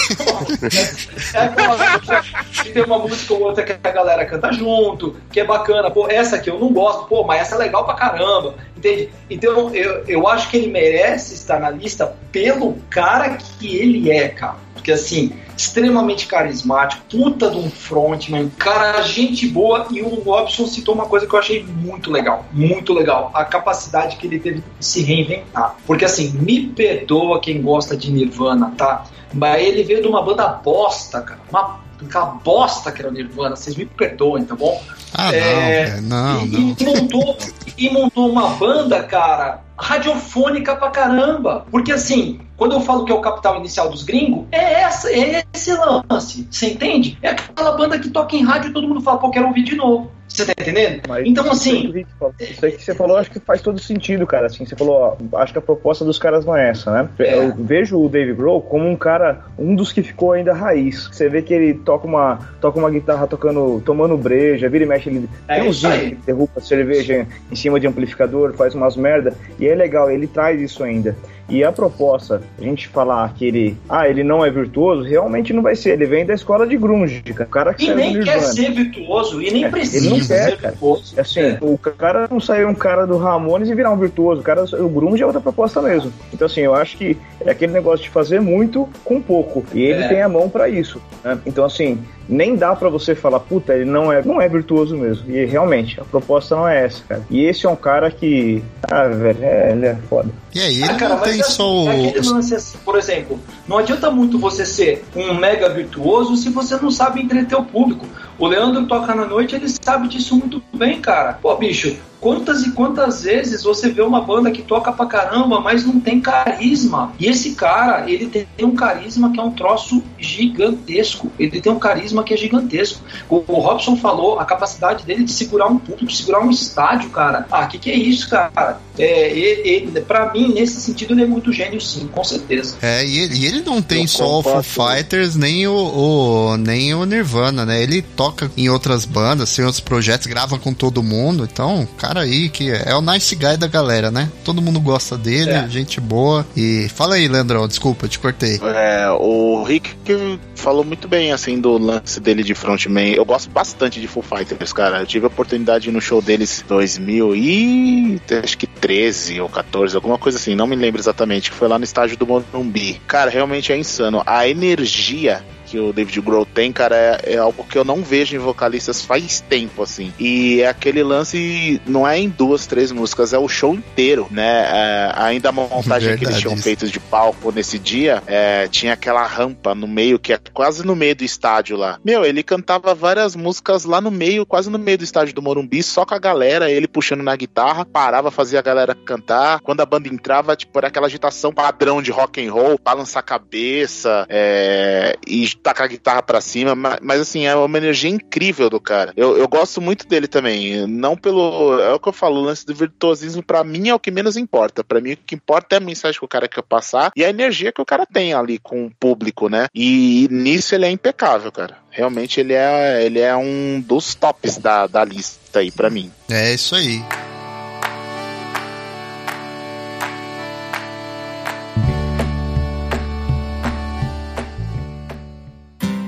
[1.34, 2.24] É aquela música
[2.62, 5.90] que tem uma música ou outra que a galera canta junto, que é bacana.
[5.90, 8.54] Pô, essa aqui eu não gosto, pô, mas essa é legal pra caramba.
[8.76, 9.10] Entende?
[9.30, 14.28] Então eu, eu acho que ele merece estar na lista pelo cara que ele é,
[14.28, 14.66] cara.
[14.74, 19.86] Porque assim, extremamente carismático, puta de um frontman, cara, gente boa.
[19.90, 23.30] E o Robson citou uma coisa que eu achei muito legal, muito legal.
[23.34, 25.76] A capacidade que ele teve de se reinventar.
[25.86, 29.06] Porque assim, me perdoa quem gosta de Nirvana, tá?
[29.32, 31.40] Mas ele veio de uma banda bosta, cara.
[31.50, 33.56] Uma, aquela bosta que era o Nirvana.
[33.56, 34.80] Vocês me perdoem, tá bom?
[35.14, 36.76] Ah, não, É, não, e, não.
[36.78, 37.38] e montou,
[37.76, 41.66] e montou uma banda, cara, radiofônica pra caramba.
[41.70, 45.44] Porque assim, quando eu falo que é o capital inicial dos gringos, é, essa, é
[45.52, 46.46] esse lance.
[46.50, 47.18] Você entende?
[47.22, 49.76] É aquela banda que toca em rádio e todo mundo fala, pô, quero ouvir de
[49.76, 50.10] novo.
[50.36, 51.00] Você tá entendendo?
[51.08, 54.46] Mas Então, assim, que Isso aí que você falou, acho que faz todo sentido, cara.
[54.46, 57.08] Assim, você falou, ó, acho que a proposta dos caras não é essa, né?
[57.18, 57.38] É.
[57.38, 61.08] Eu vejo o Dave Grohl como um cara, um dos que ficou ainda raiz.
[61.10, 65.08] Você vê que ele toca uma, toca uma guitarra tocando, tomando breja, vira e mexe,
[65.08, 69.66] ele É tem uns que derruba cerveja em cima de amplificador, faz umas merda, e
[69.66, 71.16] é legal, ele traz isso ainda.
[71.48, 75.62] E a proposta, a gente falar que ele, ah, ele não é virtuoso, realmente não
[75.62, 75.90] vai ser.
[75.90, 77.46] Ele vem da escola de grunge, cara.
[77.46, 80.44] O cara que e nem quer ser virtuoso, e nem É, precisa ele não quer,
[80.50, 80.70] ser cara.
[80.72, 81.20] virtuoso.
[81.20, 81.58] Assim, É.
[81.60, 84.40] o cara não saiu um cara do Ramones e virar um virtuoso.
[84.40, 86.12] O, cara, o grunge é outra proposta mesmo.
[86.32, 89.64] Então, assim, eu acho que é aquele negócio de fazer muito com pouco.
[89.72, 90.08] E ele É.
[90.08, 91.00] tem a mão pra isso.
[91.24, 91.38] né?
[91.46, 91.98] Então, assim,
[92.28, 95.30] nem dá pra você falar, puta, ele não é, não é virtuoso mesmo.
[95.30, 97.22] E realmente, a proposta não é essa, cara.
[97.30, 98.62] E esse é um cara que.
[98.82, 100.30] Ah, velho, é, ele é foda.
[100.54, 101.88] E aí, ele Ah, cara, não tem é só o.
[101.88, 103.38] é assim, por exemplo,
[103.68, 108.06] não adianta muito você ser um mega virtuoso se você não sabe entreter o público.
[108.38, 111.34] O Leandro toca na noite, ele sabe disso muito bem, cara.
[111.34, 115.84] Pô, bicho, quantas e quantas vezes você vê uma banda que toca pra caramba, mas
[115.84, 117.12] não tem carisma.
[117.18, 121.30] E esse cara, ele tem um carisma que é um troço gigantesco.
[121.38, 123.00] Ele tem um carisma que é gigantesco.
[123.28, 127.10] O, o Robson falou a capacidade dele de segurar um público, de segurar um estádio,
[127.10, 127.46] cara.
[127.50, 128.80] Ah, que que é isso, cara?
[128.98, 132.76] É, ele, ele, pra mim, nesse sentido, ele é muito gênio, sim, com certeza.
[132.80, 134.62] É, e ele, e ele não tem Eu só o Foo concordo.
[134.96, 137.82] Fighters, nem o, o- nem o Nirvana, né?
[137.82, 141.46] Ele toca em outras bandas, tem outros projetos, grava com todo mundo.
[141.50, 144.30] Então, cara aí, que é o nice guy da galera, né?
[144.44, 145.68] Todo mundo gosta dele, É.
[145.68, 146.46] gente boa.
[146.56, 148.60] E fala aí, Leandrão, desculpa, te cortei.
[148.62, 153.12] É, o Rick que falou muito bem, assim, do lance dele de frontman.
[153.12, 155.00] Eu gosto bastante de Foo Fighters, cara.
[155.00, 159.94] Eu tive a oportunidade no show deles em 2000 e acho que 13 ou 14,
[159.96, 163.00] alguma coisa assim, não me lembro exatamente, que foi lá no estádio do Morumbi.
[163.06, 164.22] Cara, realmente é insano.
[164.26, 168.36] A energia que o David Grohl tem, cara, é, é algo que eu não vejo
[168.36, 170.12] em vocalistas faz tempo, assim.
[170.18, 174.66] E é aquele lance, não é em duas, três músicas, é o show inteiro, né?
[174.68, 176.62] É, ainda a montagem que eles Verdade, tinham isso.
[176.62, 180.94] feito de palco nesse dia, é, tinha aquela rampa no meio, que é quase no
[180.94, 181.98] meio do estádio lá.
[182.04, 185.82] Meu, ele cantava várias músicas lá no meio, quase no meio do estádio do Morumbi,
[185.82, 189.60] só com a galera, ele puxando na guitarra, parava, fazia a galera cantar.
[189.60, 193.26] Quando a banda entrava, tipo, era aquela agitação padrão de rock and roll, balançar a
[193.26, 198.70] cabeça, é, e tacar a guitarra pra cima, mas, mas, assim, é uma energia incrível
[198.70, 199.12] do cara.
[199.16, 201.80] Eu, eu gosto muito dele também, não pelo.
[201.80, 204.36] É o que eu falo, o lance do virtuosismo pra mim é o que menos
[204.36, 204.84] importa.
[204.84, 207.30] Pra mim o que importa é a mensagem que o cara quer passar e a
[207.30, 209.66] energia que o cara tem ali com o público, né?
[209.74, 211.78] E, nisso ele é impecável, cara.
[211.90, 216.12] Realmente ele é, ele é um dos tops da, da lista aí pra mim.
[216.30, 217.02] É isso aí.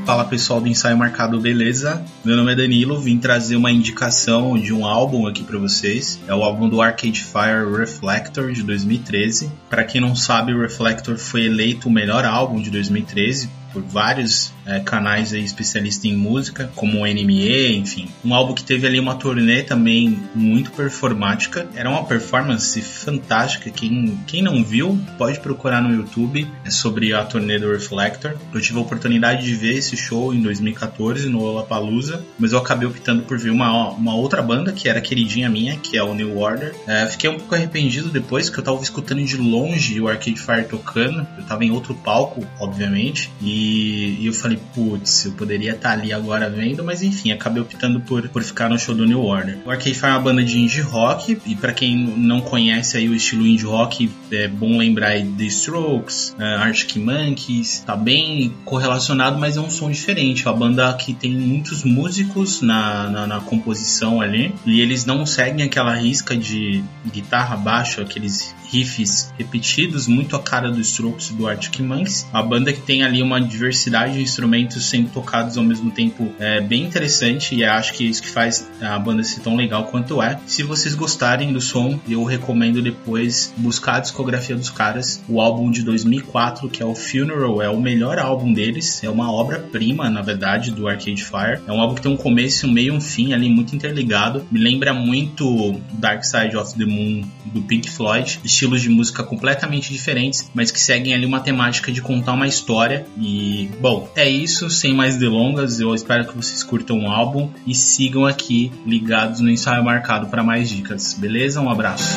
[0.09, 2.03] Fala pessoal do Ensaio Marcado, beleza?
[2.25, 6.19] Meu nome é Danilo, vim trazer uma indicação de um álbum aqui pra vocês.
[6.27, 9.53] É o álbum do Arcade Fire Reflector de 2013.
[9.69, 14.51] Pra quem não sabe, o Reflector foi eleito o melhor álbum de 2013 por vários
[14.69, 18.09] é, canais aí especialistas em música, como o NME, enfim.
[18.25, 21.67] Um álbum que teve ali uma turnê também muito performática.
[21.75, 23.71] Era uma performance fantástica.
[23.71, 26.47] Quem, quem não viu, pode procurar no YouTube.
[26.65, 28.37] É sobre a turnê do Reflector.
[28.53, 32.87] Eu tive a oportunidade de ver esse show em 2014 no Lollapalooza, mas eu acabei
[32.87, 36.39] optando por ver uma, uma outra banda que era queridinha minha, que é o New
[36.39, 36.75] Order.
[36.87, 40.65] É, fiquei um pouco arrependido depois, que eu tava escutando de longe o Arcade Fire
[40.65, 41.27] tocando.
[41.37, 46.13] Eu tava em outro palco, obviamente, e, e eu falei, putz, eu poderia estar ali
[46.13, 49.59] agora vendo, mas enfim, acabei optando por, por ficar no show do New Order.
[49.65, 53.09] O Arcade Fire é uma banda de indie rock, e para quem não conhece aí
[53.09, 58.53] o estilo indie rock, é bom lembrar aí The Strokes, uh, Arctic Monkeys, tá bem
[58.65, 60.47] correlacionado, mas é um som diferente.
[60.47, 65.25] É uma banda que tem muitos músicos na, na, na composição ali, e eles não
[65.25, 66.83] seguem aquela risca de
[67.13, 72.27] guitarra, baixo, aqueles riffs repetidos, muito a cara do Strokes do Arctic Monkeys.
[72.33, 76.61] A banda que tem ali uma diversidade de instrumentos sendo tocados ao mesmo tempo é
[76.61, 80.23] bem interessante e acho que é isso que faz a banda ser tão legal quanto
[80.23, 80.39] é.
[80.47, 85.23] Se vocês gostarem do som, eu recomendo depois buscar a discografia dos caras.
[85.29, 89.33] O álbum de 2004, que é o Funeral, é o melhor álbum deles, é uma
[89.33, 91.61] obra-prima, na verdade, do Arcade Fire.
[91.67, 94.47] É um álbum que tem um começo, um meio e um fim ali muito interligado.
[94.51, 99.93] Me lembra muito Dark Side of the Moon do Pink Floyd, estilos de música completamente
[99.93, 103.07] diferentes, mas que seguem ali uma temática de contar uma história.
[103.17, 105.79] E, bom, é isso, sem mais delongas.
[105.79, 110.43] Eu espero que vocês curtam o álbum e sigam aqui ligados no ensaio marcado para
[110.43, 111.15] mais dicas.
[111.15, 111.61] Beleza?
[111.61, 112.17] Um abraço.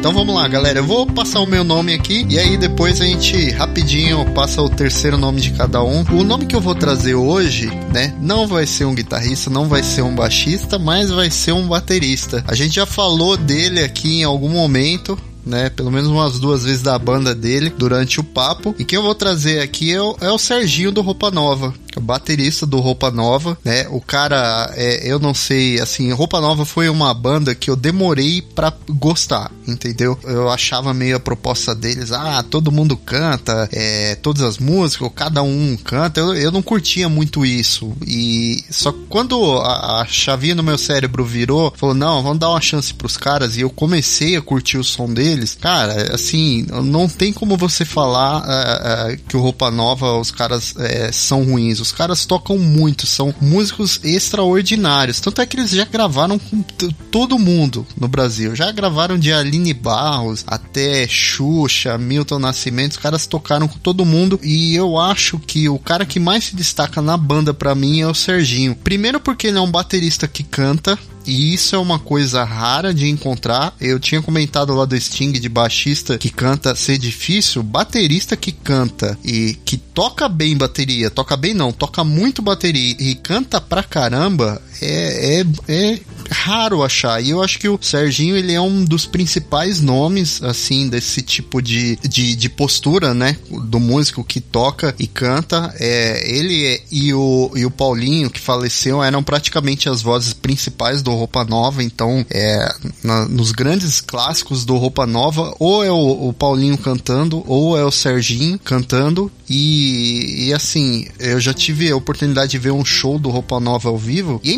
[0.00, 0.78] Então vamos lá, galera.
[0.78, 4.68] Eu vou passar o meu nome aqui e aí depois a gente rapidinho passa o
[4.70, 6.02] terceiro nome de cada um.
[6.18, 9.82] O nome que eu vou trazer hoje, né, não vai ser um guitarrista, não vai
[9.82, 12.42] ser um baixista, mas vai ser um baterista.
[12.48, 15.68] A gente já falou dele aqui em algum momento, né?
[15.68, 18.74] Pelo menos umas duas vezes da banda dele durante o papo.
[18.78, 22.66] E quem eu vou trazer aqui é o, é o Serginho do Roupa Nova, baterista
[22.66, 23.86] do Roupa Nova, né?
[23.90, 28.42] O cara, é, eu não sei, assim, Roupa Nova foi uma banda que eu demorei
[28.42, 30.18] para gostar, entendeu?
[30.24, 35.42] Eu achava meio a proposta deles, ah, todo mundo canta, é, todas as músicas, cada
[35.42, 36.20] um canta.
[36.20, 37.92] Eu, eu não curtia muito isso.
[38.06, 42.60] E só quando a, a chavinha no meu cérebro virou, falou, não, vamos dar uma
[42.60, 47.32] chance pros caras, e eu comecei a curtir o som deles, cara, assim, não tem
[47.32, 51.79] como você falar uh, uh, que o Roupa Nova, os caras uh, são ruins.
[51.80, 55.20] Os caras tocam muito, são músicos extraordinários.
[55.20, 56.62] Tanto é que eles já gravaram com
[57.10, 58.54] todo mundo no Brasil.
[58.54, 62.92] Já gravaram de Aline Barros até Xuxa, Milton Nascimento.
[62.92, 64.38] Os caras tocaram com todo mundo.
[64.42, 68.06] E eu acho que o cara que mais se destaca na banda para mim é
[68.06, 68.74] o Serginho.
[68.74, 73.08] Primeiro porque ele é um baterista que canta, e isso é uma coisa rara de
[73.08, 73.74] encontrar.
[73.80, 79.18] Eu tinha comentado lá do Sting de baixista que canta ser difícil, baterista que canta
[79.24, 84.60] e que toca bem bateria, toca bem não, toca muito bateria e canta pra caramba,
[84.80, 85.98] é, é, é
[86.30, 87.22] raro achar.
[87.22, 91.60] E eu acho que o Serginho ele é um dos principais nomes, assim, desse tipo
[91.60, 93.36] de, de, de postura, né?
[93.64, 95.74] Do músico que toca e canta.
[95.78, 101.10] É, ele e o, e o Paulinho, que faleceu, eram praticamente as vozes principais do
[101.10, 101.82] Roupa Nova.
[101.82, 107.42] Então, é, na, nos grandes clássicos do Roupa Nova, ou é o, o Paulinho cantando,
[107.46, 109.30] ou é o Serginho cantando.
[109.48, 113.88] E, e, assim, eu já tive a oportunidade de ver um show do Roupa Nova
[113.88, 114.54] ao vivo e é.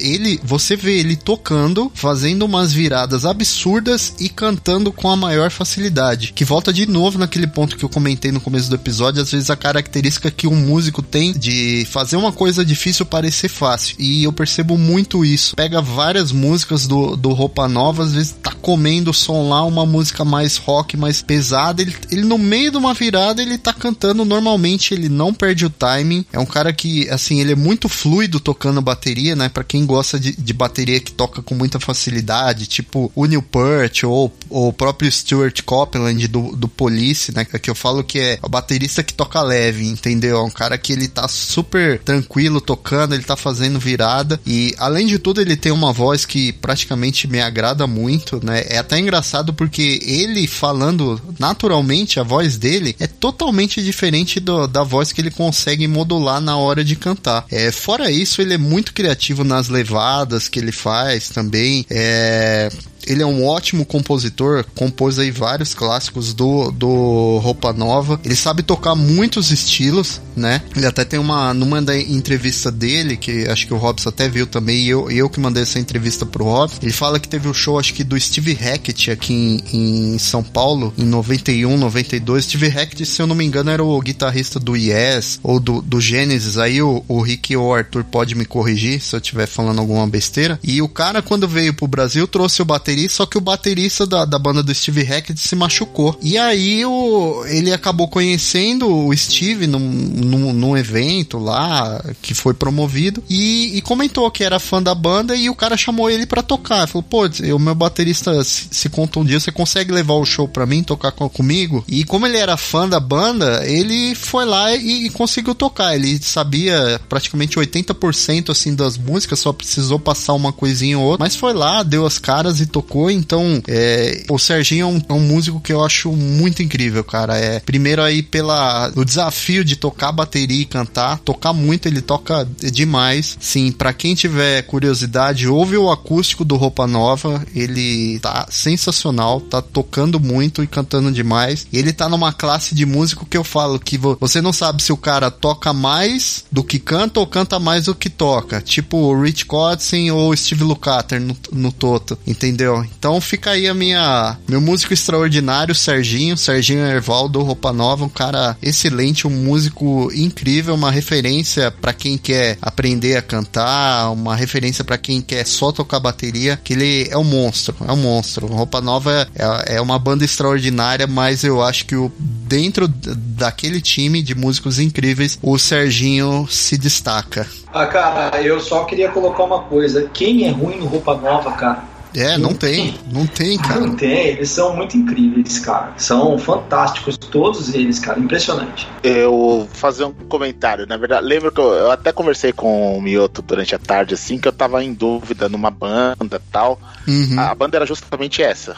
[0.00, 6.32] Ele, você vê ele tocando, fazendo umas viradas absurdas e cantando com a maior facilidade.
[6.32, 9.22] Que volta de novo naquele ponto que eu comentei no começo do episódio.
[9.22, 13.96] Às vezes a característica que um músico tem de fazer uma coisa difícil parecer fácil.
[13.98, 15.56] E eu percebo muito isso.
[15.56, 19.84] Pega várias músicas do, do Roupa Nova, às vezes tá comendo o som lá, uma
[19.86, 21.82] música mais rock, mais pesada.
[21.82, 25.70] Ele, ele no meio de uma virada, ele tá cantando normalmente, ele não perde o
[25.70, 26.24] timing.
[26.32, 29.48] É um cara que, assim, ele é muito fluido tocando bateria, né?
[29.48, 34.04] Para quem gosta de, de, bateria que toca com muita facilidade, tipo o Neil Peart
[34.04, 37.44] ou, ou o próprio Stuart Copeland do, do Police, né?
[37.44, 40.38] Que eu falo que é o baterista que toca leve, entendeu?
[40.38, 45.06] É um cara que ele tá super tranquilo tocando, ele tá fazendo virada e além
[45.06, 48.64] de tudo ele tem uma voz que praticamente me agrada muito, né?
[48.68, 54.82] É até engraçado porque ele falando naturalmente, a voz dele é totalmente diferente do, da
[54.82, 57.44] voz que ele consegue modular na hora de cantar.
[57.50, 61.86] É, fora isso, ele é muito criativo nas levadas que ele faz também.
[61.88, 62.70] É,
[63.06, 68.20] ele é um ótimo compositor, compôs aí vários clássicos do, do Roupa Nova.
[68.24, 70.62] Ele sabe tocar muitos estilos, né?
[70.76, 74.46] Ele até tem uma, numa da entrevista dele, que acho que o Robson até viu
[74.46, 77.50] também, e eu, eu que mandei essa entrevista pro Robson, ele fala que teve o
[77.50, 82.44] um show, acho que do Steve Hackett aqui em, em, São Paulo, em 91, 92.
[82.44, 86.00] Steve Hackett, se eu não me engano, era o guitarrista do Yes, ou do, do
[86.00, 89.78] Genesis, aí o, o Rick ou o Arthur pode me corrigir se eu estiver falando
[89.78, 90.58] alguma besteira.
[90.62, 94.06] E o cara, quando veio pro Brasil, trouxe o bater baterista, só que o baterista
[94.06, 96.18] da, da banda do Steve Hackett se machucou.
[96.20, 102.54] E aí o, ele acabou conhecendo o Steve num, num, num evento lá que foi
[102.54, 106.42] promovido e, e, comentou que era fã da banda e o cara chamou ele para
[106.42, 106.86] tocar.
[106.86, 110.82] Falou, pô, o meu baterista se, se contundiu, você consegue levar o show pra mim,
[110.82, 111.84] tocar com, comigo?
[111.86, 115.94] E como ele era fã da banda, ele foi lá e, e conseguiu tocar.
[115.94, 121.36] Ele sabia praticamente 80% assim das músicas, só precisou passar uma coisinha ou outra, mas
[121.36, 122.79] foi lá, deu as caras e tocou.
[123.10, 127.36] Então, é, o Serginho é um, é um, músico que eu acho muito incrível, cara.
[127.38, 132.46] É primeiro aí pela o desafio de tocar bateria e cantar, tocar muito, ele toca
[132.72, 133.36] demais.
[133.40, 139.62] Sim, para quem tiver curiosidade, ouve o acústico do Roupa Nova, ele tá sensacional, tá
[139.62, 141.66] tocando muito e cantando demais.
[141.72, 144.96] Ele tá numa classe de músico que eu falo que você não sabe se o
[144.96, 149.46] cara toca mais do que canta ou canta mais do que toca, tipo o Rich
[149.46, 152.69] Codson ou Steve Lukather no, no Toto, entendeu?
[152.98, 158.08] Então fica aí a minha meu músico extraordinário, Serginho, Serginho Erval do Roupa Nova, um
[158.08, 164.84] cara excelente, um músico incrível, uma referência para quem quer aprender a cantar, uma referência
[164.84, 168.46] para quem quer só tocar bateria, que ele é um monstro, é um monstro.
[168.46, 174.22] Roupa Nova é, é uma banda extraordinária, mas eu acho que o, dentro daquele time
[174.22, 177.46] de músicos incríveis, o Serginho se destaca.
[177.72, 180.10] Ah, cara, eu só queria colocar uma coisa.
[180.12, 181.89] Quem é ruim no Roupa Nova, cara?
[182.14, 183.80] É, não tem, não tem, cara.
[183.80, 185.94] Não tem, eles são muito incríveis, cara.
[185.96, 188.88] São fantásticos, todos eles, cara, impressionante.
[189.02, 193.00] Eu vou fazer um comentário, na verdade, lembro que eu, eu até conversei com o
[193.00, 196.80] Mioto durante a tarde, assim, que eu tava em dúvida numa banda tal.
[197.06, 197.38] Uhum.
[197.38, 198.76] A banda era justamente essa.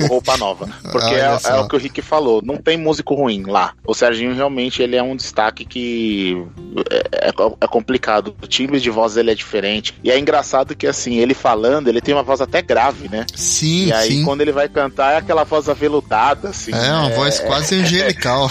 [0.00, 0.06] É.
[0.06, 0.68] Roupa Nova.
[0.90, 3.72] Porque é, é, o que o Rick falou, não tem músico ruim lá.
[3.86, 6.46] O Serginho realmente ele é um destaque que
[6.90, 8.34] é, é, é complicado.
[8.42, 9.94] O timbre de voz ele é diferente.
[10.04, 13.26] E é engraçado que assim, ele falando, ele tem uma voz até grave, né?
[13.34, 14.24] Sim, E aí, sim.
[14.24, 16.72] quando ele vai cantar, é aquela voz aveludada, assim.
[16.72, 18.50] É, uma é, voz quase angelical.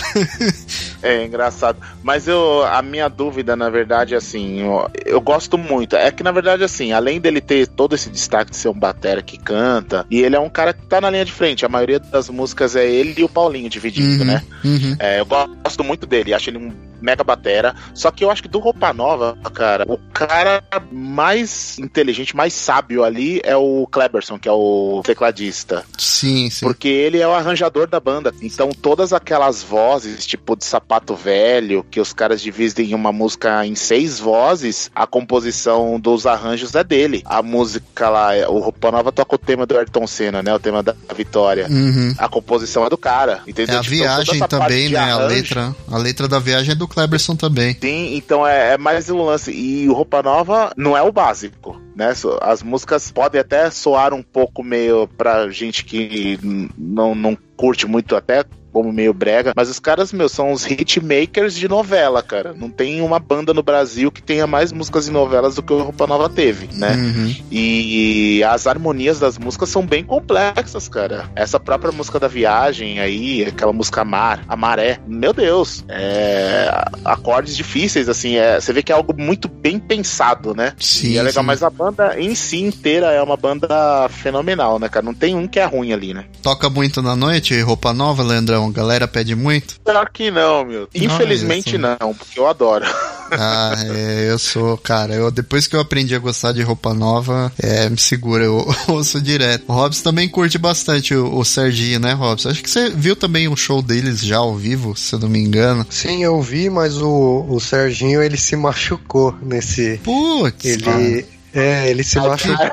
[1.03, 1.77] é, engraçado.
[2.01, 5.95] Mas eu, a minha dúvida, na verdade, assim, eu, eu, gosto muito.
[5.95, 9.21] É que, na verdade, assim, além dele ter todo esse destaque de ser um batera
[9.21, 11.65] que canta, e ele é um cara que tá na linha de frente.
[11.65, 14.43] A maioria das músicas é ele e o Paulinho dividindo, uhum, né?
[14.63, 14.95] Uhum.
[14.99, 17.75] É, eu gosto muito dele, acho ele um mega batera.
[17.93, 23.03] Só que eu acho que do Roupa Nova, cara, o cara mais inteligente, mais sábio
[23.03, 25.83] ali é o Kleberson, que é o tecladista.
[25.97, 26.65] Sim, sim.
[26.65, 28.33] Porque ele é o arranjador da banda.
[28.41, 33.75] Então todas aquelas vozes, tipo de sapato velho, que os caras dividem uma música em
[33.75, 37.21] seis vozes, a composição dos arranjos é dele.
[37.25, 40.53] A música lá, o Roupa Nova toca o tema do Ayrton Senna, né?
[40.53, 41.67] O tema da vitória.
[41.69, 42.13] Uhum.
[42.17, 43.41] A composição é do cara.
[43.47, 43.75] Entendeu?
[43.75, 44.99] É a tipo, viagem também, né?
[44.99, 47.75] Arranjo, a letra, a letra da viagem é do Kleberson também.
[47.79, 49.51] Sim, então é, é mais um lance.
[49.51, 52.13] E Roupa Nova não é o básico, né?
[52.41, 56.37] As músicas podem até soar um pouco meio pra gente que
[56.77, 61.55] não, não curte muito até como meio brega, mas os caras, meu, são os hitmakers
[61.55, 62.53] de novela, cara.
[62.53, 65.83] Não tem uma banda no Brasil que tenha mais músicas em novelas do que o
[65.83, 66.95] Roupa Nova teve, né?
[66.95, 67.35] Uhum.
[67.51, 71.29] E as harmonias das músicas são bem complexas, cara.
[71.35, 76.69] Essa própria música da viagem aí, aquela música Mar, a Maré, meu Deus, é...
[77.03, 78.59] acordes difíceis, assim, é...
[78.59, 80.73] você vê que é algo muito bem pensado, né?
[80.79, 81.47] Sim, e é legal, sim.
[81.47, 85.05] mas a banda em si inteira é uma banda fenomenal, né, cara?
[85.05, 86.25] Não tem um que é ruim ali, né?
[86.41, 88.60] Toca muito na noite, Roupa Nova, Leandrão?
[88.67, 89.79] A galera pede muito?
[89.81, 90.87] Pior que não, meu.
[90.93, 92.85] Infelizmente não, não, porque eu adoro.
[93.33, 97.49] Ah, é, eu sou, cara, eu depois que eu aprendi a gostar de roupa nova,
[97.57, 99.63] é, me segura, eu ouço direto.
[99.69, 102.49] O Robson também curte bastante o, o Serginho, né, Robson?
[102.49, 105.39] Acho que você viu também um show deles já ao vivo, se eu não me
[105.39, 105.87] engano.
[105.89, 110.01] Sim, eu vi, mas o, o Serginho, ele se machucou nesse...
[110.03, 110.83] Putz, ele...
[110.83, 111.41] Cara.
[111.53, 112.71] É, ele se machucou.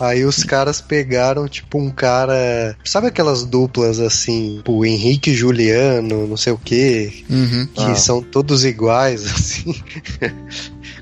[0.00, 2.76] Aí os caras pegaram, tipo, um cara.
[2.84, 7.66] Sabe aquelas duplas assim, tipo, Henrique e Juliano, não sei o quê, Uhum.
[7.74, 7.94] que Ah.
[7.94, 9.74] são todos iguais, assim.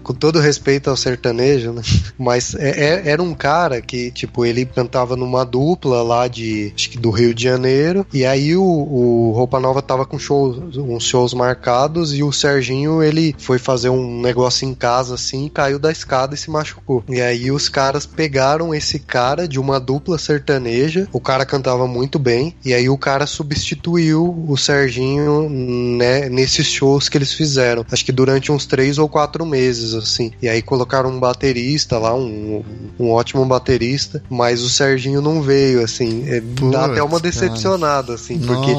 [0.02, 1.82] Com todo respeito ao sertanejo, né?
[2.18, 6.90] Mas é- é- era um cara que, tipo, ele cantava numa dupla lá de, acho
[6.90, 11.04] que do Rio de Janeiro, e aí o, o Roupa Nova tava com shows, uns
[11.04, 15.90] shows marcados, e o Serginho, ele foi fazer um negócio em casa, assim, caiu da
[15.90, 17.04] escada e se machucou.
[17.08, 22.18] E aí os caras pegaram esse cara de uma dupla sertaneja, o cara cantava muito
[22.18, 27.84] bem, e aí o cara substituiu o Serginho né, nesses shows que eles fizeram.
[27.90, 30.32] Acho que durante uns três ou quatro meses, coisas, assim.
[30.40, 32.62] E aí colocaram um baterista lá, um,
[32.98, 36.24] um ótimo baterista, mas o Serginho não veio, assim.
[36.28, 36.40] É,
[36.70, 38.72] dá até uma decepcionada, assim, porque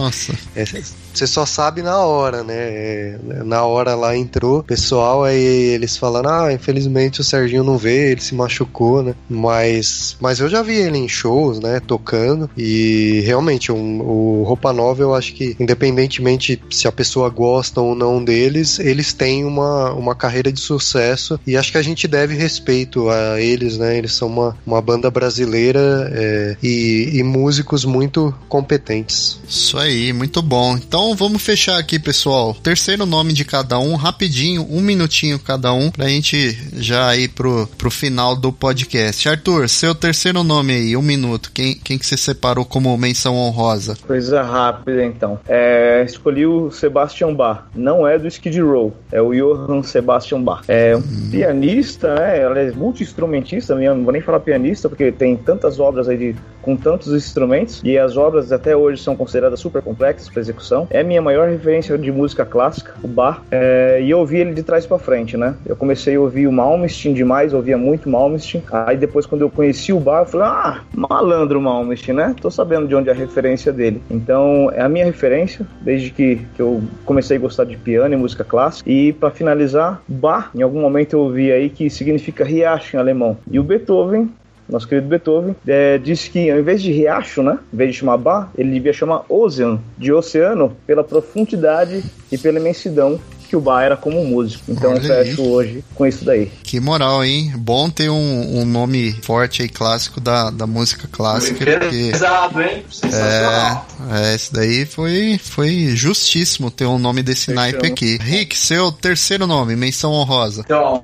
[0.56, 0.66] é,
[1.14, 2.56] você só sabe na hora, né?
[2.56, 7.78] É, na hora lá entrou o pessoal, aí eles falaram, ah, infelizmente o Serginho não
[7.78, 9.14] veio, ele se machucou, né?
[9.30, 11.80] Mas, mas eu já vi ele em shows, né?
[11.80, 17.82] Tocando, e realmente um, o Roupa Nova eu acho que, independentemente se a pessoa gosta
[17.82, 21.03] ou não deles, eles têm uma, uma carreira de sucesso
[21.46, 23.98] e acho que a gente deve respeito a eles, né?
[23.98, 29.40] Eles são uma, uma banda brasileira é, e, e músicos muito competentes.
[29.48, 30.76] Isso aí, muito bom.
[30.78, 32.54] Então vamos fechar aqui, pessoal.
[32.54, 37.68] Terceiro nome de cada um, rapidinho, um minutinho cada um, pra gente já ir pro,
[37.78, 39.28] pro final do podcast.
[39.28, 41.52] Arthur, seu terceiro nome aí, um minuto.
[41.54, 43.96] Quem, quem que você separou como menção honrosa?
[44.06, 45.40] Coisa rápida, então.
[45.48, 47.66] É, escolhi o Sebastian Bach.
[47.76, 50.64] Não é do Skid Row, é o Johann Sebastian Bach.
[50.68, 51.30] É um hum.
[51.32, 52.46] pianista, né?
[52.46, 57.14] Aliás, multi-instrumentista, não vou nem falar pianista, porque tem tantas obras aí de, com tantos
[57.14, 60.88] instrumentos, e as obras até hoje são consideradas super complexas para execução.
[60.90, 64.64] É minha maior referência de música clássica, o Bach, é, e eu ouvi ele de
[64.64, 65.56] trás para frente, né?
[65.66, 68.64] Eu comecei a ouvir o Malmsteen demais, ouvia muito Malmsteen.
[68.72, 72.36] Aí depois, quando eu conheci o Bach, eu falei, ah, malandro Malmsteen, né?
[72.40, 74.02] Tô sabendo de onde é a referência dele.
[74.10, 78.18] Então, é a minha referência, desde que, que eu comecei a gostar de piano e
[78.18, 78.90] música clássica.
[78.90, 83.38] E para finalizar, Bach, em algum momento eu ouvi aí que significa riacho em alemão.
[83.50, 84.30] E o Beethoven
[84.68, 88.18] nosso querido Beethoven, é, disse que ao invés de riacho, né, em vez de chamar
[88.18, 93.20] bar, ele devia chamar ocean, de oceano, pela profundidade e pela imensidão
[93.54, 94.64] que o Bar era como músico.
[94.68, 95.48] Então Olha eu fecho aí.
[95.48, 96.52] hoje com isso daí.
[96.64, 97.54] Que moral, hein?
[97.56, 101.64] Bom ter um, um nome forte aí, clássico da, da música clássica.
[101.64, 102.84] Porque, pesado, hein?
[102.90, 103.86] Sensacional.
[104.12, 107.56] É, é, esse daí foi, foi justíssimo ter um nome desse Fechou.
[107.62, 108.18] naipe aqui.
[108.20, 110.64] Rick, seu terceiro nome, menção honrosa.
[110.66, 111.04] Então,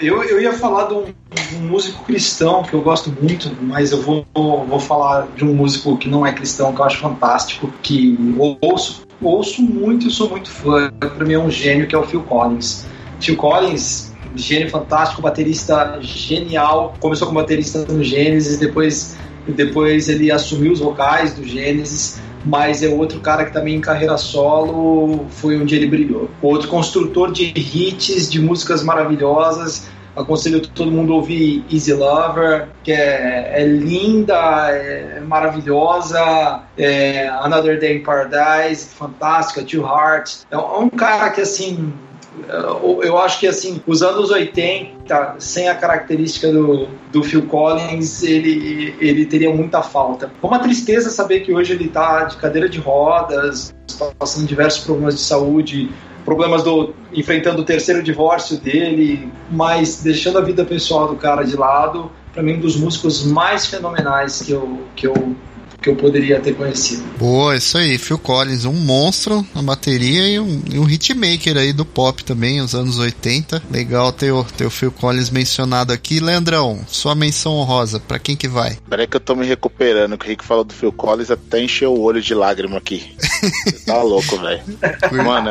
[0.00, 3.92] eu, eu ia falar de um, de um músico cristão que eu gosto muito, mas
[3.92, 7.70] eu vou, vou falar de um músico que não é cristão, que eu acho fantástico,
[7.82, 8.16] que
[8.62, 10.90] ouço ouço muito e sou muito fã.
[10.98, 12.86] Para mim é um gênio que é o Phil Collins.
[13.20, 16.94] Phil Collins, gênio fantástico, baterista genial.
[17.00, 19.16] Começou como baterista no Gênesis, depois,
[19.46, 22.20] depois ele assumiu os vocais do Gênesis.
[22.46, 26.28] Mas é outro cara que também em carreira solo foi onde ele brilhou.
[26.42, 32.92] Outro construtor de hits, de músicas maravilhosas Aconselho todo mundo a ouvir Easy Lover, que
[32.92, 36.62] é, é linda, é maravilhosa.
[36.76, 39.62] É Another Day in Paradise, fantástica.
[39.62, 40.46] Two Hearts.
[40.50, 41.92] É um cara que, assim,
[43.02, 48.94] eu acho que assim, os anos 80, sem a característica do, do Phil Collins, ele,
[48.98, 50.30] ele teria muita falta.
[50.42, 53.74] É uma tristeza saber que hoje ele está de cadeira de rodas,
[54.18, 55.90] passando diversos problemas de saúde,
[56.24, 61.56] problemas do enfrentando o terceiro divórcio dele, mas deixando a vida pessoal do cara de
[61.56, 65.36] lado, para mim um dos músicos mais fenomenais que eu que eu
[65.84, 67.02] que eu poderia ter conhecido.
[67.18, 71.74] Boa, isso aí, Phil Collins, um monstro na bateria e um, e um hitmaker aí
[71.74, 73.62] do pop também, nos anos 80.
[73.70, 76.20] Legal ter o, ter o Phil Collins mencionado aqui.
[76.20, 78.78] Leandrão, sua menção honrosa, para quem que vai?
[78.88, 81.92] Peraí que eu tô me recuperando, que o Rick falou do Phil Collins até encheu
[81.92, 83.14] o olho de lágrima aqui.
[83.84, 84.62] tá louco, velho.
[85.22, 85.50] Mano,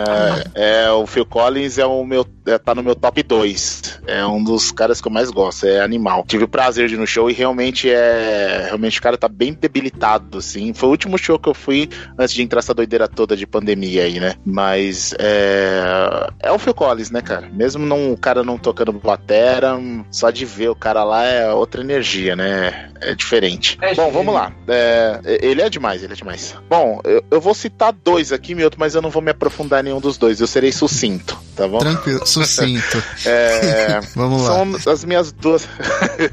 [0.55, 3.99] é, é, o Phil Collins é o meu, é, tá no meu top 2.
[4.07, 6.25] É um dos caras que eu mais gosto, é animal.
[6.27, 9.53] Tive o prazer de ir no show e realmente é, realmente o cara tá bem
[9.53, 10.73] debilitado assim.
[10.73, 14.03] Foi o último show que eu fui antes de entrar essa doideira toda de pandemia
[14.03, 14.35] aí, né?
[14.45, 16.29] Mas é.
[16.39, 17.49] É o Phil Collins, né, cara?
[17.51, 19.77] Mesmo não, o cara não tocando batera,
[20.11, 22.89] só de ver o cara lá é outra energia, né?
[23.01, 23.77] É diferente.
[23.81, 24.51] É Bom, vamos lá.
[24.67, 26.55] É, ele é demais, ele é demais.
[26.69, 29.83] Bom, eu, eu vou citar dois aqui, Milton, mas eu não vou me aprofundar em
[29.83, 30.39] nenhum dos dois.
[30.39, 31.79] Eu serei sucinto, tá bom?
[31.79, 33.03] Tranquilo, sucinto.
[33.25, 34.79] é, vamos lá.
[34.79, 35.67] São as minhas duas.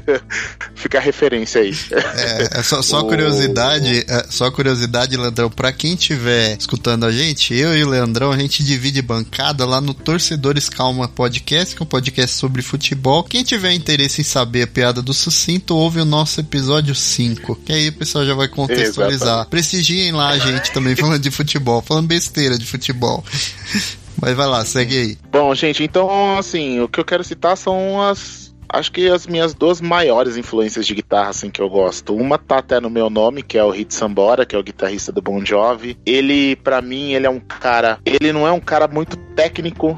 [0.75, 1.73] Fica a referência aí.
[1.91, 7.11] É, é só, só curiosidade curiosidade, é, só curiosidade, Leandrão, pra quem estiver escutando a
[7.11, 11.81] gente, eu e o Leandrão, a gente divide bancada lá no Torcedores Calma Podcast, que
[11.81, 13.23] é um podcast sobre futebol.
[13.23, 17.73] Quem tiver interesse em saber a piada do sucinto, ouve o nosso episódio 5, que
[17.73, 19.27] aí o pessoal já vai contextualizar.
[19.27, 19.49] Exatamente.
[19.49, 23.23] Prestigiem lá a gente também falando de futebol, falando besteira de futebol.
[24.21, 25.17] Mas vai lá, segue aí.
[25.31, 29.53] Bom, gente, então, assim, o que eu quero citar são as acho que as minhas
[29.53, 32.15] duas maiores influências de guitarra assim que eu gosto.
[32.15, 35.11] Uma tá até no meu nome, que é o Hit Sambora, que é o guitarrista
[35.11, 35.97] do Bon Jovi.
[36.05, 39.97] Ele, para mim, ele é um cara, ele não é um cara muito técnico,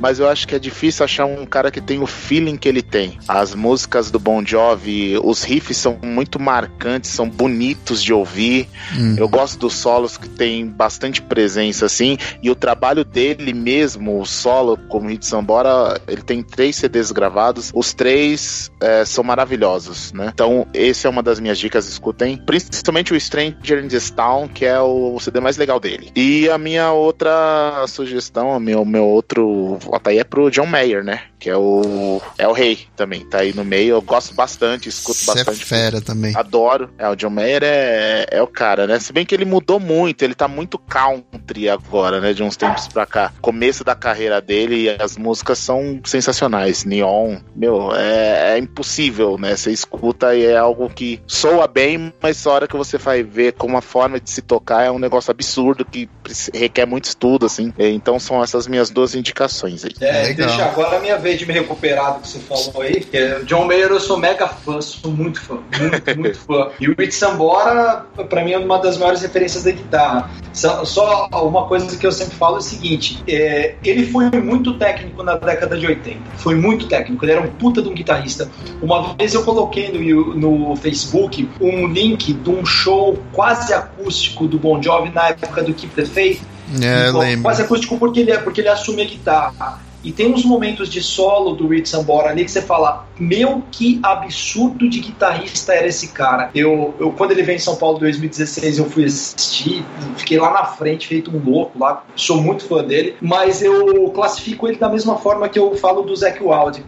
[0.00, 2.82] mas eu acho que é difícil achar um cara que tem o feeling que ele
[2.82, 3.18] tem.
[3.28, 8.68] As músicas do Bon Jovi, os riffs são muito marcantes, são bonitos de ouvir.
[8.96, 9.16] Hum.
[9.16, 14.26] Eu gosto dos solos que tem bastante presença, assim, e o trabalho dele mesmo, o
[14.26, 20.30] solo, como Hit Sambora, ele tem três CDs gravados, os três é, são maravilhosos, né?
[20.32, 22.36] Então, esse é uma das minhas dicas, escutem.
[22.36, 26.10] Principalmente o Stranger in This Town, que é o CD mais legal dele.
[26.14, 31.04] E a minha outra sugestão, o meu, meu outro voto aí é pro John Mayer,
[31.04, 31.22] né?
[31.38, 33.94] Que é o, é o rei também, tá aí no meio.
[33.94, 35.62] Eu gosto bastante, escuto Cê é bastante.
[35.62, 36.34] É fera também.
[36.36, 36.90] Adoro.
[36.98, 38.98] É, o John Mayer é, é o cara, né?
[38.98, 42.32] Se bem que ele mudou muito, ele tá muito country agora, né?
[42.32, 43.32] De uns tempos pra cá.
[43.40, 46.84] Começo da carreira dele e as músicas são sensacionais.
[46.84, 49.56] Neon, meu, é, é impossível, né?
[49.56, 53.52] Você escuta e é algo que soa bem, mas a hora que você vai ver
[53.52, 56.08] como a forma de se tocar é um negócio absurdo que
[56.52, 57.72] requer muito estudo, assim.
[57.78, 59.92] Então são essas minhas duas indicações aí.
[60.00, 63.00] É, deixa agora a minha vez de me recuperar do que você falou aí.
[63.00, 66.70] Que é, John Mayer eu sou mega fã, sou muito fã, muito, muito fã.
[66.78, 70.30] E o It Sambora, pra mim, é uma das maiores referências da guitarra.
[70.52, 75.22] Só uma coisa que eu sempre falo é o seguinte: é, ele foi muito técnico
[75.22, 76.18] na década de 80.
[76.36, 78.48] Foi muito técnico, ele era um puta de um guitarrista.
[78.82, 84.58] Uma vez eu coloquei no, no Facebook um link de um show quase acústico do
[84.58, 86.53] Bon Jovi na época do Keep the Faith.
[86.82, 87.42] É, então, lembro.
[87.42, 89.80] Quase acústico porque ele, é, porque ele assume a guitarra.
[90.04, 93.98] E tem uns momentos de solo do Rich Sambora ali que você fala: Meu, que
[94.02, 96.50] absurdo de guitarrista era esse cara.
[96.54, 99.82] Eu, eu quando ele veio em São Paulo em 2016, eu fui assistir,
[100.18, 102.04] fiquei lá na frente, feito um louco lá.
[102.14, 106.14] Sou muito fã dele, mas eu classifico ele da mesma forma que eu falo do
[106.14, 106.84] Zac Wilde.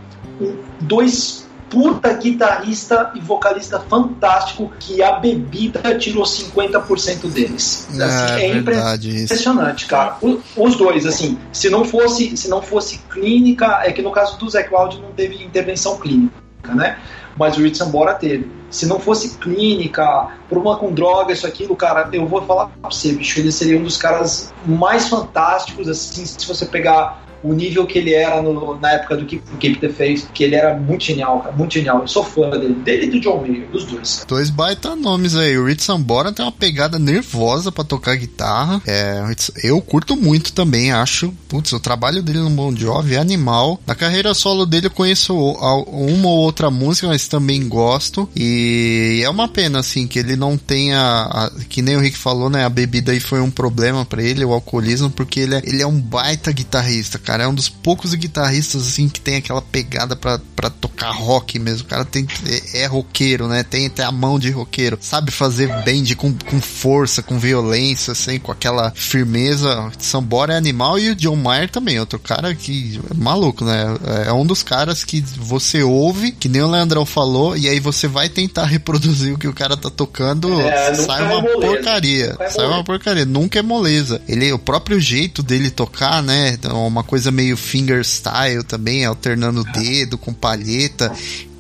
[0.81, 7.89] dois puta guitarrista e vocalista fantástico que a bebida tirou 50% deles.
[7.99, 9.89] É, assim, é, é impressionante, isso.
[9.89, 10.17] cara.
[10.57, 14.49] os dois, assim, se não fosse, se não fosse clínica, é que no caso do
[14.49, 16.35] Zé Cláudio não teve intervenção clínica,
[16.75, 16.99] né?
[17.39, 18.51] Mas o Rich Sambora teve.
[18.71, 23.13] Se não fosse clínica, problema com droga, isso aquilo, cara, eu vou falar pra você,
[23.13, 27.99] bicho, ele seria um dos caras mais fantásticos, assim, se você pegar o nível que
[27.99, 31.41] ele era no, na época do que o Cape The que ele era muito genial,
[31.41, 32.01] cara, muito genial.
[32.01, 34.25] Eu sou fã dele, dele e do John Mayer, dos dois.
[34.27, 35.57] Dois baita nomes aí.
[35.57, 38.83] O Rich Sambora tem uma pegada nervosa para tocar guitarra.
[38.87, 39.23] É,
[39.63, 41.33] eu curto muito também, acho.
[41.49, 43.81] Putz, o trabalho dele no Bon Jovi é animal.
[43.87, 48.29] Na carreira solo dele eu conheço uma ou outra música, mas também gosto.
[48.35, 52.51] E é uma pena, assim, que ele não tenha, a, que nem o Rick falou,
[52.51, 52.65] né?
[52.65, 55.87] A bebida aí foi um problema para ele, o alcoolismo, porque ele é, ele é
[55.87, 57.36] um baita guitarrista, cara.
[57.45, 61.87] É um dos poucos guitarristas, assim, que tem aquela pegada para tocar rock mesmo.
[61.87, 63.63] O cara tem, é, é roqueiro, né?
[63.63, 64.99] Tem até a mão de roqueiro.
[65.01, 69.91] Sabe fazer band com, com força, com violência, assim, com aquela firmeza.
[69.99, 73.85] Sambora é animal e o John Mayer também, outro cara que é maluco, né?
[74.27, 78.07] É um dos caras que você ouve, que nem o Leandrão falou, e aí você
[78.07, 82.37] vai tentar reproduzir o que o cara tá tocando, é, sai uma é porcaria.
[82.41, 83.25] É sai uma porcaria.
[83.25, 84.21] Nunca é moleza.
[84.29, 86.51] Ele, o próprio jeito dele tocar, né?
[86.51, 91.13] Então, uma coisa coisa meio fingerstyle também, alternando o dedo com palheta.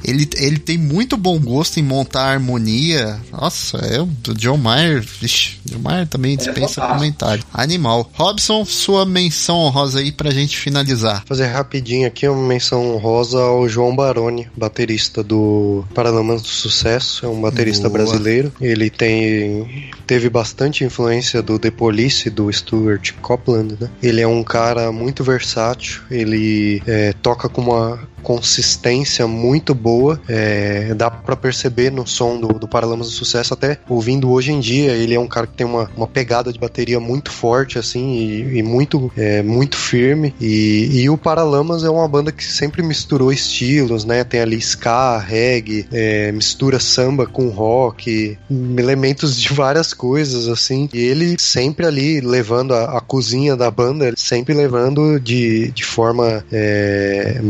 [0.06, 3.20] Ele, ele tem muito bom gosto em montar harmonia.
[3.32, 5.02] Nossa, é o John Mayer.
[5.02, 7.44] Vixe, John Mayer também é dispensa é comentário.
[7.52, 8.08] Animal.
[8.14, 11.24] Robson, sua menção honrosa aí pra gente finalizar.
[11.26, 17.26] Fazer rapidinho aqui uma menção honrosa ao João Baroni, baterista do Paralamas do Sucesso.
[17.26, 18.04] É um baterista Boa.
[18.04, 18.52] brasileiro.
[18.60, 23.90] Ele tem teve bastante influência do The Police, do Stuart Copeland, né?
[24.00, 26.02] Ele é um cara muito versátil.
[26.08, 30.20] Ele é, toca com uma consistência muito boa.
[30.28, 34.60] É, dá para perceber no som do, do Paralamas do Sucesso, até ouvindo hoje em
[34.60, 34.92] dia.
[34.92, 38.58] Ele é um cara que tem uma, uma pegada de bateria muito forte, assim, e,
[38.58, 40.34] e muito, é, muito firme.
[40.40, 44.24] E, e, o Paralamas é uma banda que sempre misturou estilos, né?
[44.24, 50.88] Tem ali ska, reggae, é, mistura samba com rock, elementos de várias coisas, assim.
[50.92, 56.44] E ele sempre ali levando a, a cozinha da banda, sempre levando de, de forma
[56.50, 57.40] é,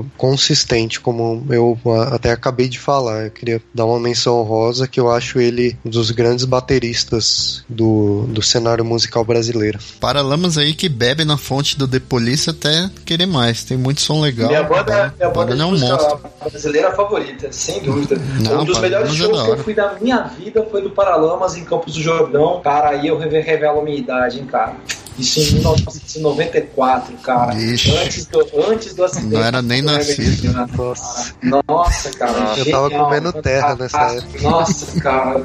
[0.00, 1.78] muito consistente, como eu
[2.12, 3.24] até acabei de falar.
[3.24, 8.24] Eu queria dar uma menção honrosa que eu acho ele um dos grandes bateristas do,
[8.28, 9.78] do cenário musical brasileiro.
[10.00, 13.64] Paralamas aí que bebe na fonte do The Police até querer mais.
[13.64, 14.48] Tem muito som legal.
[14.48, 16.20] Minha banda, minha banda é um monstro.
[16.40, 18.16] brasileira favorita, sem dúvida.
[18.40, 20.90] Não, um dos melhores é shows é que eu fui da minha vida foi do
[20.90, 22.60] Paralamas em Campos do Jordão.
[22.62, 24.76] Cara, aí eu revelo a minha idade, hein, cara.
[25.20, 27.54] Isso em 1994, cara.
[27.54, 27.96] Ixi.
[27.96, 29.34] Antes do, antes do acidente.
[29.34, 30.42] Não era nem nascido.
[30.42, 30.68] Viana.
[30.76, 31.34] Nossa.
[31.68, 32.54] Nossa, cara.
[32.56, 34.42] Eu tava genial, comendo terra nessa fantástico.
[34.42, 35.42] Nossa, cara.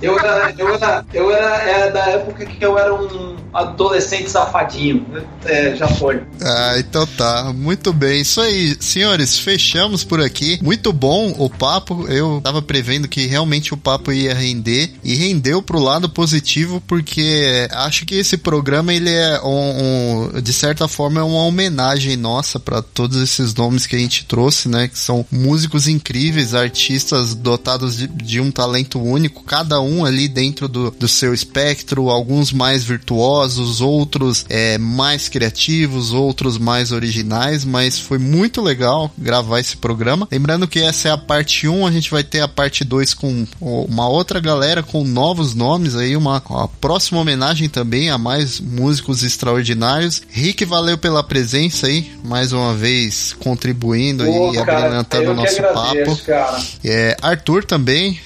[0.00, 5.06] Eu era, eu era, eu era, era da época que eu era um adolescente safadinho.
[5.44, 6.22] É, já foi.
[6.42, 7.52] Ah, então tá.
[7.54, 8.20] Muito bem.
[8.20, 10.58] Isso aí, senhores, fechamos por aqui.
[10.62, 12.06] Muito bom o papo.
[12.08, 17.68] Eu tava prevendo que realmente o papo ia render e rendeu pro lado positivo porque
[17.72, 22.58] acho que esse programa ele é um, um- de certa forma é uma homenagem nossa
[22.60, 27.96] para todos esses nomes que a gente trouxe, né, que são músicos incríveis, artistas dotados
[27.96, 32.84] de, de um talento único, cada um ali dentro do, do seu espectro, alguns mais
[32.84, 40.28] virtuosos, outros é, mais criativos, outros mais originais, mas foi muito legal gravar esse programa.
[40.30, 43.46] Lembrando que essa é a parte 1, a gente vai ter a parte 2 com
[43.60, 49.22] uma outra galera com novos nomes aí, uma, uma próxima homenagem também a mais músicos
[49.22, 50.22] extraordinários.
[50.30, 55.78] Rick, valeu pela presença aí, mais uma vez contribuindo Pô, e abrilhantando o nosso papo.
[55.78, 56.62] agradeço, cara.
[56.84, 58.18] É, Arthur também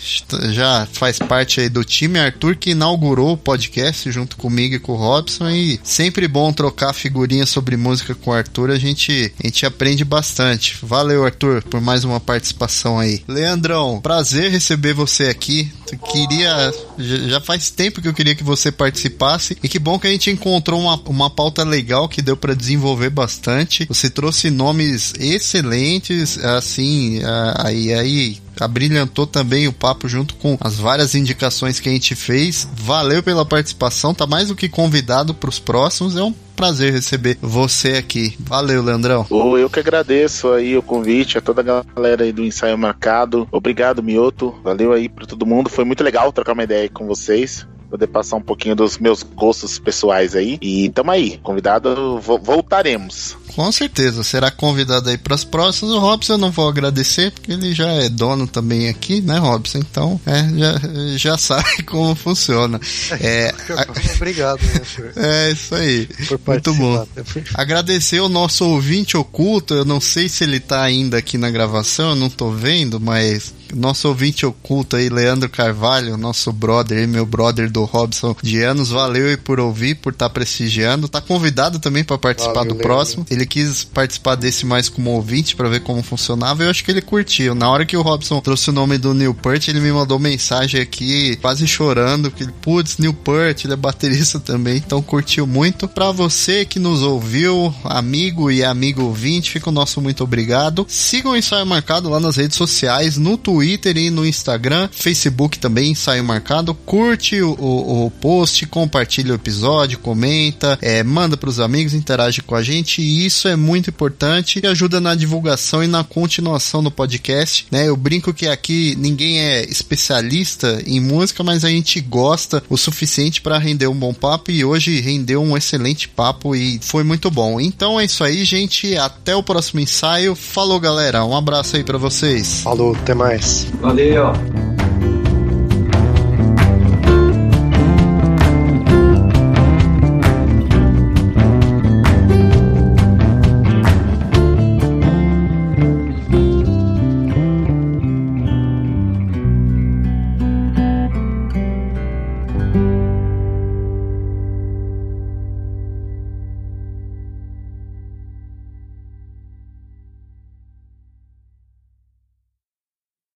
[0.50, 2.18] já faz parte aí do time.
[2.18, 5.48] Arthur que inaugurou o podcast junto comigo e com o Robson.
[5.48, 8.70] E sempre bom trocar figurinhas sobre música com o Arthur.
[8.70, 10.78] A gente, a gente aprende bastante.
[10.82, 13.22] Valeu, Arthur, por mais uma participação aí.
[13.26, 15.70] Leandrão, prazer receber você aqui.
[15.86, 16.72] Tu Queria.
[17.00, 19.56] Já faz tempo que eu queria que você participasse.
[19.62, 23.10] E que bom que a gente encontrou uma, uma pauta legal que deu pra desenvolver
[23.10, 23.86] bastante.
[23.86, 27.20] Você trouxe nomes excelentes, assim,
[27.56, 32.68] aí, aí abrilhantou também o papo junto com as várias indicações que a gente fez.
[32.74, 36.16] Valeu pela participação, tá mais do que convidado pros próximos.
[36.16, 38.36] É um prazer receber você aqui.
[38.38, 39.26] Valeu, Leandrão.
[39.58, 43.48] Eu que agradeço aí o convite a toda a galera aí do Ensaio Marcado.
[43.50, 44.54] Obrigado, Mioto.
[44.62, 45.70] Valeu aí pra todo mundo.
[45.70, 47.66] Foi muito legal trocar uma ideia aí com vocês.
[47.90, 50.58] Poder passar um pouquinho dos meus gostos pessoais aí.
[50.62, 51.38] E tamo aí.
[51.42, 53.36] Convidado, vo- voltaremos.
[53.54, 55.92] Com certeza, será convidado aí pras próximas.
[55.94, 59.78] O Robson eu não vou agradecer, porque ele já é dono também aqui, né, Robson?
[59.78, 62.80] Então, é, já, já sabe como funciona.
[63.20, 66.06] É, a- Obrigado, né, senhor, é isso aí.
[66.28, 67.04] por Muito bom.
[67.14, 67.60] participar.
[67.60, 69.74] Agradecer o nosso ouvinte oculto.
[69.74, 73.52] Eu não sei se ele tá ainda aqui na gravação, eu não tô vendo, mas
[73.74, 78.90] nosso ouvinte oculto aí, Leandro Carvalho, nosso brother aí, meu brother do Robson de anos,
[78.90, 81.08] valeu aí por ouvir, por estar prestigiando.
[81.08, 82.88] Tá convidado também para participar Valeu, do Leandro.
[82.88, 83.26] próximo.
[83.30, 86.62] Ele quis participar desse mais como ouvinte para ver como funcionava.
[86.62, 87.54] e Eu acho que ele curtiu.
[87.54, 91.36] Na hora que o Robson trouxe o nome do Newport, ele me mandou mensagem aqui,
[91.36, 95.88] quase chorando, que ele, putz, Newport, ele é baterista também, então curtiu muito.
[95.88, 100.86] Pra você que nos ouviu, amigo e amigo ouvinte, fica o nosso muito obrigado.
[100.88, 105.90] Sigam o Ensaio Marcado lá nas redes sociais, no Twitter e no Instagram, Facebook também,
[105.92, 106.74] Ensaio Marcado.
[106.74, 112.54] Curte o, o- o post, compartilha o episódio, comenta, é, manda pros amigos, interage com
[112.54, 116.90] a gente e isso é muito importante e ajuda na divulgação e na continuação do
[116.90, 117.88] podcast, né?
[117.88, 123.40] Eu brinco que aqui ninguém é especialista em música, mas a gente gosta o suficiente
[123.40, 127.60] para render um bom papo e hoje rendeu um excelente papo e foi muito bom.
[127.60, 128.96] Então é isso aí, gente.
[128.96, 130.34] Até o próximo ensaio.
[130.34, 131.24] Falou, galera.
[131.24, 132.60] Um abraço aí para vocês.
[132.62, 133.49] Falou, até mais.
[133.80, 134.32] Valeu!